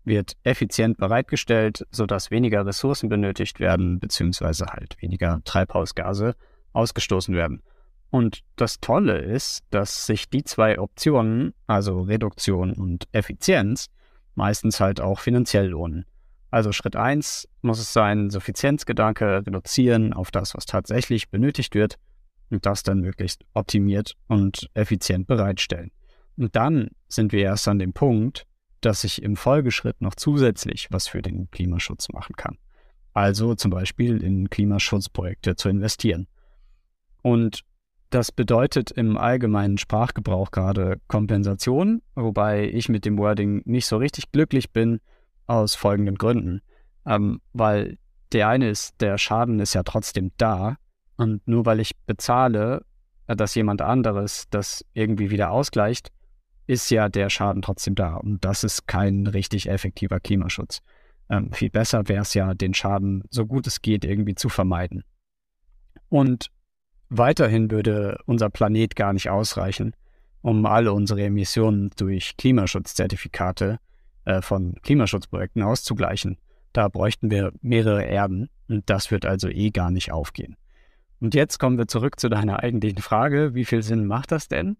wird 0.04 0.34
effizient 0.44 0.98
bereitgestellt, 0.98 1.86
sodass 1.90 2.30
weniger 2.30 2.64
Ressourcen 2.64 3.08
benötigt 3.08 3.58
werden, 3.60 3.98
beziehungsweise 3.98 4.66
halt 4.66 5.00
weniger 5.00 5.40
Treibhausgase 5.44 6.36
ausgestoßen 6.72 7.34
werden. 7.34 7.62
Und 8.10 8.40
das 8.56 8.80
Tolle 8.80 9.18
ist, 9.18 9.64
dass 9.70 10.06
sich 10.06 10.30
die 10.30 10.44
zwei 10.44 10.78
Optionen, 10.78 11.54
also 11.66 12.02
Reduktion 12.02 12.72
und 12.72 13.08
Effizienz, 13.12 13.88
meistens 14.34 14.78
halt 14.78 15.00
auch 15.00 15.20
finanziell 15.20 15.68
lohnen. 15.68 16.04
Also 16.54 16.70
Schritt 16.70 16.94
1 16.94 17.48
muss 17.62 17.80
es 17.80 17.92
sein, 17.92 18.30
Suffizienzgedanke 18.30 19.44
reduzieren 19.44 20.12
auf 20.12 20.30
das, 20.30 20.54
was 20.54 20.66
tatsächlich 20.66 21.28
benötigt 21.28 21.74
wird. 21.74 21.96
und 22.48 22.64
das 22.64 22.84
dann 22.84 23.00
möglichst 23.00 23.44
optimiert 23.54 24.14
und 24.28 24.70
effizient 24.74 25.26
bereitstellen. 25.26 25.90
Und 26.36 26.54
dann 26.54 26.90
sind 27.08 27.32
wir 27.32 27.40
erst 27.40 27.66
an 27.66 27.80
dem 27.80 27.92
Punkt, 27.92 28.46
dass 28.80 29.02
ich 29.02 29.20
im 29.20 29.34
Folgeschritt 29.34 30.00
noch 30.00 30.14
zusätzlich 30.14 30.86
was 30.92 31.08
für 31.08 31.22
den 31.22 31.50
Klimaschutz 31.50 32.08
machen 32.12 32.36
kann. 32.36 32.56
Also 33.14 33.56
zum 33.56 33.72
Beispiel 33.72 34.22
in 34.22 34.48
Klimaschutzprojekte 34.48 35.56
zu 35.56 35.68
investieren. 35.68 36.28
Und 37.22 37.62
das 38.10 38.30
bedeutet 38.30 38.92
im 38.92 39.16
allgemeinen 39.16 39.76
Sprachgebrauch 39.76 40.52
gerade 40.52 41.00
Kompensation, 41.08 42.00
wobei 42.14 42.68
ich 42.68 42.88
mit 42.88 43.04
dem 43.04 43.18
Wording 43.18 43.62
nicht 43.64 43.86
so 43.86 43.96
richtig 43.96 44.30
glücklich 44.30 44.70
bin, 44.70 45.00
aus 45.46 45.74
folgenden 45.74 46.16
Gründen. 46.16 46.62
Ähm, 47.06 47.40
weil 47.52 47.98
der 48.32 48.48
eine 48.48 48.68
ist, 48.68 49.00
der 49.00 49.18
Schaden 49.18 49.60
ist 49.60 49.74
ja 49.74 49.82
trotzdem 49.82 50.32
da. 50.36 50.76
Und 51.16 51.46
nur 51.46 51.66
weil 51.66 51.80
ich 51.80 51.96
bezahle, 52.06 52.84
äh, 53.26 53.36
dass 53.36 53.54
jemand 53.54 53.82
anderes 53.82 54.44
das 54.50 54.84
irgendwie 54.92 55.30
wieder 55.30 55.50
ausgleicht, 55.50 56.10
ist 56.66 56.90
ja 56.90 57.08
der 57.08 57.30
Schaden 57.30 57.62
trotzdem 57.62 57.94
da. 57.94 58.16
Und 58.16 58.44
das 58.44 58.64
ist 58.64 58.86
kein 58.86 59.26
richtig 59.26 59.68
effektiver 59.68 60.20
Klimaschutz. 60.20 60.80
Ähm, 61.28 61.52
viel 61.52 61.70
besser 61.70 62.08
wäre 62.08 62.22
es 62.22 62.34
ja, 62.34 62.54
den 62.54 62.74
Schaden 62.74 63.22
so 63.30 63.46
gut 63.46 63.66
es 63.66 63.82
geht 63.82 64.04
irgendwie 64.04 64.34
zu 64.34 64.48
vermeiden. 64.48 65.04
Und 66.08 66.50
weiterhin 67.08 67.70
würde 67.70 68.18
unser 68.26 68.50
Planet 68.50 68.96
gar 68.96 69.12
nicht 69.12 69.30
ausreichen, 69.30 69.94
um 70.42 70.66
alle 70.66 70.92
unsere 70.92 71.22
Emissionen 71.22 71.90
durch 71.96 72.36
Klimaschutzzertifikate 72.36 73.78
äh, 74.24 74.42
von 74.42 74.74
Klimaschutzprojekten 74.82 75.62
auszugleichen. 75.62 76.38
Da 76.72 76.88
bräuchten 76.88 77.30
wir 77.30 77.52
mehrere 77.60 78.04
Erden 78.04 78.48
und 78.68 78.88
das 78.90 79.10
wird 79.10 79.26
also 79.26 79.48
eh 79.48 79.70
gar 79.70 79.90
nicht 79.90 80.12
aufgehen. 80.12 80.56
Und 81.20 81.34
jetzt 81.34 81.58
kommen 81.58 81.78
wir 81.78 81.86
zurück 81.86 82.18
zu 82.18 82.28
deiner 82.28 82.62
eigentlichen 82.62 83.00
Frage, 83.00 83.54
wie 83.54 83.64
viel 83.64 83.82
Sinn 83.82 84.06
macht 84.06 84.32
das 84.32 84.48
denn? 84.48 84.76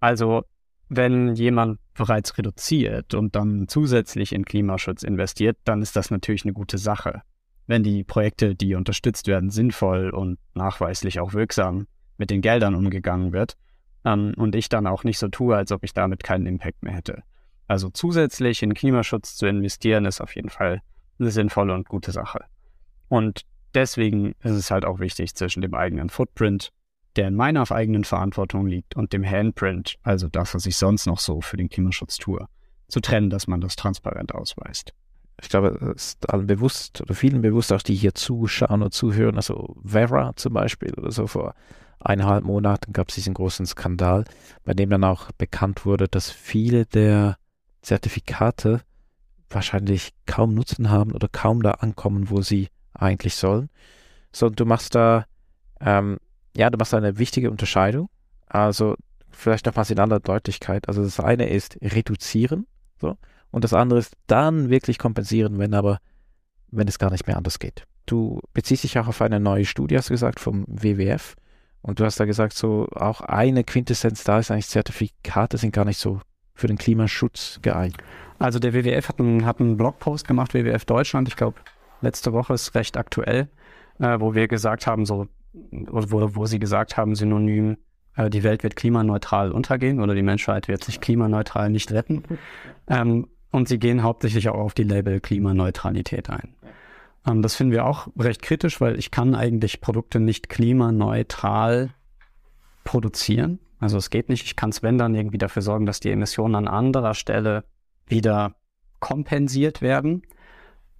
Also 0.00 0.44
wenn 0.88 1.34
jemand 1.34 1.78
bereits 1.94 2.36
reduziert 2.36 3.14
und 3.14 3.34
dann 3.36 3.66
zusätzlich 3.68 4.32
in 4.32 4.44
Klimaschutz 4.44 5.02
investiert, 5.02 5.56
dann 5.64 5.80
ist 5.80 5.96
das 5.96 6.10
natürlich 6.10 6.44
eine 6.44 6.52
gute 6.52 6.78
Sache. 6.78 7.22
Wenn 7.66 7.82
die 7.82 8.04
Projekte, 8.04 8.54
die 8.54 8.74
unterstützt 8.74 9.26
werden, 9.26 9.50
sinnvoll 9.50 10.10
und 10.10 10.38
nachweislich 10.54 11.20
auch 11.20 11.32
wirksam 11.32 11.86
mit 12.18 12.30
den 12.30 12.40
Geldern 12.40 12.74
umgegangen 12.74 13.32
wird 13.32 13.56
ähm, 14.04 14.34
und 14.36 14.54
ich 14.54 14.68
dann 14.68 14.86
auch 14.86 15.04
nicht 15.04 15.18
so 15.18 15.28
tue, 15.28 15.56
als 15.56 15.72
ob 15.72 15.84
ich 15.84 15.94
damit 15.94 16.22
keinen 16.24 16.46
Impact 16.46 16.82
mehr 16.82 16.94
hätte. 16.94 17.22
Also 17.72 17.88
zusätzlich 17.88 18.62
in 18.62 18.74
Klimaschutz 18.74 19.34
zu 19.34 19.46
investieren, 19.46 20.04
ist 20.04 20.20
auf 20.20 20.36
jeden 20.36 20.50
Fall 20.50 20.82
eine 21.18 21.30
sinnvolle 21.30 21.72
und 21.72 21.88
gute 21.88 22.12
Sache. 22.12 22.44
Und 23.08 23.46
deswegen 23.72 24.34
ist 24.42 24.52
es 24.52 24.70
halt 24.70 24.84
auch 24.84 24.98
wichtig, 24.98 25.34
zwischen 25.34 25.62
dem 25.62 25.72
eigenen 25.72 26.10
Footprint 26.10 26.70
der 27.16 27.28
in 27.28 27.34
meiner 27.34 27.70
eigenen 27.70 28.04
Verantwortung 28.04 28.66
liegt, 28.66 28.94
und 28.94 29.14
dem 29.14 29.24
Handprint, 29.24 29.96
also 30.02 30.28
das, 30.28 30.54
was 30.54 30.66
ich 30.66 30.76
sonst 30.76 31.06
noch 31.06 31.18
so 31.18 31.40
für 31.40 31.56
den 31.56 31.70
Klimaschutz 31.70 32.18
tue, 32.18 32.46
zu 32.88 33.00
trennen, 33.00 33.30
dass 33.30 33.46
man 33.46 33.62
das 33.62 33.76
transparent 33.76 34.34
ausweist. 34.34 34.92
Ich 35.40 35.48
glaube, 35.48 35.78
es 35.94 36.14
ist 36.14 36.30
allen 36.30 36.46
bewusst 36.46 37.00
oder 37.00 37.14
vielen 37.14 37.40
bewusst, 37.40 37.72
auch 37.72 37.82
die 37.82 37.94
hier 37.94 38.14
zuschauen 38.14 38.82
und 38.82 38.92
zuhören. 38.92 39.36
Also 39.36 39.76
Vera 39.82 40.32
zum 40.36 40.52
Beispiel 40.52 40.92
oder 40.94 41.10
so 41.10 41.26
vor 41.26 41.54
eineinhalb 42.00 42.44
Monaten 42.44 42.92
gab 42.92 43.08
es 43.08 43.14
diesen 43.14 43.34
großen 43.34 43.64
Skandal, 43.64 44.24
bei 44.64 44.74
dem 44.74 44.90
dann 44.90 45.04
auch 45.04 45.32
bekannt 45.32 45.86
wurde, 45.86 46.08
dass 46.08 46.30
viele 46.30 46.86
der 46.86 47.36
Zertifikate 47.82 48.80
wahrscheinlich 49.50 50.12
kaum 50.26 50.54
Nutzen 50.54 50.90
haben 50.90 51.12
oder 51.12 51.28
kaum 51.28 51.62
da 51.62 51.72
ankommen, 51.72 52.30
wo 52.30 52.40
sie 52.40 52.68
eigentlich 52.94 53.34
sollen. 53.34 53.68
So, 54.32 54.48
du 54.48 54.64
machst 54.64 54.94
da 54.94 55.26
ähm, 55.80 56.18
ja, 56.56 56.70
du 56.70 56.78
machst 56.78 56.94
eine 56.94 57.18
wichtige 57.18 57.50
Unterscheidung. 57.50 58.08
Also 58.46 58.96
vielleicht 59.30 59.66
nochmals 59.66 59.90
in 59.90 59.98
aller 59.98 60.20
Deutlichkeit. 60.20 60.88
Also 60.88 61.02
das 61.02 61.20
eine 61.20 61.48
ist 61.48 61.78
reduzieren, 61.80 62.66
so, 63.00 63.16
und 63.50 63.64
das 63.64 63.72
andere 63.72 63.98
ist 63.98 64.16
dann 64.26 64.70
wirklich 64.70 64.98
kompensieren, 64.98 65.58
wenn 65.58 65.74
aber, 65.74 65.98
wenn 66.70 66.88
es 66.88 66.98
gar 66.98 67.10
nicht 67.10 67.26
mehr 67.26 67.36
anders 67.36 67.58
geht. 67.58 67.84
Du 68.06 68.40
beziehst 68.52 68.84
dich 68.84 68.98
auch 68.98 69.08
auf 69.08 69.22
eine 69.22 69.40
neue 69.40 69.64
Studie, 69.64 69.96
hast 69.96 70.08
du 70.08 70.14
gesagt, 70.14 70.40
vom 70.40 70.64
WWF. 70.68 71.36
Und 71.82 71.98
du 71.98 72.04
hast 72.04 72.20
da 72.20 72.24
gesagt, 72.24 72.54
so 72.54 72.86
auch 72.94 73.20
eine 73.20 73.64
Quintessenz 73.64 74.24
da 74.24 74.38
ist 74.38 74.50
eigentlich, 74.50 74.68
Zertifikate 74.68 75.58
sind 75.58 75.72
gar 75.72 75.84
nicht 75.84 75.98
so 75.98 76.20
für 76.54 76.66
den 76.66 76.78
Klimaschutz 76.78 77.58
geeignet. 77.62 78.02
Also 78.38 78.58
der 78.58 78.74
WWF 78.74 79.08
hat 79.08 79.20
einen, 79.20 79.46
hat 79.46 79.60
einen 79.60 79.76
Blogpost 79.76 80.26
gemacht, 80.26 80.54
WWF 80.54 80.84
Deutschland, 80.84 81.28
ich 81.28 81.36
glaube, 81.36 81.60
letzte 82.00 82.32
Woche 82.32 82.54
ist 82.54 82.74
recht 82.74 82.96
aktuell, 82.96 83.48
äh, 83.98 84.18
wo 84.20 84.34
wir 84.34 84.48
gesagt 84.48 84.86
haben, 84.86 85.06
so 85.06 85.28
wo, 85.52 86.34
wo 86.34 86.46
sie 86.46 86.58
gesagt 86.58 86.96
haben, 86.96 87.14
synonym, 87.14 87.76
äh, 88.16 88.30
die 88.30 88.42
Welt 88.42 88.62
wird 88.62 88.76
klimaneutral 88.76 89.52
untergehen 89.52 90.00
oder 90.00 90.14
die 90.14 90.22
Menschheit 90.22 90.68
wird 90.68 90.84
sich 90.84 91.00
klimaneutral 91.00 91.70
nicht 91.70 91.92
retten. 91.92 92.22
Ähm, 92.88 93.28
und 93.50 93.68
sie 93.68 93.78
gehen 93.78 94.02
hauptsächlich 94.02 94.48
auch 94.48 94.58
auf 94.58 94.74
die 94.74 94.82
Label 94.82 95.20
Klimaneutralität 95.20 96.30
ein. 96.30 96.54
Ähm, 97.26 97.42
das 97.42 97.54
finden 97.54 97.72
wir 97.72 97.84
auch 97.84 98.08
recht 98.18 98.42
kritisch, 98.42 98.80
weil 98.80 98.98
ich 98.98 99.10
kann 99.10 99.34
eigentlich 99.34 99.80
Produkte 99.80 100.20
nicht 100.20 100.48
klimaneutral 100.48 101.90
produzieren. 102.84 103.58
Also 103.82 103.98
es 103.98 104.10
geht 104.10 104.28
nicht. 104.28 104.44
Ich 104.44 104.54
kann 104.54 104.70
es, 104.70 104.84
wenn 104.84 104.96
dann, 104.96 105.16
irgendwie 105.16 105.38
dafür 105.38 105.60
sorgen, 105.60 105.86
dass 105.86 105.98
die 105.98 106.12
Emissionen 106.12 106.54
an 106.54 106.68
anderer 106.68 107.14
Stelle 107.14 107.64
wieder 108.06 108.54
kompensiert 109.00 109.82
werden. 109.82 110.22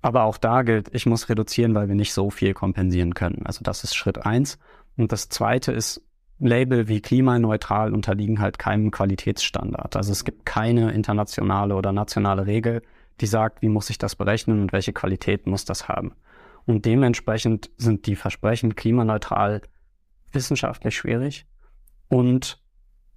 Aber 0.00 0.24
auch 0.24 0.36
da 0.36 0.62
gilt, 0.62 0.92
ich 0.92 1.06
muss 1.06 1.28
reduzieren, 1.28 1.76
weil 1.76 1.86
wir 1.86 1.94
nicht 1.94 2.12
so 2.12 2.28
viel 2.30 2.54
kompensieren 2.54 3.14
können. 3.14 3.42
Also 3.44 3.60
das 3.62 3.84
ist 3.84 3.94
Schritt 3.94 4.26
eins. 4.26 4.58
Und 4.96 5.12
das 5.12 5.28
zweite 5.28 5.70
ist, 5.70 6.02
Label 6.40 6.88
wie 6.88 7.00
klimaneutral 7.00 7.94
unterliegen 7.94 8.40
halt 8.40 8.58
keinem 8.58 8.90
Qualitätsstandard. 8.90 9.94
Also 9.94 10.10
es 10.10 10.24
gibt 10.24 10.44
keine 10.44 10.90
internationale 10.90 11.76
oder 11.76 11.92
nationale 11.92 12.46
Regel, 12.46 12.82
die 13.20 13.26
sagt, 13.26 13.62
wie 13.62 13.68
muss 13.68 13.90
ich 13.90 13.98
das 13.98 14.16
berechnen 14.16 14.60
und 14.60 14.72
welche 14.72 14.92
Qualität 14.92 15.46
muss 15.46 15.64
das 15.64 15.86
haben. 15.86 16.16
Und 16.66 16.84
dementsprechend 16.84 17.70
sind 17.76 18.06
die 18.06 18.16
Versprechen 18.16 18.74
klimaneutral 18.74 19.62
wissenschaftlich 20.32 20.96
schwierig 20.96 21.46
und 22.08 22.61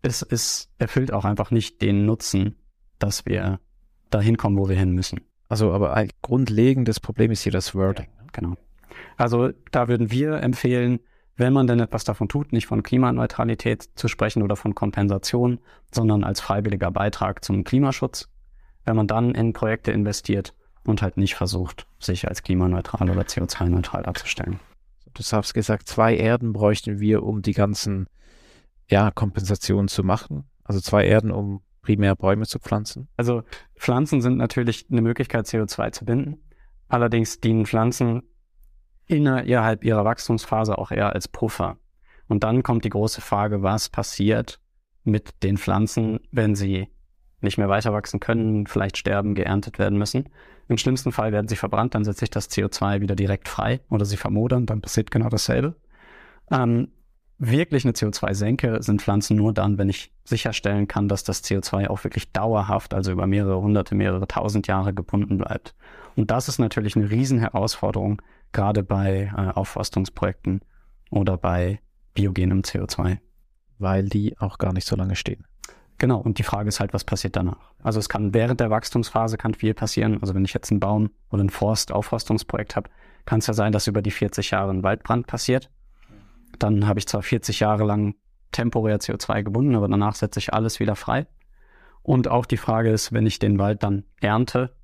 es 0.06 0.22
ist, 0.22 0.70
erfüllt 0.78 1.12
auch 1.12 1.26
einfach 1.26 1.52
nicht 1.52 1.82
den 1.82 2.06
Nutzen, 2.06 2.56
dass 3.00 3.26
wir 3.26 3.60
dahin 4.12 4.38
kommen, 4.38 4.58
wo 4.58 4.70
wir 4.70 4.78
hin 4.78 4.92
müssen. 4.92 5.22
Also, 5.50 5.74
aber 5.74 5.94
ein 5.96 6.10
grundlegendes 6.22 7.00
Problem 7.00 7.32
ist 7.32 7.42
hier 7.42 7.52
das 7.52 7.74
Wording. 7.76 8.08
Ja, 8.18 8.26
genau. 8.32 8.56
Also, 9.18 9.52
da 9.72 9.88
würden 9.88 10.12
wir 10.12 10.36
empfehlen, 10.42 11.00
wenn 11.38 11.54
man 11.54 11.68
denn 11.68 11.80
etwas 11.80 12.04
davon 12.04 12.30
tut, 12.30 12.54
nicht 12.54 12.68
von 12.68 12.84
Klimaneutralität 12.84 13.90
zu 13.96 14.08
sprechen 14.08 14.42
oder 14.42 14.56
von 14.56 14.74
Kompensation, 14.76 15.60
sondern 15.92 16.24
als 16.24 16.40
freiwilliger 16.40 16.92
Beitrag 16.92 17.44
zum 17.44 17.64
Klimaschutz, 17.64 18.30
wenn 18.86 18.96
man 18.96 19.08
dann 19.08 19.36
in 19.36 19.54
Projekte 19.54 19.92
investiert 19.92 20.54
und 20.86 21.02
halt 21.02 21.18
nicht 21.18 21.36
versucht, 21.36 21.88
sich 22.00 22.28
als 22.28 22.44
klimaneutral 22.44 23.10
oder 23.10 23.24
CO2-neutral 23.24 24.04
darzustellen. 24.04 24.60
Du 25.14 25.24
hast 25.24 25.54
gesagt, 25.54 25.88
zwei 25.88 26.16
Erden 26.16 26.54
bräuchten 26.54 27.00
wir, 27.00 27.24
um 27.24 27.42
die 27.42 27.54
ganzen 27.54 28.08
ja, 28.90 29.12
Kompensationen 29.12 29.88
zu 29.88 30.04
machen. 30.04 30.46
Also 30.64 30.80
zwei 30.80 31.06
Erden, 31.06 31.32
um 31.32 31.62
primär 31.82 32.16
Bäume 32.16 32.46
zu 32.46 32.60
pflanzen? 32.60 33.08
Also 33.16 33.44
Pflanzen 33.76 34.22
sind 34.22 34.38
natürlich 34.38 34.88
eine 34.90 35.02
Möglichkeit, 35.02 35.46
CO2 35.46 35.92
zu 35.92 36.06
binden. 36.06 36.38
Allerdings 36.88 37.40
dienen 37.40 37.66
Pflanzen 37.66 38.24
innerhalb 39.08 39.84
ihrer 39.84 40.04
Wachstumsphase 40.04 40.78
auch 40.78 40.92
eher 40.92 41.14
als 41.14 41.28
Puffer. 41.28 41.78
Und 42.28 42.44
dann 42.44 42.64
kommt 42.64 42.86
die 42.86 42.90
große 42.90 43.22
Frage, 43.22 43.62
was 43.62 43.90
passiert 43.90 44.60
mit 45.04 45.44
den 45.44 45.58
Pflanzen, 45.58 46.20
wenn 46.32 46.56
sie 46.56 46.88
nicht 47.42 47.60
mehr 47.60 47.70
weiter 47.70 47.94
wachsen 47.94 48.20
können, 48.20 48.66
vielleicht 48.66 48.98
sterben, 48.98 49.36
geerntet 49.36 49.78
werden 49.78 50.00
müssen. 50.00 50.30
Im 50.68 50.78
schlimmsten 50.80 51.12
Fall 51.12 51.32
werden 51.32 51.48
sie 51.48 51.56
verbrannt, 51.56 51.94
dann 51.94 52.04
setzt 52.04 52.20
sich 52.20 52.32
das 52.32 52.50
CO2 52.50 53.02
wieder 53.02 53.16
direkt 53.16 53.48
frei 53.48 53.82
oder 53.90 54.06
sie 54.06 54.18
vermodern, 54.18 54.66
dann 54.66 54.82
passiert 54.82 55.12
genau 55.12 55.30
dasselbe. 55.30 55.76
Ähm, 56.50 56.90
wirklich 57.38 57.86
eine 57.86 57.94
CO2-Senke 57.94 58.82
sind 58.82 59.02
Pflanzen 59.02 59.36
nur 59.36 59.54
dann, 59.54 59.78
wenn 59.78 59.90
ich 59.90 60.12
sicherstellen 60.24 60.88
kann, 60.88 61.08
dass 61.08 61.24
das 61.24 61.44
CO2 61.44 61.88
auch 61.88 62.04
wirklich 62.04 62.32
dauerhaft, 62.32 62.94
also 62.94 63.12
über 63.12 63.28
mehrere 63.28 63.60
hunderte, 63.60 63.96
mehrere 63.96 64.28
tausend 64.28 64.68
Jahre 64.68 64.94
gebunden 64.94 65.38
bleibt. 65.38 65.76
Und 66.16 66.32
das 66.32 66.48
ist 66.48 66.60
natürlich 66.60 66.96
eine 66.96 67.10
Riesenherausforderung, 67.10 68.22
gerade 68.54 68.84
bei 68.84 69.32
äh, 69.36 69.52
Aufforstungsprojekten 69.52 70.62
oder 71.12 71.38
bei 71.38 71.80
biogenem 72.14 72.62
CO2. 72.62 73.18
Weil 73.78 74.08
die 74.08 74.38
auch 74.40 74.58
gar 74.58 74.72
nicht 74.72 74.88
so 74.88 74.96
lange 74.96 75.18
stehen. 75.18 75.46
Genau, 75.98 76.20
und 76.20 76.40
die 76.40 76.44
Frage 76.44 76.70
ist 76.70 76.80
halt, 76.80 76.94
was 76.94 77.04
passiert 77.04 77.36
danach? 77.36 77.74
Also 77.84 78.00
es 78.00 78.08
kann 78.08 78.34
während 78.34 78.60
der 78.62 78.70
Wachstumsphase 78.70 79.38
kann 79.38 79.54
viel 79.54 79.74
passieren. 79.74 80.20
Also 80.22 80.34
wenn 80.34 80.46
ich 80.46 80.54
jetzt 80.54 80.72
einen 80.72 80.80
Baum 80.80 81.10
oder 81.30 81.44
ein 81.44 81.50
Forst-Aufforstungsprojekt 81.50 82.76
habe, 82.76 82.90
kann 83.26 83.40
es 83.40 83.48
ja 83.48 83.54
sein, 83.54 83.72
dass 83.72 83.88
über 83.88 84.02
die 84.02 84.12
40 84.12 84.52
Jahre 84.52 84.72
ein 84.72 84.84
Waldbrand 84.84 85.28
passiert 85.28 85.70
dann 86.60 86.88
habe 86.88 87.00
ich 87.00 87.08
zwar 87.08 87.22
40 87.22 87.60
Jahre 87.60 87.84
lang 87.84 88.16
temporär 88.52 89.00
CO2 89.00 89.44
gebunden, 89.44 89.76
aber 89.76 89.88
danach 89.88 90.16
setze 90.16 90.40
ich 90.40 90.54
alles 90.54 90.80
wieder 90.80 90.96
frei. 90.96 91.28
Und 92.02 92.28
auch 92.28 92.46
die 92.46 92.58
Frage 92.58 92.92
ist, 92.92 93.14
wenn 93.14 93.26
ich 93.26 93.40
den 93.40 93.58
Wald 93.58 93.84
dann 93.84 94.04
ernte 94.22 94.76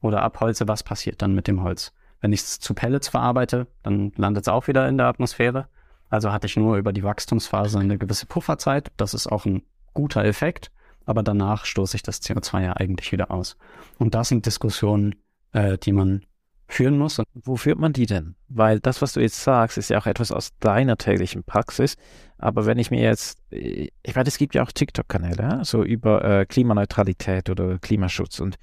oder 0.00 0.22
abholze, 0.22 0.68
was 0.68 0.82
passiert 0.82 1.22
dann 1.22 1.34
mit 1.34 1.46
dem 1.46 1.62
Holz? 1.62 1.92
Wenn 2.20 2.32
ich 2.32 2.40
es 2.40 2.58
zu 2.58 2.74
Pellets 2.74 3.08
verarbeite, 3.08 3.66
dann 3.82 4.12
landet 4.16 4.44
es 4.44 4.48
auch 4.48 4.66
wieder 4.66 4.88
in 4.88 4.98
der 4.98 5.06
Atmosphäre. 5.06 5.68
Also 6.10 6.32
hatte 6.32 6.46
ich 6.46 6.56
nur 6.56 6.76
über 6.76 6.92
die 6.92 7.04
Wachstumsphase 7.04 7.78
eine 7.78 7.98
gewisse 7.98 8.26
Pufferzeit. 8.26 8.90
Das 8.96 9.14
ist 9.14 9.26
auch 9.26 9.44
ein 9.46 9.62
guter 9.94 10.24
Effekt. 10.24 10.70
Aber 11.06 11.22
danach 11.22 11.64
stoße 11.64 11.96
ich 11.96 12.02
das 12.02 12.22
CO2 12.22 12.62
ja 12.62 12.72
eigentlich 12.74 13.12
wieder 13.12 13.30
aus. 13.30 13.56
Und 13.98 14.14
das 14.14 14.28
sind 14.28 14.46
Diskussionen, 14.46 15.14
äh, 15.52 15.78
die 15.78 15.92
man 15.92 16.24
führen 16.66 16.98
muss. 16.98 17.18
Und 17.18 17.26
wo 17.34 17.56
führt 17.56 17.78
man 17.78 17.92
die 17.92 18.06
denn? 18.06 18.34
Weil 18.48 18.80
das, 18.80 19.02
was 19.02 19.12
du 19.12 19.20
jetzt 19.20 19.42
sagst, 19.42 19.78
ist 19.78 19.90
ja 19.90 19.98
auch 19.98 20.06
etwas 20.06 20.32
aus 20.32 20.50
deiner 20.60 20.96
täglichen 20.96 21.44
Praxis. 21.44 21.96
Aber 22.38 22.66
wenn 22.66 22.78
ich 22.78 22.90
mir 22.90 23.02
jetzt, 23.02 23.38
ich 23.50 23.90
weiß, 24.04 24.26
es 24.26 24.38
gibt 24.38 24.54
ja 24.54 24.62
auch 24.62 24.72
TikTok-Kanäle, 24.72 25.60
so 25.64 25.82
über 25.82 26.24
äh, 26.24 26.46
Klimaneutralität 26.46 27.50
oder 27.50 27.78
Klimaschutz. 27.78 28.40
Und 28.40 28.56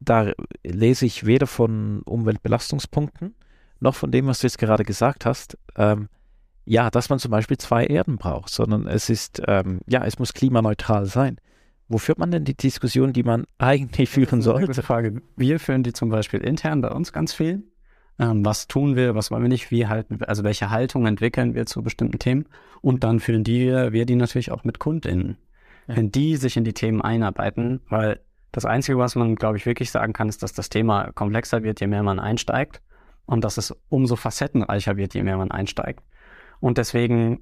da 0.00 0.32
lese 0.62 1.06
ich 1.06 1.24
weder 1.26 1.46
von 1.46 2.02
Umweltbelastungspunkten 2.02 3.34
noch 3.80 3.94
von 3.94 4.10
dem, 4.10 4.26
was 4.26 4.40
du 4.40 4.46
jetzt 4.46 4.58
gerade 4.58 4.84
gesagt 4.84 5.26
hast. 5.26 5.58
Ähm, 5.76 6.08
ja, 6.64 6.90
dass 6.90 7.08
man 7.08 7.18
zum 7.18 7.30
Beispiel 7.30 7.58
zwei 7.58 7.86
Erden 7.86 8.16
braucht, 8.18 8.50
sondern 8.50 8.88
es 8.88 9.08
ist, 9.08 9.40
ähm, 9.46 9.80
ja, 9.86 10.04
es 10.04 10.18
muss 10.18 10.34
klimaneutral 10.34 11.06
sein. 11.06 11.38
Wo 11.88 11.98
führt 11.98 12.18
man 12.18 12.30
denn 12.30 12.44
die 12.44 12.56
Diskussion, 12.56 13.12
die 13.12 13.22
man 13.22 13.46
eigentlich 13.58 14.10
führen 14.10 14.42
sollte? 14.42 14.66
Gute 14.66 14.82
Frage. 14.82 15.22
Wir 15.36 15.60
führen 15.60 15.82
die 15.82 15.92
zum 15.92 16.08
Beispiel 16.08 16.40
intern 16.40 16.80
bei 16.80 16.90
uns 16.90 17.12
ganz 17.12 17.32
viel. 17.32 17.64
Ähm, 18.18 18.44
was 18.44 18.66
tun 18.66 18.96
wir, 18.96 19.14
was 19.14 19.30
wollen 19.30 19.42
wir 19.42 19.48
nicht, 19.48 19.70
wie 19.70 19.86
halten 19.86 20.20
wir, 20.20 20.28
also 20.28 20.42
welche 20.42 20.70
Haltung 20.70 21.06
entwickeln 21.06 21.54
wir 21.54 21.66
zu 21.66 21.82
bestimmten 21.82 22.18
Themen? 22.18 22.46
Und 22.80 23.04
dann 23.04 23.20
führen 23.20 23.44
die, 23.44 23.68
wir 23.68 24.06
die 24.06 24.16
natürlich 24.16 24.50
auch 24.50 24.64
mit 24.64 24.78
KundInnen. 24.78 25.36
Ja. 25.86 25.96
Wenn 25.96 26.10
die 26.10 26.36
sich 26.36 26.56
in 26.56 26.64
die 26.64 26.72
Themen 26.72 27.02
einarbeiten, 27.02 27.80
weil 27.88 28.20
das 28.52 28.64
Einzige, 28.64 28.98
was 28.98 29.16
man, 29.16 29.36
glaube 29.36 29.58
ich, 29.58 29.66
wirklich 29.66 29.90
sagen 29.90 30.14
kann, 30.14 30.28
ist, 30.30 30.42
dass 30.42 30.54
das 30.54 30.70
Thema 30.70 31.12
komplexer 31.12 31.62
wird, 31.62 31.80
je 31.80 31.86
mehr 31.86 32.02
man 32.02 32.18
einsteigt 32.18 32.80
und 33.26 33.44
dass 33.44 33.58
es 33.58 33.76
umso 33.90 34.16
facettenreicher 34.16 34.96
wird, 34.96 35.14
je 35.14 35.22
mehr 35.22 35.36
man 35.36 35.50
einsteigt. 35.50 36.02
Und 36.60 36.78
deswegen 36.78 37.40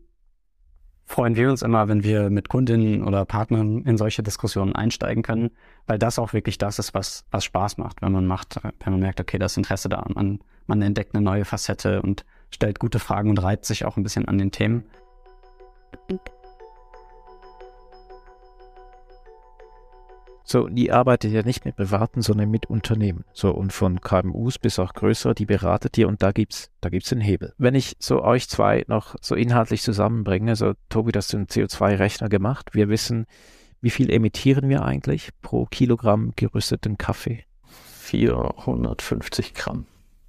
freuen 1.07 1.37
wir 1.37 1.51
uns 1.51 1.63
immer, 1.63 1.89
wenn 1.89 2.03
wir 2.03 2.31
mit 2.31 2.49
Kundinnen 2.49 3.05
oder 3.05 3.25
Partnern 3.25 3.83
in 3.83 3.97
solche 3.97 4.23
Diskussionen 4.23 4.75
einsteigen 4.75 5.23
können, 5.23 5.51
weil 5.87 5.99
das 5.99 6.19
auch 6.19 6.33
wirklich 6.33 6.59
das 6.59 6.79
ist, 6.79 6.95
was, 6.95 7.25
was 7.31 7.45
Spaß 7.45 7.79
macht, 7.79 8.03
wenn 8.03 8.13
man 8.13 8.27
macht, 8.27 8.61
wenn 8.63 8.93
man 8.93 9.01
merkt, 9.01 9.21
okay, 9.21 9.39
das 9.39 9.57
Interesse 9.57 9.89
da, 9.89 10.05
man, 10.15 10.41
man 10.67 10.83
entdeckt 10.83 11.15
eine 11.15 11.25
neue 11.25 11.45
Facette 11.45 12.03
und 12.03 12.25
stellt 12.51 12.79
gute 12.79 12.99
Fragen 12.99 13.31
und 13.31 13.39
reibt 13.39 13.65
sich 13.65 13.85
auch 13.85 13.97
ein 13.97 14.03
bisschen 14.03 14.27
an 14.29 14.39
den 14.39 14.51
Themen. 14.51 14.85
So, 20.47 20.69
die 20.69 20.93
arbeitet 20.93 21.33
ja 21.33 21.43
nicht 21.43 21.65
mit 21.65 21.77
Privaten, 21.77 22.21
sondern 22.21 22.51
mit 22.51 22.67
Unternehmen. 22.67 23.25
So, 23.33 23.51
und 23.51 23.73
von 23.73 24.03
KMUs 24.03 24.59
bis 24.59 24.79
auch 24.79 24.93
größere, 24.93 25.35
die 25.35 25.47
beratet 25.47 25.97
ihr 25.97 26.07
und 26.07 26.23
da 26.23 26.33
gibt's, 26.33 26.71
da 26.83 26.91
gibt's 26.91 27.11
einen 27.13 27.23
Hebel. 27.23 27.55
Wenn 27.57 27.75
ich 27.75 27.97
so 27.99 28.23
euch 28.23 28.49
zwei 28.49 28.85
noch 28.87 29.17
so 29.23 29.35
inhaltlich 29.35 29.83
zusammenbringe, 29.83 30.55
so 30.55 30.75
Tobi, 30.91 31.13
das 31.13 31.29
du 31.29 31.39
einen 31.39 31.47
CO2-Rechner 31.47 32.29
gemacht. 32.29 32.75
Wir 32.75 32.91
wissen, 32.91 33.25
wie 33.81 33.91
viel 33.91 34.11
emittieren 34.11 34.69
wir 34.69 34.85
eigentlich 34.85 35.31
pro 35.41 35.65
Kilogramm 35.65 36.33
gerüsteten 36.37 36.99
Kaffee? 36.99 37.45
450 38.01 39.55
Gramm 39.55 39.87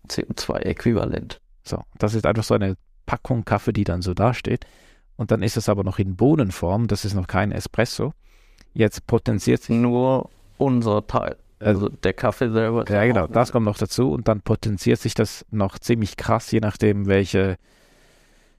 CO2-Äquivalent. 0.07 1.41
So, 1.63 1.82
das 1.97 2.13
ist 2.13 2.26
einfach 2.26 2.43
so 2.43 2.53
eine 2.53 2.78
Packung 3.05 3.43
Kaffee, 3.43 3.74
die 3.74 3.84
dann 3.84 4.01
so 4.01 4.13
dasteht. 4.13 4.66
Und 5.18 5.32
dann 5.32 5.43
ist 5.43 5.57
es 5.57 5.68
aber 5.68 5.84
noch 5.84 5.99
in 5.99 6.16
Bohnenform, 6.16 6.88
das 6.88 7.05
ist 7.05 7.13
noch 7.16 7.28
kein 7.28 7.51
Espresso. 7.51 8.13
Jetzt 8.76 9.07
potenziert 9.07 9.63
sich 9.63 9.76
nur 9.76 10.30
unser 10.57 11.07
Teil. 11.07 11.38
Also 11.59 11.89
der 11.89 12.13
Kaffee 12.13 12.51
selber. 12.51 12.86
Ja, 12.89 13.05
genau, 13.05 13.26
das 13.28 13.51
kommt 13.51 13.65
noch 13.65 13.78
dazu 13.78 14.11
und 14.11 14.28
dann 14.28 14.41
potenziert 14.41 14.99
sich 14.99 15.13
das 15.13 15.45
noch 15.49 15.80
ziemlich 15.80 16.17
krass, 16.17 16.51
je 16.51 16.59
nachdem, 16.59 17.07
welche 17.07 17.57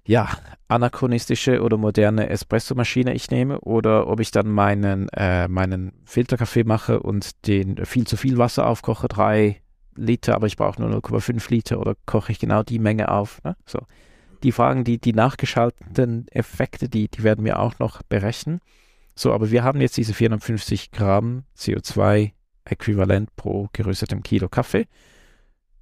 ja, 0.07 0.29
anachronistische 0.69 1.63
oder 1.63 1.77
moderne 1.77 2.31
Espressomaschine 2.31 3.13
ich 3.13 3.31
nehme 3.31 3.61
oder 3.61 4.07
ob 4.07 4.21
ich 4.21 4.31
dann 4.31 4.49
meinen, 4.51 5.09
äh, 5.11 5.49
meinen 5.49 5.93
Filterkaffee 6.05 6.65
mache 6.65 7.01
und 7.01 7.47
den 7.47 7.85
viel 7.85 8.07
zu 8.07 8.17
viel 8.17 8.39
Wasser 8.39 8.67
aufkoche, 8.67 9.09
drei 9.09 9.61
Liter, 9.97 10.35
aber 10.35 10.47
ich 10.47 10.57
brauche 10.57 10.81
nur 10.81 10.91
0,5 10.91 11.51
Liter 11.51 11.81
oder 11.81 11.95
koche 12.07 12.33
ich 12.33 12.39
genau 12.39 12.63
die 12.63 12.79
Menge 12.79 13.11
auf. 13.11 13.43
Ne? 13.45 13.57
So. 13.67 13.81
Die 14.43 14.53
Fragen, 14.53 14.85
die, 14.85 14.99
die 14.99 15.13
nachgeschalteten 15.13 16.29
Effekte, 16.29 16.89
die, 16.89 17.09
die 17.09 17.23
werden 17.23 17.45
wir 17.45 17.59
auch 17.59 17.79
noch 17.79 18.03
berechnen. 18.03 18.61
So, 19.19 19.33
aber 19.33 19.51
wir 19.51 19.65
haben 19.65 19.81
jetzt 19.81 19.97
diese 19.97 20.13
450 20.13 20.91
Gramm 20.93 21.45
CO2-Äquivalent 21.57 23.29
pro 23.35 23.69
geröstetem 23.73 24.23
Kilo 24.23 24.49
Kaffee. 24.49 24.87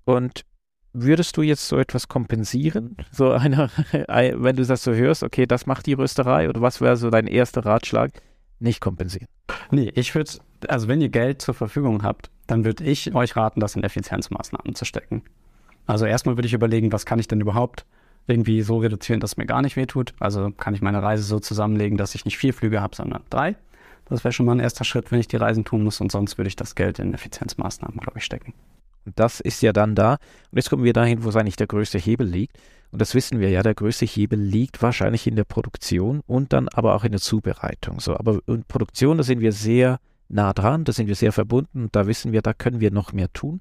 Und 0.04 0.44
würdest 0.92 1.36
du 1.36 1.42
jetzt 1.42 1.66
so 1.66 1.76
etwas 1.76 2.06
kompensieren? 2.06 2.96
So 3.10 3.32
einer, 3.32 3.70
wenn 3.92 4.56
du 4.56 4.64
das 4.64 4.84
so 4.84 4.94
hörst, 4.94 5.24
okay, 5.24 5.46
das 5.46 5.66
macht 5.66 5.86
die 5.86 5.94
Rösterei 5.94 6.48
oder 6.48 6.60
was 6.60 6.80
wäre 6.80 6.96
so 6.96 7.10
dein 7.10 7.26
erster 7.26 7.66
Ratschlag? 7.66 8.12
Nicht 8.60 8.80
kompensieren. 8.80 9.26
Nee, 9.72 9.90
ich 9.96 10.14
würde, 10.14 10.30
also 10.68 10.86
wenn 10.86 11.00
ihr 11.00 11.08
Geld 11.08 11.42
zur 11.42 11.54
Verfügung 11.54 12.04
habt, 12.04 12.30
dann 12.46 12.64
würde 12.64 12.84
ich 12.84 13.12
euch 13.16 13.34
raten, 13.34 13.58
das 13.58 13.74
in 13.74 13.82
Effizienzmaßnahmen 13.82 14.76
zu 14.76 14.84
stecken. 14.84 15.24
Also 15.86 16.06
erstmal 16.06 16.36
würde 16.36 16.46
ich 16.46 16.54
überlegen, 16.54 16.92
was 16.92 17.04
kann 17.04 17.18
ich 17.18 17.26
denn 17.26 17.40
überhaupt 17.40 17.84
irgendwie 18.26 18.62
so 18.62 18.78
reduzieren, 18.78 19.20
dass 19.20 19.32
es 19.32 19.36
mir 19.36 19.46
gar 19.46 19.62
nicht 19.62 19.76
wehtut. 19.76 20.14
Also 20.18 20.50
kann 20.50 20.74
ich 20.74 20.82
meine 20.82 21.02
Reise 21.02 21.24
so 21.24 21.40
zusammenlegen, 21.40 21.98
dass 21.98 22.14
ich 22.14 22.24
nicht 22.24 22.38
vier 22.38 22.54
Flüge 22.54 22.80
habe, 22.80 22.96
sondern 22.96 23.22
drei. 23.30 23.56
Das 24.06 24.24
wäre 24.24 24.32
schon 24.32 24.46
mal 24.46 24.52
ein 24.52 24.60
erster 24.60 24.84
Schritt, 24.84 25.10
wenn 25.10 25.20
ich 25.20 25.28
die 25.28 25.36
Reisen 25.36 25.64
tun 25.64 25.82
muss. 25.82 26.00
Und 26.00 26.12
sonst 26.12 26.38
würde 26.38 26.48
ich 26.48 26.56
das 26.56 26.74
Geld 26.74 26.98
in 26.98 27.14
Effizienzmaßnahmen, 27.14 27.98
glaube 27.98 28.18
ich, 28.18 28.24
stecken. 28.24 28.54
Und 29.06 29.18
das 29.18 29.40
ist 29.40 29.62
ja 29.62 29.72
dann 29.72 29.94
da. 29.94 30.12
Und 30.50 30.56
jetzt 30.56 30.70
kommen 30.70 30.84
wir 30.84 30.92
dahin, 30.92 31.24
wo 31.24 31.30
eigentlich 31.30 31.56
der 31.56 31.66
größte 31.66 31.98
Hebel 31.98 32.26
liegt. 32.26 32.58
Und 32.90 33.00
das 33.00 33.14
wissen 33.14 33.40
wir 33.40 33.50
ja, 33.50 33.62
der 33.62 33.74
größte 33.74 34.06
Hebel 34.06 34.38
liegt 34.38 34.80
wahrscheinlich 34.80 35.26
in 35.26 35.36
der 35.36 35.44
Produktion 35.44 36.20
und 36.26 36.52
dann 36.52 36.68
aber 36.68 36.94
auch 36.94 37.04
in 37.04 37.10
der 37.10 37.20
Zubereitung. 37.20 37.98
So, 37.98 38.16
aber 38.16 38.38
in 38.46 38.64
Produktion, 38.64 39.18
da 39.18 39.24
sind 39.24 39.40
wir 39.40 39.52
sehr 39.52 39.98
nah 40.28 40.52
dran, 40.52 40.84
da 40.84 40.92
sind 40.92 41.08
wir 41.08 41.16
sehr 41.16 41.32
verbunden 41.32 41.84
und 41.84 41.96
da 41.96 42.06
wissen 42.06 42.32
wir, 42.32 42.40
da 42.40 42.54
können 42.54 42.80
wir 42.80 42.90
noch 42.90 43.12
mehr 43.12 43.32
tun. 43.32 43.60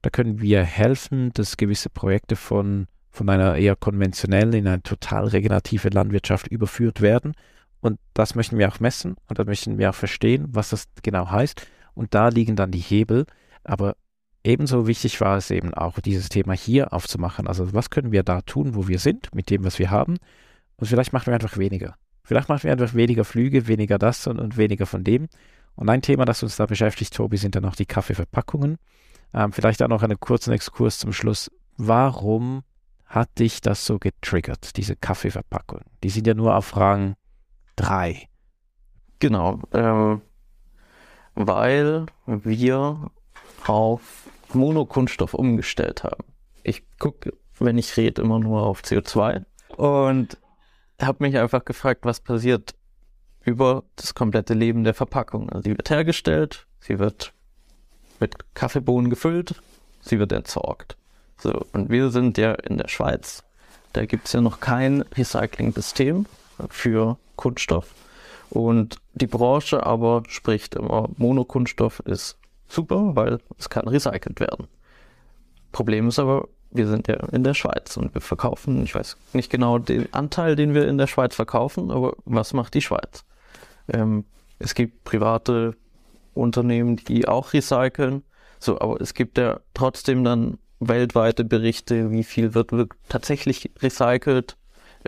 Da 0.00 0.10
können 0.10 0.40
wir 0.40 0.62
helfen, 0.62 1.32
dass 1.34 1.56
gewisse 1.56 1.90
Projekte 1.90 2.36
von 2.36 2.86
von 3.18 3.28
einer 3.28 3.56
eher 3.56 3.74
konventionellen 3.74 4.52
in 4.52 4.66
eine 4.68 4.82
total 4.82 5.26
regenerative 5.26 5.88
Landwirtschaft 5.88 6.46
überführt 6.46 7.00
werden. 7.00 7.32
Und 7.80 7.98
das 8.14 8.36
möchten 8.36 8.58
wir 8.58 8.68
auch 8.68 8.80
messen 8.80 9.16
und 9.28 9.38
da 9.38 9.44
möchten 9.44 9.76
wir 9.76 9.90
auch 9.90 9.94
verstehen, 9.94 10.46
was 10.50 10.70
das 10.70 10.86
genau 11.02 11.28
heißt. 11.30 11.66
Und 11.94 12.14
da 12.14 12.28
liegen 12.28 12.54
dann 12.54 12.70
die 12.70 12.78
Hebel. 12.78 13.26
Aber 13.64 13.96
ebenso 14.44 14.86
wichtig 14.86 15.20
war 15.20 15.36
es 15.36 15.50
eben 15.50 15.74
auch, 15.74 15.98
dieses 15.98 16.28
Thema 16.28 16.52
hier 16.52 16.92
aufzumachen. 16.92 17.48
Also 17.48 17.74
was 17.74 17.90
können 17.90 18.12
wir 18.12 18.22
da 18.22 18.40
tun, 18.42 18.76
wo 18.76 18.86
wir 18.86 19.00
sind, 19.00 19.34
mit 19.34 19.50
dem, 19.50 19.64
was 19.64 19.80
wir 19.80 19.90
haben. 19.90 20.18
Und 20.76 20.86
vielleicht 20.86 21.12
machen 21.12 21.26
wir 21.26 21.34
einfach 21.34 21.58
weniger. 21.58 21.96
Vielleicht 22.22 22.48
machen 22.48 22.62
wir 22.62 22.72
einfach 22.72 22.94
weniger 22.94 23.24
Flüge, 23.24 23.66
weniger 23.66 23.98
das 23.98 24.28
und, 24.28 24.38
und 24.38 24.56
weniger 24.56 24.86
von 24.86 25.02
dem. 25.02 25.26
Und 25.74 25.88
ein 25.88 26.02
Thema, 26.02 26.24
das 26.24 26.42
uns 26.44 26.54
da 26.54 26.66
beschäftigt, 26.66 27.14
Tobi, 27.14 27.36
sind 27.36 27.56
dann 27.56 27.64
auch 27.64 27.74
die 27.74 27.86
Kaffeeverpackungen. 27.86 28.78
Ähm, 29.34 29.52
vielleicht 29.52 29.82
auch 29.82 29.88
noch 29.88 30.04
einen 30.04 30.20
kurzen 30.20 30.52
Exkurs 30.52 30.98
zum 30.98 31.12
Schluss. 31.12 31.50
Warum 31.76 32.62
hat 33.08 33.38
dich 33.38 33.60
das 33.60 33.84
so 33.84 33.98
getriggert, 33.98 34.76
diese 34.76 34.94
Kaffeeverpackung? 34.94 35.80
Die 36.02 36.10
sind 36.10 36.26
ja 36.26 36.34
nur 36.34 36.54
auf 36.54 36.76
Rang 36.76 37.16
3. 37.76 38.28
Genau, 39.18 39.60
ähm, 39.72 40.20
weil 41.34 42.06
wir 42.26 43.10
auf 43.66 44.28
Monokunststoff 44.52 45.34
umgestellt 45.34 46.04
haben. 46.04 46.24
Ich 46.62 46.84
gucke, 46.98 47.32
wenn 47.58 47.78
ich 47.78 47.96
rede, 47.96 48.22
immer 48.22 48.38
nur 48.38 48.62
auf 48.62 48.82
CO2 48.82 49.44
und 49.76 50.38
habe 51.00 51.24
mich 51.24 51.38
einfach 51.38 51.64
gefragt, 51.64 52.04
was 52.04 52.20
passiert 52.20 52.74
über 53.42 53.84
das 53.96 54.14
komplette 54.14 54.54
Leben 54.54 54.84
der 54.84 54.94
Verpackung. 54.94 55.48
Also 55.50 55.62
sie 55.62 55.76
wird 55.76 55.88
hergestellt, 55.88 56.66
sie 56.80 56.98
wird 56.98 57.32
mit 58.20 58.54
Kaffeebohnen 58.54 59.08
gefüllt, 59.08 59.62
sie 60.00 60.18
wird 60.18 60.32
entsorgt. 60.32 60.97
So, 61.40 61.64
und 61.72 61.90
wir 61.90 62.10
sind 62.10 62.36
ja 62.36 62.52
in 62.52 62.78
der 62.78 62.88
Schweiz. 62.88 63.44
Da 63.92 64.04
gibt 64.04 64.26
es 64.26 64.32
ja 64.32 64.40
noch 64.40 64.60
kein 64.60 65.02
Recycling-System 65.02 66.26
für 66.68 67.16
Kunststoff. 67.36 67.94
Und 68.50 68.96
die 69.14 69.26
Branche 69.26 69.84
aber 69.84 70.22
spricht 70.28 70.74
immer, 70.74 71.08
Monokunststoff 71.16 72.00
ist 72.00 72.38
super, 72.68 73.14
weil 73.14 73.38
es 73.58 73.68
kann 73.70 73.86
recycelt 73.88 74.40
werden. 74.40 74.66
Problem 75.72 76.08
ist 76.08 76.18
aber, 76.18 76.48
wir 76.70 76.86
sind 76.86 77.08
ja 77.08 77.16
in 77.32 77.44
der 77.44 77.54
Schweiz 77.54 77.96
und 77.96 78.14
wir 78.14 78.20
verkaufen, 78.20 78.82
ich 78.82 78.94
weiß 78.94 79.16
nicht 79.32 79.50
genau 79.50 79.78
den 79.78 80.12
Anteil, 80.12 80.54
den 80.54 80.74
wir 80.74 80.86
in 80.86 80.98
der 80.98 81.06
Schweiz 81.06 81.34
verkaufen, 81.34 81.90
aber 81.90 82.14
was 82.24 82.52
macht 82.52 82.74
die 82.74 82.82
Schweiz? 82.82 83.24
Ähm, 83.88 84.24
es 84.58 84.74
gibt 84.74 85.04
private 85.04 85.74
Unternehmen, 86.34 86.96
die 86.96 87.26
auch 87.26 87.52
recyceln, 87.52 88.22
so, 88.58 88.80
aber 88.80 89.00
es 89.00 89.14
gibt 89.14 89.38
ja 89.38 89.60
trotzdem 89.72 90.24
dann 90.24 90.58
weltweite 90.80 91.44
Berichte, 91.44 92.10
wie 92.10 92.24
viel 92.24 92.54
wird, 92.54 92.72
wird 92.72 92.92
tatsächlich 93.08 93.70
recycelt. 93.80 94.56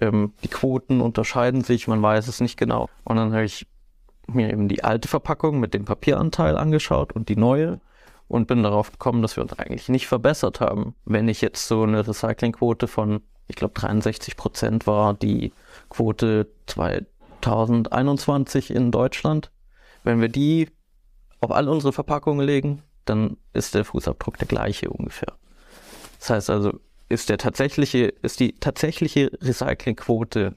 Ähm, 0.00 0.32
die 0.42 0.48
Quoten 0.48 1.00
unterscheiden 1.00 1.62
sich, 1.62 1.88
man 1.88 2.02
weiß 2.02 2.28
es 2.28 2.40
nicht 2.40 2.56
genau. 2.56 2.88
Und 3.04 3.16
dann 3.16 3.32
habe 3.32 3.44
ich 3.44 3.66
mir 4.26 4.50
eben 4.50 4.68
die 4.68 4.84
alte 4.84 5.08
Verpackung 5.08 5.58
mit 5.60 5.74
dem 5.74 5.84
Papieranteil 5.84 6.56
angeschaut 6.56 7.12
und 7.12 7.28
die 7.28 7.36
neue 7.36 7.80
und 8.28 8.46
bin 8.46 8.62
darauf 8.62 8.92
gekommen, 8.92 9.20
dass 9.22 9.36
wir 9.36 9.42
uns 9.42 9.58
eigentlich 9.58 9.88
nicht 9.88 10.06
verbessert 10.06 10.60
haben. 10.60 10.94
Wenn 11.04 11.28
ich 11.28 11.40
jetzt 11.40 11.66
so 11.66 11.82
eine 11.82 12.06
Recyclingquote 12.06 12.86
von 12.86 13.22
Ich 13.48 13.56
glaube 13.56 13.74
63 13.74 14.36
Prozent 14.36 14.86
war 14.86 15.14
die 15.14 15.52
Quote 15.88 16.46
2021 16.66 18.70
in 18.70 18.92
Deutschland. 18.92 19.50
Wenn 20.04 20.20
wir 20.20 20.28
die 20.28 20.68
auf 21.40 21.50
all 21.50 21.68
unsere 21.68 21.92
Verpackungen 21.92 22.46
legen, 22.46 22.82
dann 23.04 23.36
ist 23.52 23.74
der 23.74 23.84
Fußabdruck 23.84 24.38
der 24.38 24.46
gleiche 24.46 24.90
ungefähr. 24.90 25.34
Das 26.20 26.30
heißt 26.30 26.50
also, 26.50 26.78
ist 27.08 27.28
der 27.28 27.38
tatsächliche, 27.38 28.04
ist 28.22 28.38
die 28.40 28.52
tatsächliche 28.52 29.32
Recyclingquote 29.40 30.54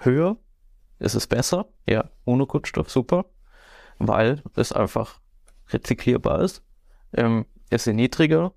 höher? 0.00 0.36
Ist 0.98 1.14
es 1.14 1.26
besser? 1.26 1.68
Ja, 1.88 2.10
ohne 2.24 2.46
Kunststoff 2.46 2.90
super, 2.90 3.26
weil 3.98 4.42
es 4.56 4.72
einfach 4.72 5.20
rezyklierbar 5.68 6.40
ist. 6.40 6.62
Ähm, 7.12 7.46
ist 7.70 7.84
sie 7.84 7.92
niedriger? 7.92 8.52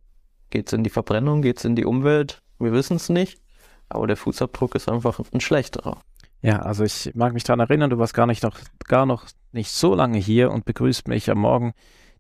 Geht 0.50 0.68
es 0.68 0.74
in 0.74 0.84
die 0.84 0.90
Verbrennung? 0.90 1.42
Geht 1.42 1.58
es 1.58 1.66
in 1.66 1.76
die 1.76 1.86
Umwelt? 1.86 2.42
Wir 2.58 2.72
wissen 2.72 2.96
es 2.96 3.10
nicht. 3.10 3.42
Aber 3.90 4.08
der 4.08 4.18
Fußabdruck 4.18 4.76
ist 4.76 4.90
einfach 4.90 5.20
ein 5.34 5.42
schlechterer. 5.42 6.02
Ja, 6.42 6.60
also 6.60 6.84
ich 6.84 7.12
mag 7.16 7.34
mich 7.34 7.44
daran 7.44 7.60
erinnern, 7.60 7.90
du 7.90 7.98
warst 7.98 8.14
gar 8.14 8.28
nicht 8.28 8.44
noch, 8.44 8.58
gar 8.86 9.06
noch 9.06 9.26
nicht 9.52 9.72
so 9.72 9.94
lange 9.94 10.20
hier 10.20 10.52
und 10.52 10.66
begrüßt 10.66 11.08
mich 11.08 11.30
am 11.30 11.40
Morgen. 11.40 11.74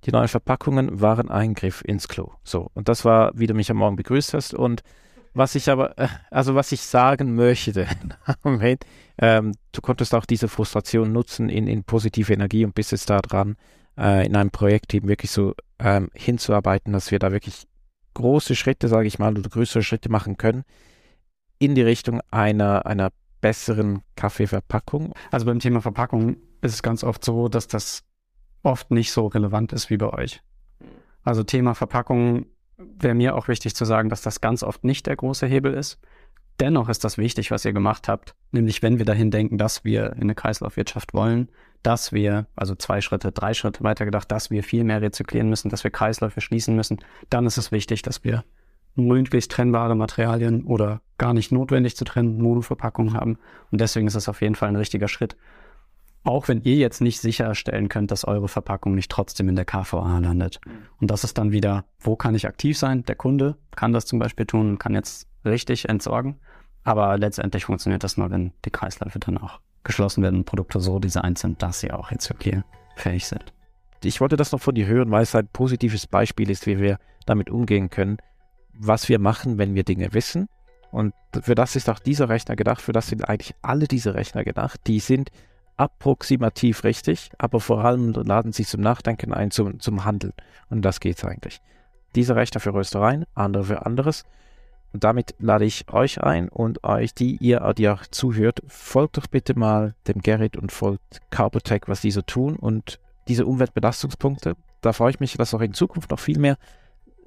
Die 0.05 0.11
neuen 0.11 0.27
Verpackungen 0.27 1.01
waren 1.01 1.29
Eingriff 1.29 1.81
ins 1.83 2.07
Klo. 2.07 2.31
So, 2.43 2.69
und 2.73 2.89
das 2.89 3.05
war, 3.05 3.31
wie 3.35 3.47
du 3.47 3.53
mich 3.53 3.71
am 3.71 3.77
Morgen 3.77 3.95
begrüßt 3.95 4.33
hast. 4.33 4.53
Und 4.53 4.83
was 5.33 5.55
ich 5.55 5.69
aber, 5.69 5.97
äh, 5.97 6.07
also 6.31 6.55
was 6.55 6.71
ich 6.71 6.81
sagen 6.81 7.35
möchte, 7.35 7.87
Moment, 8.43 8.85
ähm, 9.17 9.53
du 9.71 9.81
konntest 9.81 10.13
auch 10.13 10.25
diese 10.25 10.47
Frustration 10.47 11.11
nutzen 11.11 11.49
in, 11.49 11.67
in 11.67 11.83
positive 11.83 12.31
Energie 12.33 12.63
und 12.65 12.75
bist 12.75 12.91
jetzt 12.91 13.09
da 13.09 13.19
dran, 13.19 13.57
äh, 13.97 14.25
in 14.25 14.35
einem 14.35 14.51
Projektteam 14.51 15.07
wirklich 15.07 15.31
so 15.31 15.55
ähm, 15.79 16.09
hinzuarbeiten, 16.13 16.93
dass 16.93 17.11
wir 17.11 17.19
da 17.19 17.31
wirklich 17.31 17.67
große 18.13 18.55
Schritte, 18.55 18.87
sage 18.87 19.07
ich 19.07 19.19
mal, 19.19 19.37
oder 19.37 19.49
größere 19.49 19.83
Schritte 19.83 20.09
machen 20.09 20.37
können 20.37 20.63
in 21.59 21.75
die 21.75 21.81
Richtung 21.81 22.21
einer, 22.31 22.85
einer 22.85 23.11
besseren 23.41 24.01
Kaffeeverpackung. 24.15 25.13
Also 25.31 25.45
beim 25.45 25.59
Thema 25.59 25.81
Verpackung 25.81 26.37
ist 26.61 26.73
es 26.73 26.83
ganz 26.83 27.03
oft 27.03 27.23
so, 27.23 27.47
dass 27.47 27.67
das 27.67 28.03
oft 28.65 28.91
nicht 28.91 29.11
so 29.11 29.27
relevant 29.27 29.73
ist 29.73 29.89
wie 29.89 29.97
bei 29.97 30.11
euch. 30.11 30.41
Also 31.23 31.43
Thema 31.43 31.73
Verpackung 31.73 32.45
wäre 32.77 33.15
mir 33.15 33.35
auch 33.35 33.47
wichtig 33.47 33.75
zu 33.75 33.85
sagen, 33.85 34.09
dass 34.09 34.21
das 34.21 34.41
ganz 34.41 34.63
oft 34.63 34.83
nicht 34.83 35.07
der 35.07 35.15
große 35.15 35.47
Hebel 35.47 35.73
ist. 35.73 35.99
Dennoch 36.59 36.87
ist 36.87 37.03
das 37.03 37.17
wichtig, 37.17 37.51
was 37.51 37.65
ihr 37.65 37.73
gemacht 37.73 38.07
habt, 38.07 38.33
nämlich 38.51 38.81
wenn 38.81 38.97
wir 38.97 39.05
dahin 39.05 39.29
denken, 39.29 39.57
dass 39.57 39.83
wir 39.83 40.13
in 40.13 40.23
eine 40.23 40.35
Kreislaufwirtschaft 40.35 41.13
wollen, 41.13 41.49
dass 41.83 42.13
wir, 42.13 42.47
also 42.55 42.75
zwei 42.75 43.01
Schritte, 43.01 43.31
drei 43.31 43.53
Schritte 43.53 43.83
weiter 43.83 44.05
gedacht, 44.05 44.31
dass 44.31 44.49
wir 44.49 44.63
viel 44.63 44.83
mehr 44.83 45.01
rezyklieren 45.01 45.49
müssen, 45.49 45.69
dass 45.69 45.83
wir 45.83 45.91
Kreisläufe 45.91 46.41
schließen 46.41 46.75
müssen, 46.75 46.99
dann 47.29 47.45
ist 47.45 47.57
es 47.57 47.71
wichtig, 47.71 48.01
dass 48.03 48.23
wir 48.23 48.43
möglichst 48.95 49.51
trennbare 49.51 49.95
Materialien 49.95 50.63
oder 50.63 51.01
gar 51.17 51.33
nicht 51.33 51.51
notwendig 51.51 51.97
zu 51.97 52.05
trennen 52.05 52.41
Monoverpackungen 52.41 53.13
haben. 53.13 53.37
Und 53.71 53.81
deswegen 53.81 54.07
ist 54.07 54.15
es 54.15 54.29
auf 54.29 54.41
jeden 54.41 54.55
Fall 54.55 54.69
ein 54.69 54.77
richtiger 54.77 55.09
Schritt. 55.09 55.35
Auch 56.25 56.47
wenn 56.47 56.61
ihr 56.63 56.75
jetzt 56.75 57.01
nicht 57.01 57.21
sicherstellen 57.21 57.87
könnt, 57.87 58.09
dass 58.09 58.25
eure 58.25 58.47
Verpackung 58.47 58.95
nicht 58.95 59.11
trotzdem 59.11 59.47
in 59.47 59.55
der 59.55 59.65
KVA 59.65 60.17
landet. 60.17 60.59
Und 60.99 61.11
das 61.11 61.23
ist 61.23 61.37
dann 61.37 61.51
wieder, 61.51 61.85
wo 61.99 62.15
kann 62.15 62.33
ich 62.33 62.47
aktiv 62.47 62.77
sein? 62.77 63.03
Der 63.03 63.15
Kunde 63.15 63.57
kann 63.75 63.93
das 63.93 64.07
zum 64.07 64.17
Beispiel 64.17 64.47
tun 64.47 64.71
und 64.71 64.79
kann 64.79 64.95
jetzt 64.95 65.27
richtig 65.45 65.87
entsorgen. 65.87 66.39
Aber 66.83 67.19
letztendlich 67.19 67.65
funktioniert 67.65 68.03
das 68.03 68.17
nur, 68.17 68.31
wenn 68.31 68.53
die 68.65 68.71
Kreisläufe 68.71 69.19
dann 69.19 69.37
auch 69.37 69.59
geschlossen 69.83 70.23
werden 70.23 70.37
und 70.37 70.45
Produkte 70.45 70.79
so 70.79 70.97
designt 70.97 71.37
sind, 71.37 71.61
dass 71.61 71.79
sie 71.79 71.91
auch 71.91 72.09
jetzt 72.09 72.27
wirklich 72.27 72.55
fähig 72.95 73.27
sind. 73.27 73.53
Ich 74.03 74.19
wollte 74.19 74.35
das 74.35 74.51
noch 74.51 74.61
von 74.61 74.73
dir 74.73 74.87
hören, 74.87 75.11
weil 75.11 75.21
es 75.21 75.35
ein 75.35 75.47
positives 75.47 76.07
Beispiel 76.07 76.49
ist, 76.49 76.65
wie 76.65 76.79
wir 76.79 76.97
damit 77.27 77.51
umgehen 77.51 77.91
können, 77.91 78.17
was 78.73 79.09
wir 79.09 79.19
machen, 79.19 79.59
wenn 79.59 79.75
wir 79.75 79.83
Dinge 79.83 80.11
wissen. 80.13 80.47
Und 80.91 81.13
für 81.39 81.53
das 81.53 81.75
ist 81.75 81.87
auch 81.87 81.99
dieser 81.99 82.29
Rechner 82.29 82.55
gedacht, 82.55 82.81
für 82.81 82.93
das 82.93 83.07
sind 83.07 83.29
eigentlich 83.29 83.53
alle 83.61 83.87
diese 83.87 84.15
Rechner 84.15 84.43
gedacht. 84.43 84.81
Die 84.87 84.99
sind 84.99 85.29
approximativ 85.77 86.83
richtig, 86.83 87.29
aber 87.37 87.59
vor 87.59 87.83
allem 87.83 88.11
laden 88.11 88.51
sie 88.51 88.65
zum 88.65 88.81
Nachdenken 88.81 89.33
ein, 89.33 89.51
zum, 89.51 89.79
zum 89.79 90.05
Handeln. 90.05 90.33
Und 90.69 90.83
das 90.83 90.99
geht 90.99 91.23
eigentlich. 91.25 91.61
Dieser 92.15 92.35
Rechner 92.35 92.61
für 92.61 92.73
Röstereien, 92.73 93.25
andere 93.33 93.65
für 93.65 93.85
anderes. 93.85 94.23
Und 94.93 95.03
damit 95.03 95.35
lade 95.39 95.65
ich 95.65 95.91
euch 95.91 96.23
ein 96.23 96.47
und 96.47 96.85
euch, 96.85 97.13
die 97.13 97.35
ihr, 97.37 97.73
die 97.77 97.89
auch 97.89 98.03
zuhört, 98.09 98.61
folgt 98.67 99.17
doch 99.17 99.27
bitte 99.27 99.57
mal 99.57 99.93
dem 100.07 100.21
Gerrit 100.21 100.55
und 100.55 100.71
folgt 100.71 101.19
Carbotech, 101.31 101.81
was 101.87 101.99
die 102.01 102.11
so 102.11 102.21
tun 102.21 102.55
und 102.55 102.99
diese 103.27 103.45
Umweltbelastungspunkte. 103.45 104.55
Da 104.79 104.93
freue 104.93 105.09
ich 105.09 105.19
mich, 105.19 105.35
dass 105.35 105.53
auch 105.53 105.61
in 105.61 105.73
Zukunft 105.73 106.11
noch 106.11 106.19
viel 106.19 106.39
mehr 106.39 106.57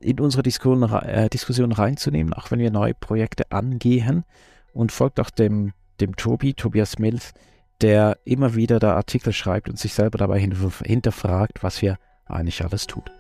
in 0.01 0.21
unsere 0.21 0.43
Diskussion, 0.43 0.91
äh, 0.91 1.29
Diskussion 1.29 1.73
reinzunehmen, 1.73 2.33
auch 2.33 2.51
wenn 2.51 2.61
wir 2.61 2.71
neue 2.71 2.95
Projekte 2.95 3.51
angehen. 3.51 4.25
Und 4.73 4.93
folgt 4.93 5.19
auch 5.19 5.31
dem, 5.31 5.73
dem 6.01 6.15
Tobi, 6.17 6.55
Tobias 6.55 6.99
Mills, 6.99 7.35
der 7.81 8.19
immer 8.25 8.55
wieder 8.55 8.79
da 8.79 8.95
Artikel 8.95 9.33
schreibt 9.33 9.69
und 9.69 9.79
sich 9.79 9.95
selber 9.95 10.19
dabei 10.19 10.41
hinterfragt, 10.41 11.63
was 11.63 11.83
wir 11.83 11.99
eigentlich 12.27 12.65
alles 12.65 12.87
tut. 12.87 13.11